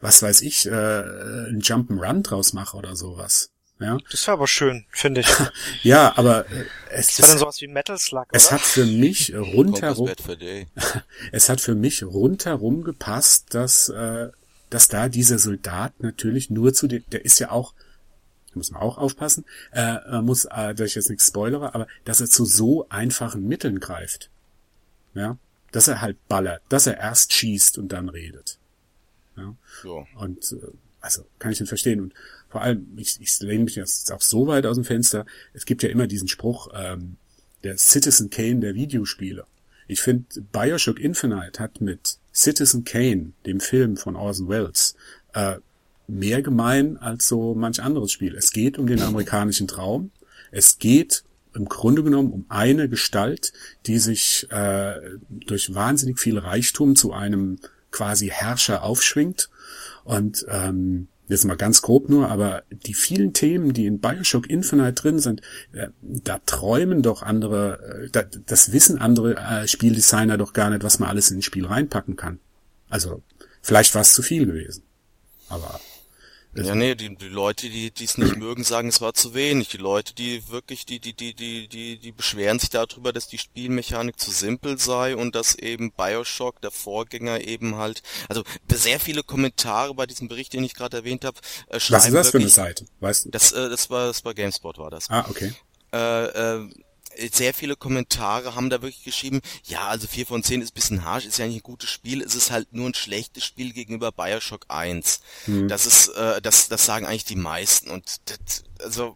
was 0.00 0.22
weiß 0.22 0.42
ich, 0.42 0.66
äh, 0.66 0.70
ein 0.70 1.60
Jump'n'Run 1.60 2.22
draus 2.22 2.52
mache 2.52 2.76
oder 2.76 2.96
sowas. 2.96 3.51
Ja. 3.82 3.98
Das 4.10 4.26
war 4.28 4.34
aber 4.34 4.46
schön, 4.46 4.86
finde 4.90 5.22
ich. 5.22 5.28
ja, 5.82 6.16
aber 6.16 6.48
äh, 6.50 6.64
es 6.90 7.16
das 7.16 7.22
war 7.22 7.28
dann 7.28 7.38
sowas 7.38 7.60
wie 7.60 7.66
Metal 7.66 7.98
Slug, 7.98 8.22
oder? 8.22 8.28
Es 8.32 8.52
hat 8.52 8.60
für 8.60 8.86
mich 8.86 9.34
rundherum 9.36 10.10
es 11.32 11.48
hat 11.48 11.60
für 11.60 11.74
mich 11.74 12.04
rundherum 12.04 12.84
gepasst, 12.84 13.54
dass 13.54 13.88
äh, 13.88 14.30
dass 14.70 14.88
da 14.88 15.08
dieser 15.08 15.38
Soldat 15.38 16.00
natürlich 16.02 16.48
nur 16.48 16.72
zu 16.72 16.86
dem, 16.86 17.04
der 17.10 17.24
ist 17.24 17.38
ja 17.38 17.50
auch 17.50 17.74
da 18.52 18.58
muss 18.58 18.70
man 18.70 18.82
auch 18.82 18.98
aufpassen, 18.98 19.44
äh, 19.72 19.94
man 20.10 20.26
muss, 20.26 20.44
äh, 20.44 20.74
dass 20.74 20.88
ich 20.88 20.94
jetzt 20.94 21.08
nichts 21.08 21.26
spoilere, 21.26 21.74
aber 21.74 21.86
dass 22.04 22.20
er 22.20 22.28
zu 22.28 22.44
so 22.44 22.86
einfachen 22.90 23.46
Mitteln 23.46 23.80
greift. 23.80 24.30
Ja, 25.14 25.38
dass 25.72 25.88
er 25.88 26.00
halt 26.00 26.16
ballert, 26.28 26.62
dass 26.68 26.86
er 26.86 26.98
erst 26.98 27.32
schießt 27.32 27.78
und 27.78 27.88
dann 27.92 28.08
redet. 28.08 28.58
Ja. 29.36 29.54
So. 29.82 30.06
Und 30.16 30.52
äh, 30.52 30.68
also 31.02 31.26
kann 31.38 31.52
ich 31.52 31.60
nicht 31.60 31.68
verstehen. 31.68 32.00
Und 32.00 32.14
vor 32.48 32.62
allem, 32.62 32.86
ich, 32.96 33.20
ich 33.20 33.38
lehne 33.40 33.64
mich 33.64 33.76
jetzt 33.76 34.10
auch 34.12 34.22
so 34.22 34.46
weit 34.46 34.66
aus 34.66 34.76
dem 34.76 34.84
Fenster, 34.84 35.26
es 35.52 35.66
gibt 35.66 35.82
ja 35.82 35.88
immer 35.90 36.06
diesen 36.06 36.28
Spruch, 36.28 36.68
ähm, 36.74 37.16
der 37.64 37.76
Citizen 37.76 38.30
Kane 38.30 38.60
der 38.60 38.74
Videospiele. 38.74 39.44
Ich 39.88 40.00
finde, 40.00 40.24
Bioshock 40.52 40.98
Infinite 40.98 41.58
hat 41.60 41.80
mit 41.80 42.18
Citizen 42.32 42.84
Kane, 42.84 43.32
dem 43.46 43.60
Film 43.60 43.96
von 43.96 44.16
Orson 44.16 44.48
Welles, 44.48 44.94
äh, 45.34 45.56
mehr 46.08 46.42
gemein 46.42 46.96
als 46.96 47.28
so 47.28 47.54
manch 47.54 47.82
anderes 47.82 48.12
Spiel. 48.12 48.34
Es 48.34 48.52
geht 48.52 48.78
um 48.78 48.86
den 48.86 49.02
amerikanischen 49.02 49.68
Traum. 49.68 50.10
Es 50.50 50.78
geht 50.78 51.24
im 51.54 51.66
Grunde 51.66 52.02
genommen 52.02 52.32
um 52.32 52.46
eine 52.48 52.88
Gestalt, 52.88 53.52
die 53.86 53.98
sich 53.98 54.46
äh, 54.50 54.94
durch 55.30 55.74
wahnsinnig 55.74 56.18
viel 56.18 56.38
Reichtum 56.38 56.96
zu 56.96 57.12
einem 57.12 57.58
quasi 57.90 58.28
Herrscher 58.28 58.82
aufschwingt. 58.82 59.50
Und 60.04 60.44
ähm, 60.48 61.08
jetzt 61.28 61.44
mal 61.44 61.56
ganz 61.56 61.82
grob 61.82 62.08
nur, 62.08 62.28
aber 62.28 62.62
die 62.70 62.94
vielen 62.94 63.32
Themen, 63.32 63.72
die 63.72 63.86
in 63.86 64.00
Bioshock 64.00 64.48
Infinite 64.48 64.92
drin 64.92 65.18
sind, 65.18 65.40
äh, 65.72 65.88
da 66.00 66.38
träumen 66.44 67.02
doch 67.02 67.22
andere, 67.22 68.04
äh, 68.04 68.08
da, 68.10 68.22
das 68.22 68.72
wissen 68.72 68.98
andere 68.98 69.36
äh, 69.36 69.66
Spieldesigner 69.66 70.38
doch 70.38 70.52
gar 70.52 70.70
nicht, 70.70 70.84
was 70.84 70.98
man 70.98 71.08
alles 71.08 71.30
in 71.30 71.38
ein 71.38 71.42
Spiel 71.42 71.66
reinpacken 71.66 72.16
kann. 72.16 72.38
Also 72.88 73.22
vielleicht 73.62 73.94
war 73.94 74.02
es 74.02 74.12
zu 74.12 74.22
viel 74.22 74.46
gewesen. 74.46 74.82
Aber 75.48 75.80
ja, 76.54 76.74
nee, 76.74 76.94
die, 76.94 77.16
die 77.16 77.28
Leute, 77.28 77.70
die 77.70 77.92
es 77.98 78.18
nicht 78.18 78.36
mögen, 78.36 78.62
sagen, 78.62 78.88
es 78.88 79.00
war 79.00 79.14
zu 79.14 79.32
wenig. 79.32 79.70
Die 79.70 79.78
Leute, 79.78 80.14
die 80.14 80.48
wirklich, 80.50 80.84
die, 80.84 81.00
die, 81.00 81.14
die, 81.14 81.34
die, 81.34 81.66
die, 81.66 81.98
die 81.98 82.12
beschweren 82.12 82.58
sich 82.58 82.68
darüber, 82.68 83.12
dass 83.12 83.26
die 83.26 83.38
Spielmechanik 83.38 84.20
zu 84.20 84.30
simpel 84.30 84.78
sei 84.78 85.16
und 85.16 85.34
dass 85.34 85.54
eben 85.54 85.92
Bioshock, 85.92 86.60
der 86.60 86.70
Vorgänger, 86.70 87.40
eben 87.40 87.76
halt, 87.76 88.02
also 88.28 88.42
sehr 88.70 89.00
viele 89.00 89.22
Kommentare 89.22 89.94
bei 89.94 90.06
diesem 90.06 90.28
Bericht, 90.28 90.52
den 90.52 90.62
ich 90.64 90.74
gerade 90.74 90.98
erwähnt 90.98 91.24
habe, 91.24 91.38
äh, 91.68 91.80
schreiben 91.80 91.96
Was 91.96 92.08
ist 92.08 92.14
das 92.14 92.26
wirklich, 92.26 92.30
für 92.30 92.60
eine 92.60 92.68
Seite? 92.68 92.86
Weißt 93.00 93.24
du? 93.24 93.30
Das, 93.30 93.52
äh, 93.52 93.70
das 93.70 93.88
war, 93.88 94.06
das 94.06 94.24
war 94.24 94.34
GameSpot 94.34 94.76
war 94.76 94.90
das. 94.90 95.08
Ah, 95.08 95.24
okay. 95.30 95.54
Äh, 95.92 96.24
äh, 96.24 96.68
sehr 97.32 97.54
viele 97.54 97.76
Kommentare 97.76 98.54
haben 98.54 98.70
da 98.70 98.82
wirklich 98.82 99.04
geschrieben, 99.04 99.40
ja, 99.64 99.88
also 99.88 100.06
4 100.06 100.26
von 100.26 100.42
10 100.42 100.62
ist 100.62 100.74
bisschen 100.74 101.04
harsch, 101.04 101.26
ist 101.26 101.38
ja 101.38 101.46
nicht 101.46 101.56
ein 101.56 101.62
gutes 101.62 101.90
Spiel, 101.90 102.22
es 102.22 102.34
ist 102.34 102.50
halt 102.50 102.72
nur 102.72 102.88
ein 102.88 102.94
schlechtes 102.94 103.44
Spiel 103.44 103.72
gegenüber 103.72 104.12
Bioshock 104.12 104.66
1. 104.68 105.20
Hm. 105.44 105.68
Das 105.68 105.86
ist, 105.86 106.08
äh, 106.08 106.40
das, 106.40 106.68
das 106.68 106.84
sagen 106.84 107.06
eigentlich 107.06 107.24
die 107.24 107.36
meisten 107.36 107.90
und 107.90 108.20
das, 108.26 108.64
also 108.82 109.14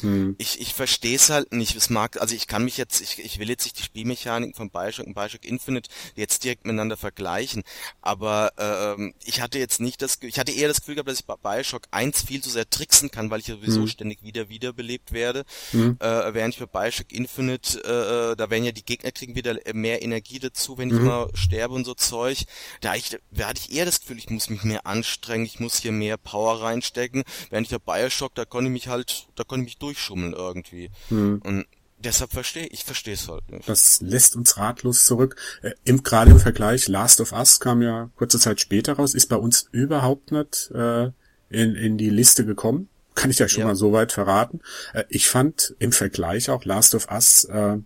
hm. 0.00 0.34
ich, 0.38 0.60
ich 0.60 0.74
verstehe 0.74 1.16
es 1.16 1.30
halt 1.30 1.52
nicht. 1.52 1.76
Es 1.76 1.90
mag, 1.90 2.20
also 2.20 2.34
ich 2.34 2.46
kann 2.46 2.64
mich 2.64 2.76
jetzt, 2.76 3.00
ich, 3.00 3.18
ich 3.18 3.38
will 3.38 3.48
jetzt 3.48 3.64
nicht 3.64 3.78
die 3.78 3.82
Spielmechaniken 3.82 4.54
von 4.54 4.70
Bioshock 4.70 5.06
und 5.06 5.14
Bioshock 5.14 5.44
Infinite 5.44 5.90
jetzt 6.14 6.44
direkt 6.44 6.64
miteinander 6.66 6.96
vergleichen, 6.96 7.62
aber 8.00 8.52
ähm, 8.58 9.14
ich 9.24 9.40
hatte 9.40 9.58
jetzt 9.58 9.80
nicht 9.80 10.02
das, 10.02 10.18
ich 10.22 10.38
hatte 10.38 10.52
eher 10.52 10.68
das 10.68 10.80
Gefühl 10.80 10.96
gehabt, 10.96 11.08
dass 11.08 11.20
ich 11.20 11.26
bei 11.26 11.36
Bioshock 11.36 11.82
1 11.90 12.22
viel 12.22 12.42
zu 12.42 12.50
sehr 12.50 12.68
tricksen 12.68 13.10
kann, 13.10 13.30
weil 13.30 13.40
ich 13.40 13.46
sowieso 13.46 13.80
hm. 13.80 13.88
ständig 13.88 14.22
wieder 14.22 14.48
wiederbelebt 14.48 15.12
werde, 15.12 15.44
hm. 15.70 15.96
äh, 16.00 16.34
während 16.34 16.54
ich 16.54 16.60
bei 16.60 16.66
Bioshock 16.66 17.12
Infinite, 17.12 17.78
äh, 17.84 18.36
da 18.36 18.50
werden 18.50 18.64
ja 18.64 18.72
die 18.72 18.84
Gegner 18.84 19.12
kriegen 19.12 19.34
wieder 19.34 19.56
mehr 19.72 20.02
Energie 20.02 20.38
dazu, 20.38 20.78
wenn 20.78 20.88
ich 20.88 20.98
mhm. 20.98 21.06
mal 21.06 21.30
sterbe 21.34 21.74
und 21.74 21.84
so 21.84 21.94
Zeug. 21.94 22.44
Da, 22.80 22.94
ich, 22.94 23.16
da 23.30 23.48
hatte 23.48 23.60
ich 23.60 23.74
eher 23.74 23.84
das 23.84 24.00
Gefühl, 24.00 24.18
ich 24.18 24.30
muss 24.30 24.50
mich 24.50 24.62
mehr 24.64 24.86
anstrengen, 24.86 25.44
ich 25.44 25.60
muss 25.60 25.78
hier 25.78 25.92
mehr 25.92 26.16
Power 26.16 26.62
reinstecken, 26.62 27.24
während 27.50 27.70
ich 27.70 27.78
bei 27.78 28.00
Bioshock, 28.00 28.34
da 28.34 28.44
konnte 28.44 28.68
ich 28.68 28.72
mich 28.72 28.87
halt, 28.88 29.28
da 29.36 29.44
konnte 29.44 29.62
ich 29.62 29.66
mich 29.66 29.78
durchschummeln 29.78 30.32
irgendwie. 30.32 30.90
Hm. 31.08 31.40
Und 31.44 31.66
deshalb 31.98 32.32
verstehe 32.32 32.66
ich 32.66 32.84
verstehe 32.84 33.14
es 33.14 33.28
halt 33.28 33.50
nicht. 33.50 33.68
Das 33.68 34.00
lässt 34.00 34.36
uns 34.36 34.56
ratlos 34.56 35.04
zurück. 35.04 35.36
Äh, 35.62 35.72
im, 35.84 36.02
gerade 36.02 36.30
im 36.30 36.40
Vergleich, 36.40 36.88
Last 36.88 37.20
of 37.20 37.32
Us 37.32 37.60
kam 37.60 37.82
ja 37.82 38.10
kurze 38.16 38.38
Zeit 38.38 38.60
später 38.60 38.94
raus, 38.94 39.14
ist 39.14 39.26
bei 39.26 39.36
uns 39.36 39.68
überhaupt 39.72 40.32
nicht 40.32 40.70
äh, 40.72 41.10
in, 41.50 41.74
in 41.74 41.98
die 41.98 42.10
Liste 42.10 42.44
gekommen. 42.44 42.88
Kann 43.14 43.30
ich 43.30 43.38
ja 43.40 43.48
schon 43.48 43.60
ja. 43.60 43.66
mal 43.66 43.76
so 43.76 43.92
weit 43.92 44.12
verraten. 44.12 44.60
Äh, 44.92 45.04
ich 45.08 45.28
fand 45.28 45.74
im 45.78 45.92
Vergleich 45.92 46.50
auch 46.50 46.64
Last 46.64 46.94
of 46.94 47.08
Us, 47.10 47.44
äh, 47.44 47.78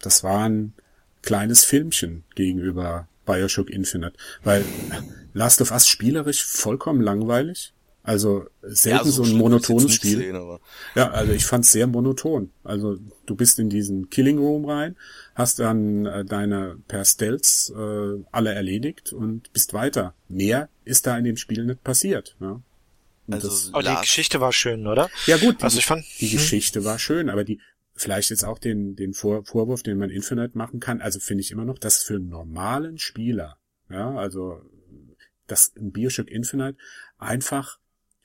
das 0.00 0.24
war 0.24 0.48
ein 0.48 0.72
kleines 1.22 1.64
Filmchen 1.64 2.24
gegenüber 2.34 3.06
Bioshock 3.26 3.70
Infinite. 3.70 4.14
Weil 4.42 4.64
Last 5.32 5.60
of 5.60 5.70
Us 5.70 5.86
spielerisch 5.86 6.44
vollkommen 6.44 7.00
langweilig. 7.00 7.72
Also 8.02 8.46
selten 8.62 9.06
ja, 9.06 9.12
so, 9.12 9.24
so 9.24 9.30
ein 9.30 9.38
monotones 9.38 9.94
Spiel. 9.94 10.18
Sehen, 10.18 10.58
ja, 10.94 11.10
also 11.10 11.32
ich 11.32 11.44
fand's 11.44 11.70
sehr 11.70 11.86
monoton. 11.86 12.50
Also 12.64 12.98
du 13.26 13.36
bist 13.36 13.58
in 13.58 13.68
diesen 13.68 14.08
Killing 14.08 14.38
Room 14.38 14.64
rein, 14.64 14.96
hast 15.34 15.58
dann 15.58 16.06
äh, 16.06 16.24
deine 16.24 16.78
per 16.88 17.04
Stealth 17.04 17.70
äh, 17.76 18.24
alle 18.32 18.54
erledigt 18.54 19.12
und 19.12 19.52
bist 19.52 19.74
weiter. 19.74 20.14
Mehr 20.28 20.70
ist 20.84 21.06
da 21.06 21.18
in 21.18 21.24
dem 21.24 21.36
Spiel 21.36 21.64
nicht 21.66 21.84
passiert. 21.84 22.36
Ja. 22.40 22.62
Also 23.30 23.48
das, 23.48 23.70
aber 23.74 23.82
die 23.82 24.00
Geschichte 24.00 24.40
war 24.40 24.52
schön, 24.52 24.86
oder? 24.86 25.10
Ja 25.26 25.36
gut, 25.36 25.62
also 25.62 25.78
ich 25.78 25.86
fand 25.86 26.04
die 26.20 26.28
hm. 26.28 26.38
Geschichte 26.38 26.84
war 26.84 26.98
schön, 26.98 27.28
aber 27.28 27.44
die 27.44 27.60
vielleicht 27.94 28.30
jetzt 28.30 28.44
auch 28.44 28.58
den 28.58 28.96
den 28.96 29.12
Vor 29.12 29.44
Vorwurf, 29.44 29.82
den 29.82 29.98
man 29.98 30.08
Infinite 30.08 30.56
machen 30.56 30.80
kann. 30.80 31.02
Also 31.02 31.20
finde 31.20 31.42
ich 31.42 31.50
immer 31.50 31.66
noch, 31.66 31.78
dass 31.78 32.02
für 32.02 32.14
einen 32.14 32.30
normalen 32.30 32.98
Spieler, 32.98 33.58
ja, 33.90 34.14
also 34.14 34.62
dass 35.46 35.68
in 35.68 35.92
Bioshock 35.92 36.28
Infinite 36.28 36.78
einfach 37.18 37.79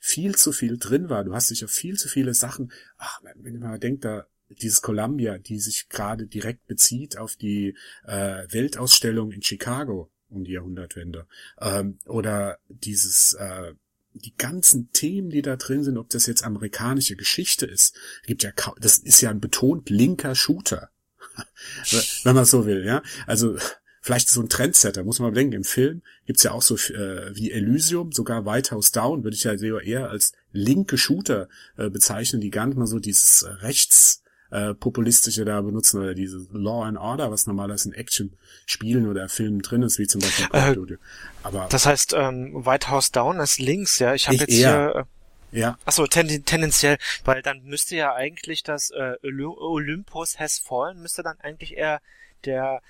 viel 0.06 0.36
zu 0.36 0.52
viel 0.52 0.78
drin 0.78 1.10
war. 1.10 1.24
Du 1.24 1.34
hast 1.34 1.50
dich 1.50 1.64
auf 1.64 1.70
viel 1.72 1.96
zu 1.96 2.08
viele 2.08 2.32
Sachen, 2.32 2.70
ach, 2.96 3.20
wenn 3.34 3.58
man 3.58 3.80
denkt, 3.80 4.04
da 4.04 4.28
dieses 4.48 4.80
Columbia, 4.80 5.38
die 5.38 5.58
sich 5.58 5.88
gerade 5.88 6.28
direkt 6.28 6.68
bezieht 6.68 7.18
auf 7.18 7.34
die 7.34 7.76
äh, 8.04 8.46
Weltausstellung 8.48 9.32
in 9.32 9.42
Chicago 9.42 10.08
um 10.28 10.44
die 10.44 10.52
Jahrhundertwende. 10.52 11.26
Ähm, 11.60 11.98
oder 12.06 12.58
dieses 12.68 13.32
äh, 13.34 13.72
die 14.12 14.36
ganzen 14.36 14.92
Themen, 14.92 15.30
die 15.30 15.42
da 15.42 15.56
drin 15.56 15.82
sind, 15.82 15.98
ob 15.98 16.08
das 16.10 16.26
jetzt 16.26 16.44
amerikanische 16.44 17.16
Geschichte 17.16 17.66
ist, 17.66 17.98
gibt 18.26 18.44
ja 18.44 18.52
das 18.78 18.98
ist 18.98 19.20
ja 19.20 19.30
ein 19.30 19.40
betont 19.40 19.90
linker 19.90 20.36
Shooter, 20.36 20.90
wenn 22.22 22.36
man 22.36 22.44
so 22.44 22.64
will, 22.64 22.84
ja. 22.84 23.02
Also 23.26 23.58
vielleicht 24.06 24.28
so 24.28 24.40
ein 24.40 24.48
Trendsetter, 24.48 25.02
muss 25.02 25.18
man 25.18 25.32
bedenken. 25.32 25.54
Im 25.54 25.64
Film 25.64 26.00
gibt's 26.26 26.44
ja 26.44 26.52
auch 26.52 26.62
so 26.62 26.76
äh, 26.76 27.34
wie 27.34 27.50
Elysium, 27.50 28.12
sogar 28.12 28.46
White 28.46 28.70
House 28.70 28.92
Down, 28.92 29.24
würde 29.24 29.34
ich 29.34 29.42
ja 29.42 29.52
eher 29.52 30.10
als 30.10 30.32
linke 30.52 30.96
Shooter 30.96 31.48
äh, 31.76 31.90
bezeichnen, 31.90 32.40
die 32.40 32.50
gar 32.50 32.66
nicht 32.66 32.78
mal 32.78 32.86
so 32.86 33.00
dieses 33.00 33.42
äh, 33.42 33.50
rechts 33.64 34.22
äh, 34.52 34.74
populistische 34.74 35.44
da 35.44 35.60
benutzen 35.60 36.00
oder 36.00 36.14
diese 36.14 36.46
Law 36.52 36.84
and 36.84 36.98
Order, 36.98 37.32
was 37.32 37.48
normalerweise 37.48 37.88
in 37.88 37.94
Action-Spielen 37.96 39.08
oder 39.08 39.28
Filmen 39.28 39.58
drin 39.58 39.82
ist, 39.82 39.98
wie 39.98 40.06
zum 40.06 40.20
Beispiel 40.20 40.46
Call 40.50 40.68
of 40.68 40.74
Duty. 40.76 40.98
Aber 41.42 41.66
das 41.68 41.84
heißt, 41.84 42.14
ähm, 42.16 42.64
White 42.64 42.88
House 42.88 43.10
Down 43.10 43.40
ist 43.40 43.58
links, 43.58 43.98
ja. 43.98 44.14
Ich 44.14 44.28
habe 44.28 44.36
jetzt 44.36 44.52
eher, 44.52 44.92
hier 44.92 45.06
äh, 45.52 45.58
ja. 45.58 45.78
Achso, 45.84 46.06
ten, 46.06 46.44
tendenziell, 46.44 46.98
weil 47.24 47.42
dann 47.42 47.64
müsste 47.64 47.96
ja 47.96 48.14
eigentlich 48.14 48.62
das 48.62 48.90
äh, 48.90 49.14
Olympus 49.24 50.38
Has 50.38 50.60
Fallen, 50.60 51.02
müsste 51.02 51.24
dann 51.24 51.40
eigentlich 51.40 51.76
eher 51.76 52.00
der 52.44 52.82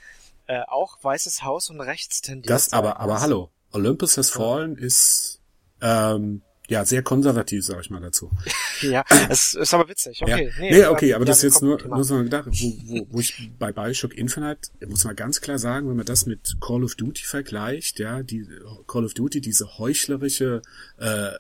äh, 0.47 0.63
auch 0.67 1.03
Weißes 1.03 1.43
Haus 1.43 1.71
und 1.71 1.81
rechts 1.81 2.23
tendiert. 2.23 2.51
Das 2.51 2.73
aber, 2.73 3.01
aber 3.01 3.21
hallo. 3.21 3.51
Olympus 3.73 4.17
Has 4.17 4.31
Fallen 4.31 4.77
ist 4.77 5.41
ähm, 5.81 6.43
ja 6.69 6.85
sehr 6.85 7.03
konservativ, 7.03 7.65
sag 7.65 7.81
ich 7.81 7.91
mal 7.91 8.01
dazu. 8.01 8.31
ja, 8.83 9.05
es 9.29 9.55
ist 9.55 9.75
aber 9.75 9.89
witzig. 9.89 10.23
Okay, 10.23 10.47
ja. 10.47 10.61
nee, 10.61 10.71
nee 10.71 10.87
okay, 10.87 11.15
aber 11.15 11.25
das 11.25 11.39
ist 11.39 11.43
jetzt 11.43 11.63
nur, 11.63 11.83
nur 11.87 12.05
so 12.05 12.17
gedacht, 12.23 12.47
wo, 12.51 12.73
wo, 12.87 13.07
wo 13.11 13.21
ich 13.21 13.51
bei 13.59 13.73
Bioshock 13.73 14.17
Infinite 14.17 14.71
muss 14.87 15.05
man 15.05 15.17
ganz 15.17 15.41
klar 15.41 15.59
sagen, 15.59 15.89
wenn 15.89 15.97
man 15.97 16.07
das 16.07 16.27
mit 16.27 16.57
Call 16.61 16.85
of 16.85 16.95
Duty 16.95 17.25
vergleicht, 17.25 17.99
ja, 17.99 18.23
die 18.23 18.49
Call 18.87 19.05
of 19.05 19.15
Duty 19.15 19.41
diese 19.41 19.79
heuchlerische 19.79 20.63
äh, 20.99 21.33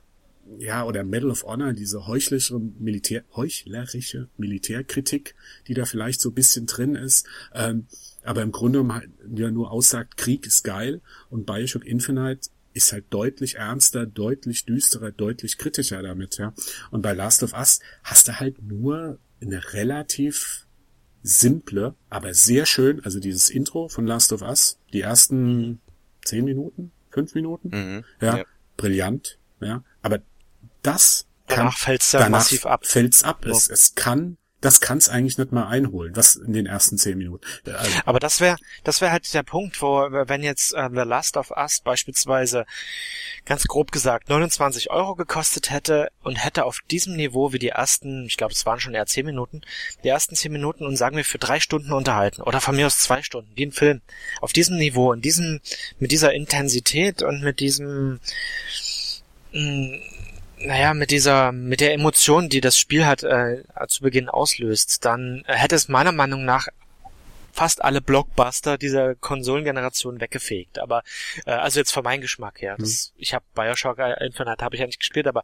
ja, 0.58 0.84
oder 0.84 1.02
Medal 1.04 1.30
of 1.30 1.44
Honor, 1.44 1.72
diese 1.72 2.06
heuchlerische 2.06 2.58
Militär, 2.58 3.24
heuchlerische 3.34 4.28
Militärkritik, 4.36 5.34
die 5.66 5.74
da 5.74 5.84
vielleicht 5.84 6.20
so 6.20 6.30
ein 6.30 6.34
bisschen 6.34 6.66
drin 6.66 6.94
ist, 6.94 7.26
ähm, 7.54 7.86
aber 8.26 8.42
im 8.42 8.52
Grunde 8.52 8.80
genommen 8.80 9.14
ja 9.34 9.50
nur 9.50 9.70
aussagt, 9.70 10.16
Krieg 10.16 10.46
ist 10.46 10.64
geil 10.64 11.00
und 11.30 11.46
Bioshock 11.46 11.84
Infinite 11.84 12.50
ist 12.72 12.92
halt 12.92 13.06
deutlich 13.10 13.56
ernster, 13.56 14.04
deutlich 14.04 14.66
düsterer, 14.66 15.10
deutlich 15.10 15.56
kritischer 15.56 16.02
damit, 16.02 16.36
ja. 16.36 16.52
Und 16.90 17.02
bei 17.02 17.14
Last 17.14 17.42
of 17.42 17.54
Us 17.54 17.80
hast 18.04 18.28
du 18.28 18.38
halt 18.38 18.62
nur 18.62 19.18
eine 19.40 19.72
relativ 19.72 20.66
simple, 21.22 21.94
aber 22.10 22.34
sehr 22.34 22.66
schön, 22.66 23.02
also 23.04 23.18
dieses 23.18 23.48
Intro 23.48 23.88
von 23.88 24.06
Last 24.06 24.32
of 24.32 24.42
Us, 24.42 24.78
die 24.92 25.00
ersten 25.00 25.80
zehn 26.24 26.44
Minuten, 26.44 26.92
fünf 27.10 27.34
Minuten, 27.34 27.70
mhm, 27.70 28.04
ja, 28.20 28.38
ja, 28.38 28.44
brillant, 28.76 29.38
ja. 29.60 29.82
Aber 30.02 30.20
das 30.82 31.26
kann, 31.48 31.58
danach 31.58 31.78
fällt's 31.78 32.12
ja 32.12 32.20
danach 32.20 32.38
massiv 32.38 32.66
ab. 32.66 32.86
Fällt's 32.86 33.24
ab. 33.24 33.44
Es, 33.46 33.70
es 33.70 33.94
kann 33.94 34.36
das 34.66 34.80
kann's 34.80 35.08
eigentlich 35.08 35.38
nicht 35.38 35.52
mal 35.52 35.68
einholen, 35.68 36.16
was 36.16 36.34
in 36.34 36.52
den 36.52 36.66
ersten 36.66 36.98
zehn 36.98 37.16
Minuten. 37.16 37.46
Also 37.72 38.00
Aber 38.04 38.18
das 38.18 38.40
wäre, 38.40 38.56
das 38.82 39.00
wäre 39.00 39.12
halt 39.12 39.32
der 39.32 39.44
Punkt, 39.44 39.80
wo, 39.80 40.08
wenn 40.10 40.42
jetzt 40.42 40.74
äh, 40.74 40.88
The 40.90 41.02
Last 41.02 41.36
of 41.36 41.52
Us 41.52 41.78
beispielsweise 41.78 42.66
ganz 43.44 43.68
grob 43.68 43.92
gesagt 43.92 44.28
29 44.28 44.90
Euro 44.90 45.14
gekostet 45.14 45.70
hätte 45.70 46.08
und 46.24 46.44
hätte 46.44 46.64
auf 46.64 46.80
diesem 46.90 47.14
Niveau 47.14 47.52
wie 47.52 47.60
die 47.60 47.68
ersten, 47.68 48.26
ich 48.26 48.36
glaube, 48.36 48.54
es 48.54 48.66
waren 48.66 48.80
schon 48.80 48.94
eher 48.94 49.06
zehn 49.06 49.24
Minuten, 49.24 49.62
die 50.02 50.08
ersten 50.08 50.34
zehn 50.34 50.50
Minuten 50.50 50.84
und 50.84 50.96
sagen 50.96 51.16
wir 51.16 51.24
für 51.24 51.38
drei 51.38 51.60
Stunden 51.60 51.92
unterhalten 51.92 52.42
oder 52.42 52.60
von 52.60 52.74
mir 52.74 52.86
aus 52.86 52.98
zwei 52.98 53.22
Stunden, 53.22 53.52
wie 53.54 53.66
ein 53.66 53.72
Film, 53.72 54.00
auf 54.40 54.52
diesem 54.52 54.78
Niveau, 54.78 55.12
in 55.12 55.20
diesem, 55.20 55.60
mit 56.00 56.10
dieser 56.10 56.34
Intensität 56.34 57.22
und 57.22 57.40
mit 57.40 57.60
diesem 57.60 58.18
mh, 59.52 59.60
mm, 59.60 60.00
naja, 60.58 60.94
mit 60.94 61.10
dieser, 61.10 61.52
mit 61.52 61.80
der 61.80 61.92
Emotion, 61.92 62.48
die 62.48 62.60
das 62.60 62.78
Spiel 62.78 63.06
hat, 63.06 63.22
äh, 63.22 63.62
zu 63.88 64.02
Beginn 64.02 64.28
auslöst, 64.28 65.04
dann 65.04 65.44
äh, 65.46 65.54
hätte 65.54 65.74
es 65.74 65.88
meiner 65.88 66.12
Meinung 66.12 66.44
nach 66.44 66.68
fast 67.52 67.82
alle 67.82 68.02
Blockbuster 68.02 68.76
dieser 68.76 69.14
Konsolengeneration 69.14 70.20
weggefegt. 70.20 70.78
Aber 70.78 71.02
äh, 71.46 71.52
also 71.52 71.80
jetzt 71.80 71.92
von 71.92 72.04
meinem 72.04 72.20
Geschmack 72.20 72.60
her. 72.60 72.76
Das, 72.78 73.12
mhm. 73.14 73.22
Ich 73.22 73.34
habe 73.34 73.44
Bioshock 73.54 73.98
Infinite 73.98 74.64
habe 74.64 74.76
ich 74.76 74.80
ja 74.80 74.86
nicht 74.86 75.00
gespielt, 75.00 75.26
aber 75.26 75.42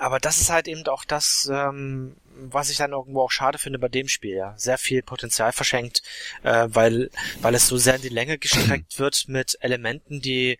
aber 0.00 0.18
das 0.18 0.40
ist 0.40 0.48
halt 0.48 0.66
eben 0.66 0.86
auch 0.86 1.04
das, 1.04 1.50
ähm, 1.52 2.16
was 2.34 2.70
ich 2.70 2.78
dann 2.78 2.92
irgendwo 2.92 3.20
auch 3.20 3.30
schade 3.30 3.58
finde 3.58 3.78
bei 3.78 3.88
dem 3.88 4.08
Spiel, 4.08 4.34
ja. 4.34 4.54
Sehr 4.56 4.78
viel 4.78 5.02
Potenzial 5.02 5.52
verschenkt, 5.52 6.02
äh, 6.42 6.68
weil, 6.70 7.10
weil 7.42 7.54
es 7.54 7.68
so 7.68 7.76
sehr 7.76 7.96
in 7.96 8.02
die 8.02 8.08
Länge 8.08 8.38
gestreckt 8.38 8.98
wird 8.98 9.28
mit 9.28 9.58
Elementen, 9.60 10.22
die 10.22 10.58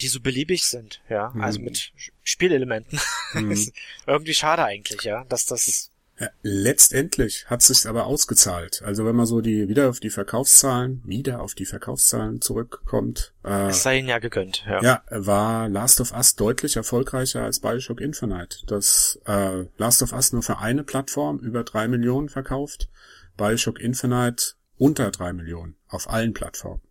die 0.00 0.08
so 0.08 0.20
beliebig 0.20 0.64
sind, 0.64 1.00
ja, 1.08 1.30
mhm. 1.34 1.40
also 1.42 1.60
mit 1.60 1.92
Spielelementen. 2.22 3.00
Mhm. 3.32 3.72
irgendwie 4.06 4.34
schade 4.34 4.64
eigentlich, 4.64 5.02
ja, 5.02 5.24
dass 5.24 5.46
das 5.46 5.90
ja, 6.20 6.30
letztendlich 6.42 7.46
hat 7.46 7.60
es 7.60 7.68
sich 7.68 7.88
aber 7.88 8.06
ausgezahlt. 8.06 8.82
Also 8.84 9.04
wenn 9.04 9.14
man 9.14 9.26
so 9.26 9.40
die 9.40 9.68
wieder 9.68 9.88
auf 9.88 10.00
die 10.00 10.10
Verkaufszahlen, 10.10 11.00
wieder 11.04 11.40
auf 11.40 11.54
die 11.54 11.64
Verkaufszahlen 11.64 12.40
zurückkommt. 12.40 13.32
Äh, 13.44 13.68
es 13.68 13.84
sei 13.84 13.98
ihnen 13.98 14.08
ja 14.08 14.18
gegönnt. 14.18 14.64
Ja. 14.66 14.82
ja, 14.82 15.02
war 15.10 15.68
Last 15.68 16.00
of 16.00 16.12
Us 16.12 16.34
deutlich 16.34 16.74
erfolgreicher 16.74 17.42
als 17.44 17.60
Bioshock 17.60 18.00
Infinite. 18.00 18.66
Das 18.66 19.20
äh, 19.26 19.66
Last 19.76 20.02
of 20.02 20.12
Us 20.12 20.32
nur 20.32 20.42
für 20.42 20.58
eine 20.58 20.82
Plattform 20.82 21.38
über 21.38 21.62
drei 21.62 21.86
Millionen 21.86 22.28
verkauft, 22.28 22.88
Bioshock 23.36 23.78
Infinite 23.78 24.54
unter 24.76 25.12
drei 25.12 25.32
Millionen 25.32 25.76
auf 25.86 26.10
allen 26.10 26.34
Plattformen. 26.34 26.82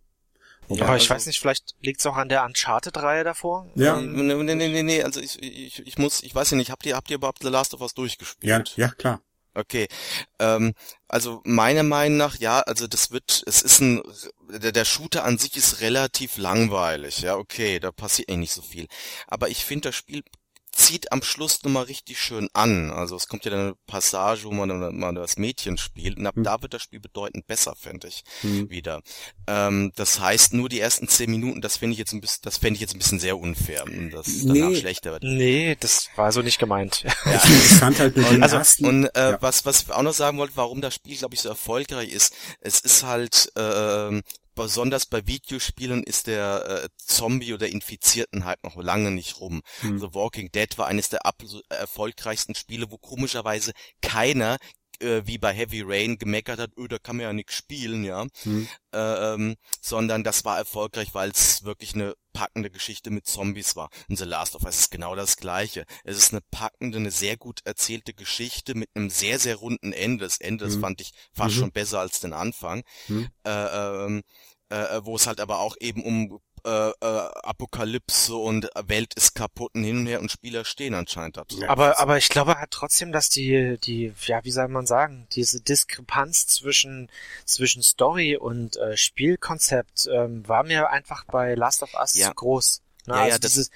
Ja, 0.70 0.84
aber 0.84 0.96
ich 0.96 1.02
also, 1.02 1.14
weiß 1.14 1.26
nicht, 1.26 1.40
vielleicht 1.40 1.74
liegt 1.80 2.00
es 2.00 2.06
auch 2.06 2.16
an 2.16 2.28
der 2.28 2.44
Uncharted-Reihe 2.44 3.24
davor? 3.24 3.66
Ja. 3.74 4.00
Nee, 4.00 4.34
nee, 4.34 4.54
nee, 4.54 4.68
nee, 4.68 4.82
nee, 4.82 5.02
also 5.02 5.20
ich, 5.20 5.42
ich, 5.42 5.86
ich 5.86 5.98
muss, 5.98 6.22
ich 6.22 6.34
weiß 6.34 6.50
ja 6.50 6.56
nicht, 6.56 6.70
habt 6.70 6.84
ihr, 6.84 6.94
habt 6.94 7.10
ihr 7.10 7.16
überhaupt 7.16 7.42
The 7.42 7.48
Last 7.48 7.74
of 7.74 7.80
Us 7.80 7.94
durchgespielt? 7.94 8.74
Ja, 8.76 8.86
ja, 8.86 8.88
klar. 8.92 9.20
Okay, 9.54 9.88
ähm, 10.38 10.74
also 11.08 11.40
meiner 11.44 11.82
Meinung 11.82 12.16
nach, 12.16 12.38
ja, 12.38 12.60
also 12.60 12.86
das 12.86 13.10
wird, 13.10 13.42
es 13.44 13.62
ist 13.62 13.80
ein, 13.80 14.02
der, 14.48 14.70
der 14.70 14.84
Shooter 14.84 15.24
an 15.24 15.36
sich 15.36 15.56
ist 15.56 15.80
relativ 15.80 16.36
langweilig, 16.36 17.22
ja, 17.22 17.34
okay, 17.34 17.80
da 17.80 17.90
passiert 17.90 18.30
eh 18.30 18.36
nicht 18.36 18.52
so 18.52 18.62
viel. 18.62 18.86
Aber 19.26 19.48
ich 19.48 19.64
finde, 19.64 19.88
das 19.88 19.96
Spiel 19.96 20.22
zieht 20.78 21.10
am 21.10 21.22
Schluss 21.22 21.62
nochmal 21.64 21.84
richtig 21.84 22.20
schön 22.20 22.48
an. 22.52 22.90
Also 22.90 23.16
es 23.16 23.26
kommt 23.26 23.44
ja 23.44 23.50
dann 23.50 23.60
eine 23.60 23.74
Passage, 23.86 24.44
wo 24.44 24.52
man 24.52 24.68
dann 24.68 24.96
mal 24.96 25.12
das 25.12 25.36
Mädchen 25.36 25.76
spielt 25.76 26.16
und 26.16 26.26
ab 26.26 26.36
hm. 26.36 26.44
da 26.44 26.62
wird 26.62 26.72
das 26.72 26.82
Spiel 26.82 27.00
bedeutend 27.00 27.46
besser, 27.46 27.74
fände 27.76 28.06
ich, 28.06 28.22
hm. 28.42 28.70
wieder. 28.70 29.02
Ähm, 29.48 29.92
das 29.96 30.20
heißt, 30.20 30.54
nur 30.54 30.68
die 30.68 30.78
ersten 30.78 31.08
zehn 31.08 31.30
Minuten, 31.30 31.60
das 31.60 31.76
finde 31.76 31.94
ich 31.94 31.98
jetzt 31.98 32.12
ein 32.12 32.20
bisschen, 32.20 32.42
das 32.42 32.58
fände 32.58 32.76
ich 32.76 32.80
jetzt 32.80 32.94
ein 32.94 32.98
bisschen 32.98 33.18
sehr 33.18 33.36
unfair, 33.38 33.84
dass 34.12 34.28
nee. 34.44 34.60
danach 34.60 34.76
schlechter 34.76 35.12
wird. 35.12 35.24
Nee, 35.24 35.76
das 35.80 36.08
war 36.14 36.30
so 36.30 36.42
nicht 36.42 36.58
gemeint. 36.58 37.02
Ja. 37.02 37.34
ich 37.44 37.78
fand 37.78 37.98
halt 37.98 38.16
und, 38.16 38.42
also, 38.42 38.56
ersten, 38.56 38.86
und 38.86 39.04
äh, 39.16 39.32
ja. 39.32 39.42
was, 39.42 39.66
was 39.66 39.82
ich 39.82 39.90
auch 39.90 40.02
noch 40.02 40.14
sagen 40.14 40.38
wollte, 40.38 40.56
warum 40.56 40.80
das 40.80 40.94
Spiel, 40.94 41.16
glaube 41.16 41.34
ich, 41.34 41.40
so 41.40 41.48
erfolgreich 41.48 42.10
ist, 42.10 42.34
es 42.60 42.78
ist 42.80 43.02
halt 43.02 43.50
äh, 43.56 44.22
besonders 44.58 45.06
bei 45.06 45.26
Videospielen 45.26 46.02
ist 46.02 46.26
der 46.26 46.82
äh, 46.84 46.88
Zombie- 46.98 47.54
oder 47.54 47.68
Infizierten 47.68 48.44
halt 48.44 48.62
noch 48.64 48.76
lange 48.76 49.12
nicht 49.12 49.40
rum. 49.40 49.62
Hm. 49.80 50.00
The 50.00 50.14
Walking 50.14 50.50
Dead 50.50 50.76
war 50.78 50.88
eines 50.88 51.08
der 51.08 51.20
erfolgreichsten 51.68 52.56
Spiele, 52.56 52.90
wo 52.90 52.98
komischerweise 52.98 53.72
keiner 54.02 54.58
äh, 55.00 55.22
wie 55.26 55.38
bei 55.38 55.52
Heavy 55.52 55.82
Rain 55.86 56.18
gemeckert 56.18 56.58
hat, 56.58 56.70
öh, 56.76 56.88
da 56.88 56.98
kann 56.98 57.16
man 57.16 57.24
ja 57.24 57.32
nichts 57.32 57.54
spielen, 57.54 58.02
ja. 58.02 58.26
Hm. 58.42 58.68
Äh, 58.92 58.98
ähm, 58.98 59.54
sondern 59.80 60.24
das 60.24 60.44
war 60.44 60.58
erfolgreich, 60.58 61.14
weil 61.14 61.30
es 61.30 61.62
wirklich 61.62 61.94
eine 61.94 62.14
packende 62.38 62.70
Geschichte 62.70 63.10
mit 63.10 63.26
Zombies 63.26 63.74
war. 63.74 63.90
Und 64.08 64.16
The 64.16 64.24
Last 64.24 64.54
of 64.54 64.62
Us 64.62 64.78
ist 64.78 64.90
genau 64.92 65.16
das 65.16 65.36
gleiche. 65.38 65.84
Es 66.04 66.16
ist 66.16 66.32
eine 66.32 66.40
packende, 66.52 66.98
eine 66.98 67.10
sehr 67.10 67.36
gut 67.36 67.62
erzählte 67.64 68.14
Geschichte 68.14 68.76
mit 68.76 68.90
einem 68.94 69.10
sehr, 69.10 69.40
sehr 69.40 69.56
runden 69.56 69.92
Ende. 69.92 70.24
Das 70.24 70.38
Ende, 70.38 70.64
das 70.64 70.74
hm. 70.74 70.80
fand 70.80 71.00
ich 71.00 71.10
fast 71.32 71.56
mhm. 71.56 71.60
schon 71.60 71.72
besser 71.72 71.98
als 71.98 72.20
den 72.20 72.32
Anfang. 72.32 72.84
Hm. 73.06 73.28
Äh, 73.44 73.50
ähm, 73.50 74.22
äh, 74.68 75.00
wo 75.02 75.16
es 75.16 75.26
halt 75.26 75.40
aber 75.40 75.58
auch 75.58 75.74
eben 75.80 76.04
um 76.04 76.38
äh, 76.64 76.90
äh, 76.90 76.94
Apokalypse 77.42 78.34
und 78.34 78.68
Welt 78.86 79.14
ist 79.14 79.34
kaputt 79.34 79.74
und 79.74 79.84
hin 79.84 79.98
und 79.98 80.06
her 80.06 80.20
und 80.20 80.30
Spieler 80.30 80.64
stehen 80.64 80.94
anscheinend 80.94 81.36
dazu. 81.36 81.62
Aber, 81.66 81.98
aber 81.98 82.18
ich 82.18 82.28
glaube 82.28 82.58
halt 82.58 82.70
trotzdem, 82.70 83.12
dass 83.12 83.28
die, 83.28 83.78
die, 83.78 84.12
ja, 84.26 84.44
wie 84.44 84.50
soll 84.50 84.68
man 84.68 84.86
sagen, 84.86 85.26
diese 85.32 85.60
Diskrepanz 85.60 86.46
zwischen, 86.46 87.10
zwischen 87.44 87.82
Story 87.82 88.36
und 88.36 88.76
äh, 88.76 88.96
Spielkonzept 88.96 90.08
ähm, 90.12 90.46
war 90.48 90.64
mir 90.64 90.90
einfach 90.90 91.24
bei 91.24 91.54
Last 91.54 91.82
of 91.82 91.94
Us 91.94 92.14
ja. 92.14 92.28
zu 92.28 92.34
groß. 92.34 92.82
Ne? 93.06 93.14
Ja, 93.14 93.20
also 93.20 93.30
ja, 93.34 93.38
das 93.38 93.52
dieses, 93.52 93.70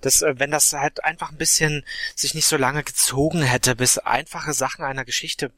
das, 0.00 0.22
äh, 0.22 0.34
wenn 0.38 0.50
das 0.50 0.72
halt 0.72 1.04
einfach 1.04 1.30
ein 1.30 1.38
bisschen 1.38 1.84
sich 2.14 2.34
nicht 2.34 2.46
so 2.46 2.56
lange 2.56 2.84
gezogen 2.84 3.42
hätte, 3.42 3.74
bis 3.76 3.98
einfache 3.98 4.52
Sachen 4.52 4.84
einer 4.84 5.04
Geschichte 5.04 5.50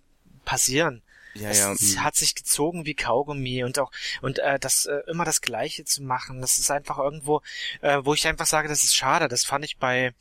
passieren, 0.45 1.03
ja, 1.35 1.51
ja. 1.51 1.73
Es 1.73 1.95
hm. 1.95 2.05
hat 2.05 2.17
sich 2.17 2.35
gezogen 2.35 2.87
wie 2.87 2.95
Kaugummi 2.95 3.65
und 3.65 3.79
auch 3.79 3.91
und 4.23 4.39
äh, 4.39 4.59
das 4.59 4.87
äh, 4.87 5.01
immer 5.07 5.25
das 5.25 5.41
Gleiche 5.41 5.85
zu 5.85 6.03
machen, 6.03 6.41
das 6.41 6.59
ist 6.59 6.71
einfach 6.71 6.99
irgendwo, 6.99 7.43
äh, 7.81 7.99
wo 8.03 8.15
ich 8.15 8.27
einfach 8.27 8.47
sage, 8.47 8.69
das 8.69 8.83
ist 8.83 8.95
schade. 8.95 9.29
Das 9.29 9.45
fand 9.45 9.65
ich 9.65 9.77
bei 9.79 10.15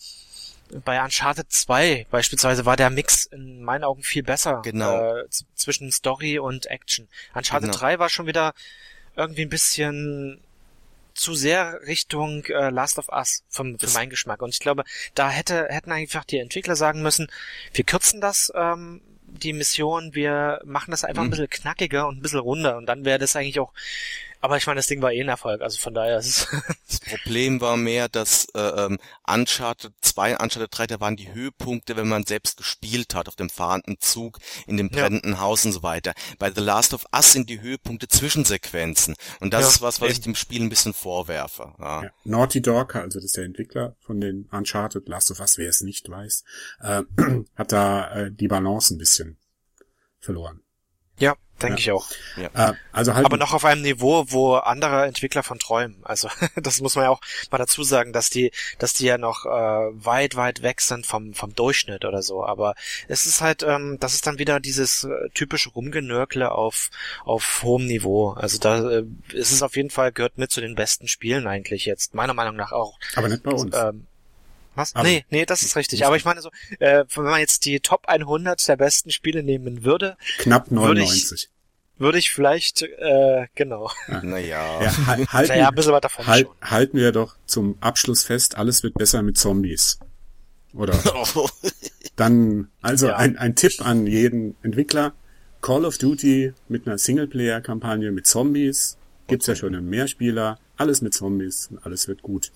bei 0.84 1.02
Uncharted 1.02 1.50
2 1.50 2.08
beispielsweise 2.12 2.66
war 2.66 2.76
der 2.76 2.90
Mix 2.90 3.26
in 3.26 3.64
meinen 3.64 3.86
Augen 3.86 4.04
viel 4.04 4.24
besser 4.24 4.62
genau. 4.64 5.16
äh, 5.16 5.26
zwischen 5.56 5.92
Story 5.92 6.40
und 6.40 6.66
Action. 6.66 7.08
Uncharted 7.34 7.70
genau. 7.72 7.80
3 7.80 8.00
war 8.00 8.10
schon 8.10 8.28
wieder 8.28 8.54
irgendwie 9.16 9.44
ein 9.44 9.50
bisschen 9.50 10.42
zu 11.14 11.34
sehr 11.36 11.82
Richtung 11.88 12.46
äh, 12.46 12.70
Last 12.70 13.00
of 13.00 13.10
Us 13.10 13.44
vom, 13.50 13.80
für 13.80 13.90
meinen 13.90 14.10
Geschmack. 14.10 14.42
Und 14.42 14.50
ich 14.50 14.60
glaube, 14.60 14.84
da 15.16 15.30
hätte, 15.30 15.68
hätten 15.70 15.92
einfach 15.92 16.24
die 16.24 16.38
Entwickler 16.38 16.76
sagen 16.76 17.02
müssen, 17.02 17.28
wir 17.74 17.84
kürzen 17.84 18.22
das 18.22 18.52
ähm, 18.56 19.02
die 19.28 19.54
Mission, 19.54 20.16
wir 20.16 20.62
machen 20.66 20.92
das 20.92 21.04
einfach 21.04 21.24
mhm. 21.24 21.28
ein 21.28 21.32
bisschen 21.32 21.50
knackiger 21.50 22.08
und 22.08 22.18
ein 22.18 22.22
bisschen 22.22 22.40
runder 22.40 22.78
und 22.78 22.86
dann 22.88 23.06
wäre 23.06 23.20
das 23.20 23.36
eigentlich 23.36 23.60
auch 23.60 23.74
aber 24.48 24.56
ich 24.56 24.66
meine, 24.66 24.78
das 24.78 24.88
Ding 24.88 25.02
war 25.02 25.12
eh 25.12 25.20
ein 25.20 25.28
Erfolg, 25.28 25.62
also 25.62 25.78
von 25.78 25.94
daher 25.94 26.20
ist 26.20 26.28
es. 26.28 26.48
das 26.88 27.00
Problem 27.02 27.60
war 27.60 27.76
mehr, 27.76 28.08
dass 28.08 28.48
äh, 28.56 28.62
ähm, 28.62 28.98
Uncharted 29.28 29.92
2, 30.00 30.38
Uncharted 30.38 30.70
3, 30.72 30.88
da 30.88 31.00
waren 31.02 31.18
die 31.18 31.34
Höhepunkte, 31.34 31.98
wenn 31.98 32.08
man 32.08 32.24
selbst 32.24 32.56
gespielt 32.56 33.14
hat, 33.14 33.28
auf 33.28 33.36
dem 33.36 33.50
fahrenden 33.50 34.00
Zug, 34.00 34.40
in 34.66 34.78
dem 34.78 34.90
brennenden 34.90 35.34
ja. 35.34 35.40
Haus 35.42 35.66
und 35.66 35.74
so 35.74 35.84
weiter. 35.84 36.14
Bei 36.40 36.50
The 36.50 36.62
Last 36.62 36.94
of 36.94 37.04
Us 37.14 37.34
sind 37.34 37.50
die 37.50 37.60
Höhepunkte 37.60 38.08
Zwischensequenzen. 38.08 39.16
Und 39.42 39.54
das 39.54 39.64
ja, 39.64 39.68
ist 39.68 39.82
was, 39.82 40.00
was 40.00 40.08
eben. 40.08 40.14
ich 40.14 40.22
dem 40.22 40.36
Spiel 40.36 40.62
ein 40.62 40.70
bisschen 40.70 40.94
vorwerfe. 40.94 41.74
Ja. 41.78 42.04
ja. 42.04 42.12
Naughty 42.24 42.62
Dog, 42.62 42.96
also 42.96 43.20
das 43.20 43.26
ist 43.26 43.36
der 43.36 43.44
Entwickler 43.44 43.98
von 44.00 44.22
den 44.22 44.48
Uncharted, 44.50 45.10
Last 45.10 45.30
of 45.30 45.42
Us, 45.42 45.58
wer 45.58 45.68
es 45.68 45.82
nicht 45.82 46.10
weiß, 46.10 46.46
äh, 46.84 47.04
hat 47.58 47.74
da 47.74 48.12
äh, 48.16 48.32
die 48.32 48.48
Balance 48.48 48.96
ein 48.96 48.98
bisschen 48.98 49.38
verloren. 50.20 50.62
Ja, 51.20 51.36
denke 51.62 51.76
ja. 51.76 51.80
ich 51.80 51.92
auch. 51.92 52.08
Ja. 52.36 52.70
Äh, 52.70 52.74
also 52.92 53.14
halt 53.14 53.26
Aber 53.26 53.38
noch 53.38 53.54
auf 53.54 53.66
einem 53.66 53.82
Niveau, 53.82 54.26
wo 54.30 54.56
andere 54.56 55.06
Entwickler 55.06 55.44
von 55.44 55.60
träumen. 55.60 55.98
Also 56.04 56.30
das 56.56 56.82
muss 56.82 56.96
man 56.96 57.06
ja 57.06 57.10
auch 57.10 57.22
mal 57.52 57.58
dazu 57.58 57.84
sagen, 57.84 58.14
dass 58.14 58.30
die, 58.30 58.52
dass 58.80 58.94
die 58.94 59.06
ja 59.06 59.18
noch 59.18 59.46
äh, 59.46 59.50
weit, 59.50 60.36
weit 60.36 60.62
weg 60.62 60.82
sind 60.82 61.06
vom 61.06 61.34
vom 61.34 61.54
Durchschnitt 61.54 62.06
oder 62.06 62.22
so. 62.22 62.44
Aber 62.44 62.76
es 63.08 63.26
ist 63.26 63.42
halt, 63.42 63.64
ähm, 63.64 63.98
das 64.00 64.14
ist 64.14 64.28
dann 64.28 64.40
wieder 64.40 64.60
dieses 64.60 65.04
äh, 65.04 65.30
typische 65.34 65.70
Rumgenörkle 65.70 66.52
auf 66.52 66.90
auf 67.26 67.64
hohem 67.64 67.86
Niveau. 67.86 68.32
Also 68.32 68.58
da 68.60 68.90
äh, 68.90 69.04
ist 69.34 69.52
es 69.52 69.64
auf 69.64 69.76
jeden 69.76 69.90
Fall 69.90 70.12
gehört 70.12 70.38
mit 70.38 70.52
zu 70.52 70.62
den 70.62 70.76
besten 70.76 71.08
Spielen 71.08 71.48
eigentlich 71.48 71.86
jetzt 71.86 72.14
meiner 72.14 72.34
Meinung 72.34 72.56
nach 72.56 72.72
auch. 72.72 73.00
Aber 73.16 73.30
nicht 73.30 73.44
bei 73.44 73.52
uns. 73.52 73.76
Ähm, 73.76 74.08
was? 74.78 74.96
Aber 74.96 75.08
nee, 75.08 75.26
nee, 75.30 75.46
das 75.46 75.62
ist 75.62 75.76
richtig. 75.76 76.06
Aber 76.06 76.16
ich 76.16 76.26
meine 76.26 76.42
so, 76.42 76.50
äh, 76.80 77.06
wenn 77.16 77.24
man 77.24 77.40
jetzt 77.40 77.66
die 77.66 77.80
Top 77.80 78.08
100 78.08 78.68
der 78.68 78.78
besten 78.78 79.12
Spiele 79.12 79.44
nehmen 79.44 79.84
würde. 79.84 80.18
Knapp 80.38 80.72
99. 80.72 81.30
Würde 81.30 81.36
ich, 81.36 81.50
würde 81.98 82.18
ich 82.20 82.30
vielleicht, 82.32 82.84
äh, 82.84 83.48
genau. 83.56 83.92
Ja. 84.08 84.24
Naja. 84.24 84.84
Ja, 84.84 85.08
halten, 85.08 85.50
naja, 85.50 85.70
ein 85.70 85.76
bisschen 85.76 85.94
weiter 85.94 86.10
von 86.10 86.28
halt, 86.28 86.48
Halten 86.62 86.98
wir 86.98 87.12
doch 87.12 87.36
zum 87.46 87.78
Abschluss 87.82 88.24
fest, 88.24 88.56
alles 88.58 88.84
wird 88.84 88.94
besser 88.94 89.22
mit 89.24 89.38
Zombies. 89.38 90.00
Oder? 90.74 90.98
Dann, 92.16 92.70
also 92.82 93.08
ja. 93.08 93.18
ein, 93.18 93.38
ein 93.38 93.56
Tipp 93.56 93.86
an 93.86 94.08
jeden 94.08 94.56
Entwickler. 94.64 95.14
Call 95.62 95.86
of 95.86 95.98
Duty 95.98 96.54
mit 96.68 96.88
einer 96.88 96.98
Singleplayer-Kampagne 96.98 98.12
mit 98.12 98.28
Zombies. 98.28 98.98
Gibt's 99.28 99.48
okay. 99.48 99.56
ja 99.56 99.60
schon 99.60 99.74
im 99.74 99.90
Mehrspieler. 99.90 100.60
Alles 100.78 101.02
mit 101.02 101.14
Zombies. 101.14 101.70
Alles 101.84 102.08
wird 102.08 102.22
gut. 102.22 102.52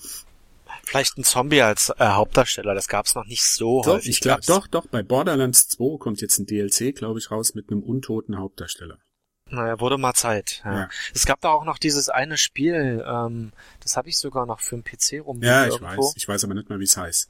Vielleicht 0.84 1.18
ein 1.18 1.24
Zombie 1.24 1.62
als 1.62 1.90
äh, 1.98 2.06
Hauptdarsteller, 2.06 2.74
das 2.74 2.88
gab's 2.88 3.16
noch 3.16 3.26
nicht 3.26 3.44
so 3.44 3.82
doch, 3.82 3.94
häufig. 3.94 4.10
Ich 4.10 4.20
glaub, 4.20 4.42
doch, 4.42 4.68
doch, 4.68 4.88
bei 4.88 5.04
Borderlands 5.04 5.68
2 5.70 5.98
kommt 5.98 6.22
jetzt 6.22 6.38
ein 6.40 6.46
DLC, 6.46 6.96
glaube 6.96 7.20
ich, 7.20 7.32
raus 7.32 7.56
mit 7.56 7.70
einem 7.70 7.84
untoten 7.84 8.38
Hauptdarsteller. 8.38 8.98
Naja, 9.50 9.80
wurde 9.80 9.98
mal 9.98 10.14
Zeit. 10.14 10.62
Ja. 10.64 10.74
ja. 10.74 10.90
Es 11.14 11.26
gab 11.26 11.42
da 11.42 11.50
auch 11.50 11.66
noch 11.66 11.78
dieses 11.78 12.10
eine 12.10 12.38
Spiel, 12.38 13.04
ähm, 13.06 13.52
das 13.82 13.98
habe 13.98 14.10
ich 14.10 14.18
sogar 14.18 14.46
noch 14.46 14.62
für 14.62 14.78
den 14.78 14.84
PC 14.84 15.26
rum. 15.26 15.42
Ja, 15.44 15.66
ich 15.66 15.74
irgendwo. 15.74 16.04
weiß. 16.04 16.14
Ich 16.16 16.28
weiß 16.28 16.44
aber 16.46 16.54
nicht 16.54 16.70
mal, 16.70 16.80
wie 16.80 16.86
es 16.86 16.96
heißt. 16.96 17.30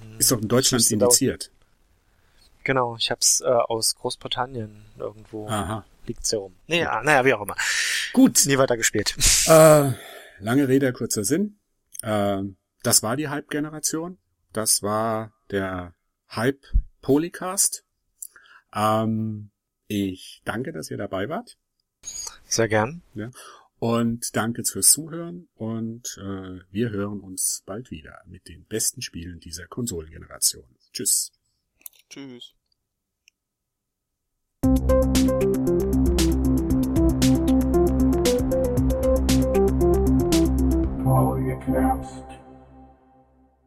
Hm, 0.00 0.18
Ist 0.18 0.30
doch 0.30 0.40
in 0.40 0.48
Deutschland 0.48 0.90
indiziert. 0.90 1.50
Genau, 2.62 2.96
ich 2.96 3.10
hab's 3.10 3.40
äh, 3.40 3.46
aus 3.46 3.94
Großbritannien 3.96 4.84
irgendwo. 4.98 5.48
Aha. 5.48 5.84
Liegt's 6.06 6.30
ja 6.30 6.38
rum. 6.38 6.54
Nee, 6.66 6.80
ja, 6.80 7.02
naja, 7.02 7.24
wie 7.24 7.34
auch 7.34 7.42
immer. 7.42 7.56
Gut. 8.12 8.44
Nie 8.46 8.58
weiter 8.58 8.76
gespielt. 8.76 9.14
Äh, 9.46 9.92
lange 10.40 10.68
Rede, 10.68 10.92
kurzer 10.92 11.24
Sinn. 11.24 11.58
Äh, 12.04 12.42
das 12.82 13.02
war 13.02 13.16
die 13.16 13.28
Hype-Generation. 13.28 14.18
Das 14.52 14.82
war 14.82 15.32
der 15.50 15.94
Hype-Polycast. 16.30 17.84
Ähm, 18.74 19.50
ich 19.88 20.42
danke, 20.44 20.72
dass 20.72 20.90
ihr 20.90 20.98
dabei 20.98 21.28
wart. 21.28 21.56
Sehr 22.44 22.68
gern. 22.68 23.02
Ja. 23.14 23.30
Und 23.78 24.36
danke 24.36 24.64
fürs 24.64 24.90
Zuhören 24.92 25.48
und 25.54 26.18
äh, 26.18 26.60
wir 26.70 26.90
hören 26.90 27.20
uns 27.20 27.62
bald 27.66 27.90
wieder 27.90 28.22
mit 28.26 28.48
den 28.48 28.64
besten 28.64 29.02
Spielen 29.02 29.40
dieser 29.40 29.66
Konsolengeneration. 29.66 30.64
Tschüss. 30.92 31.32
Tschüss. 32.08 32.54
collapse. 41.64 42.23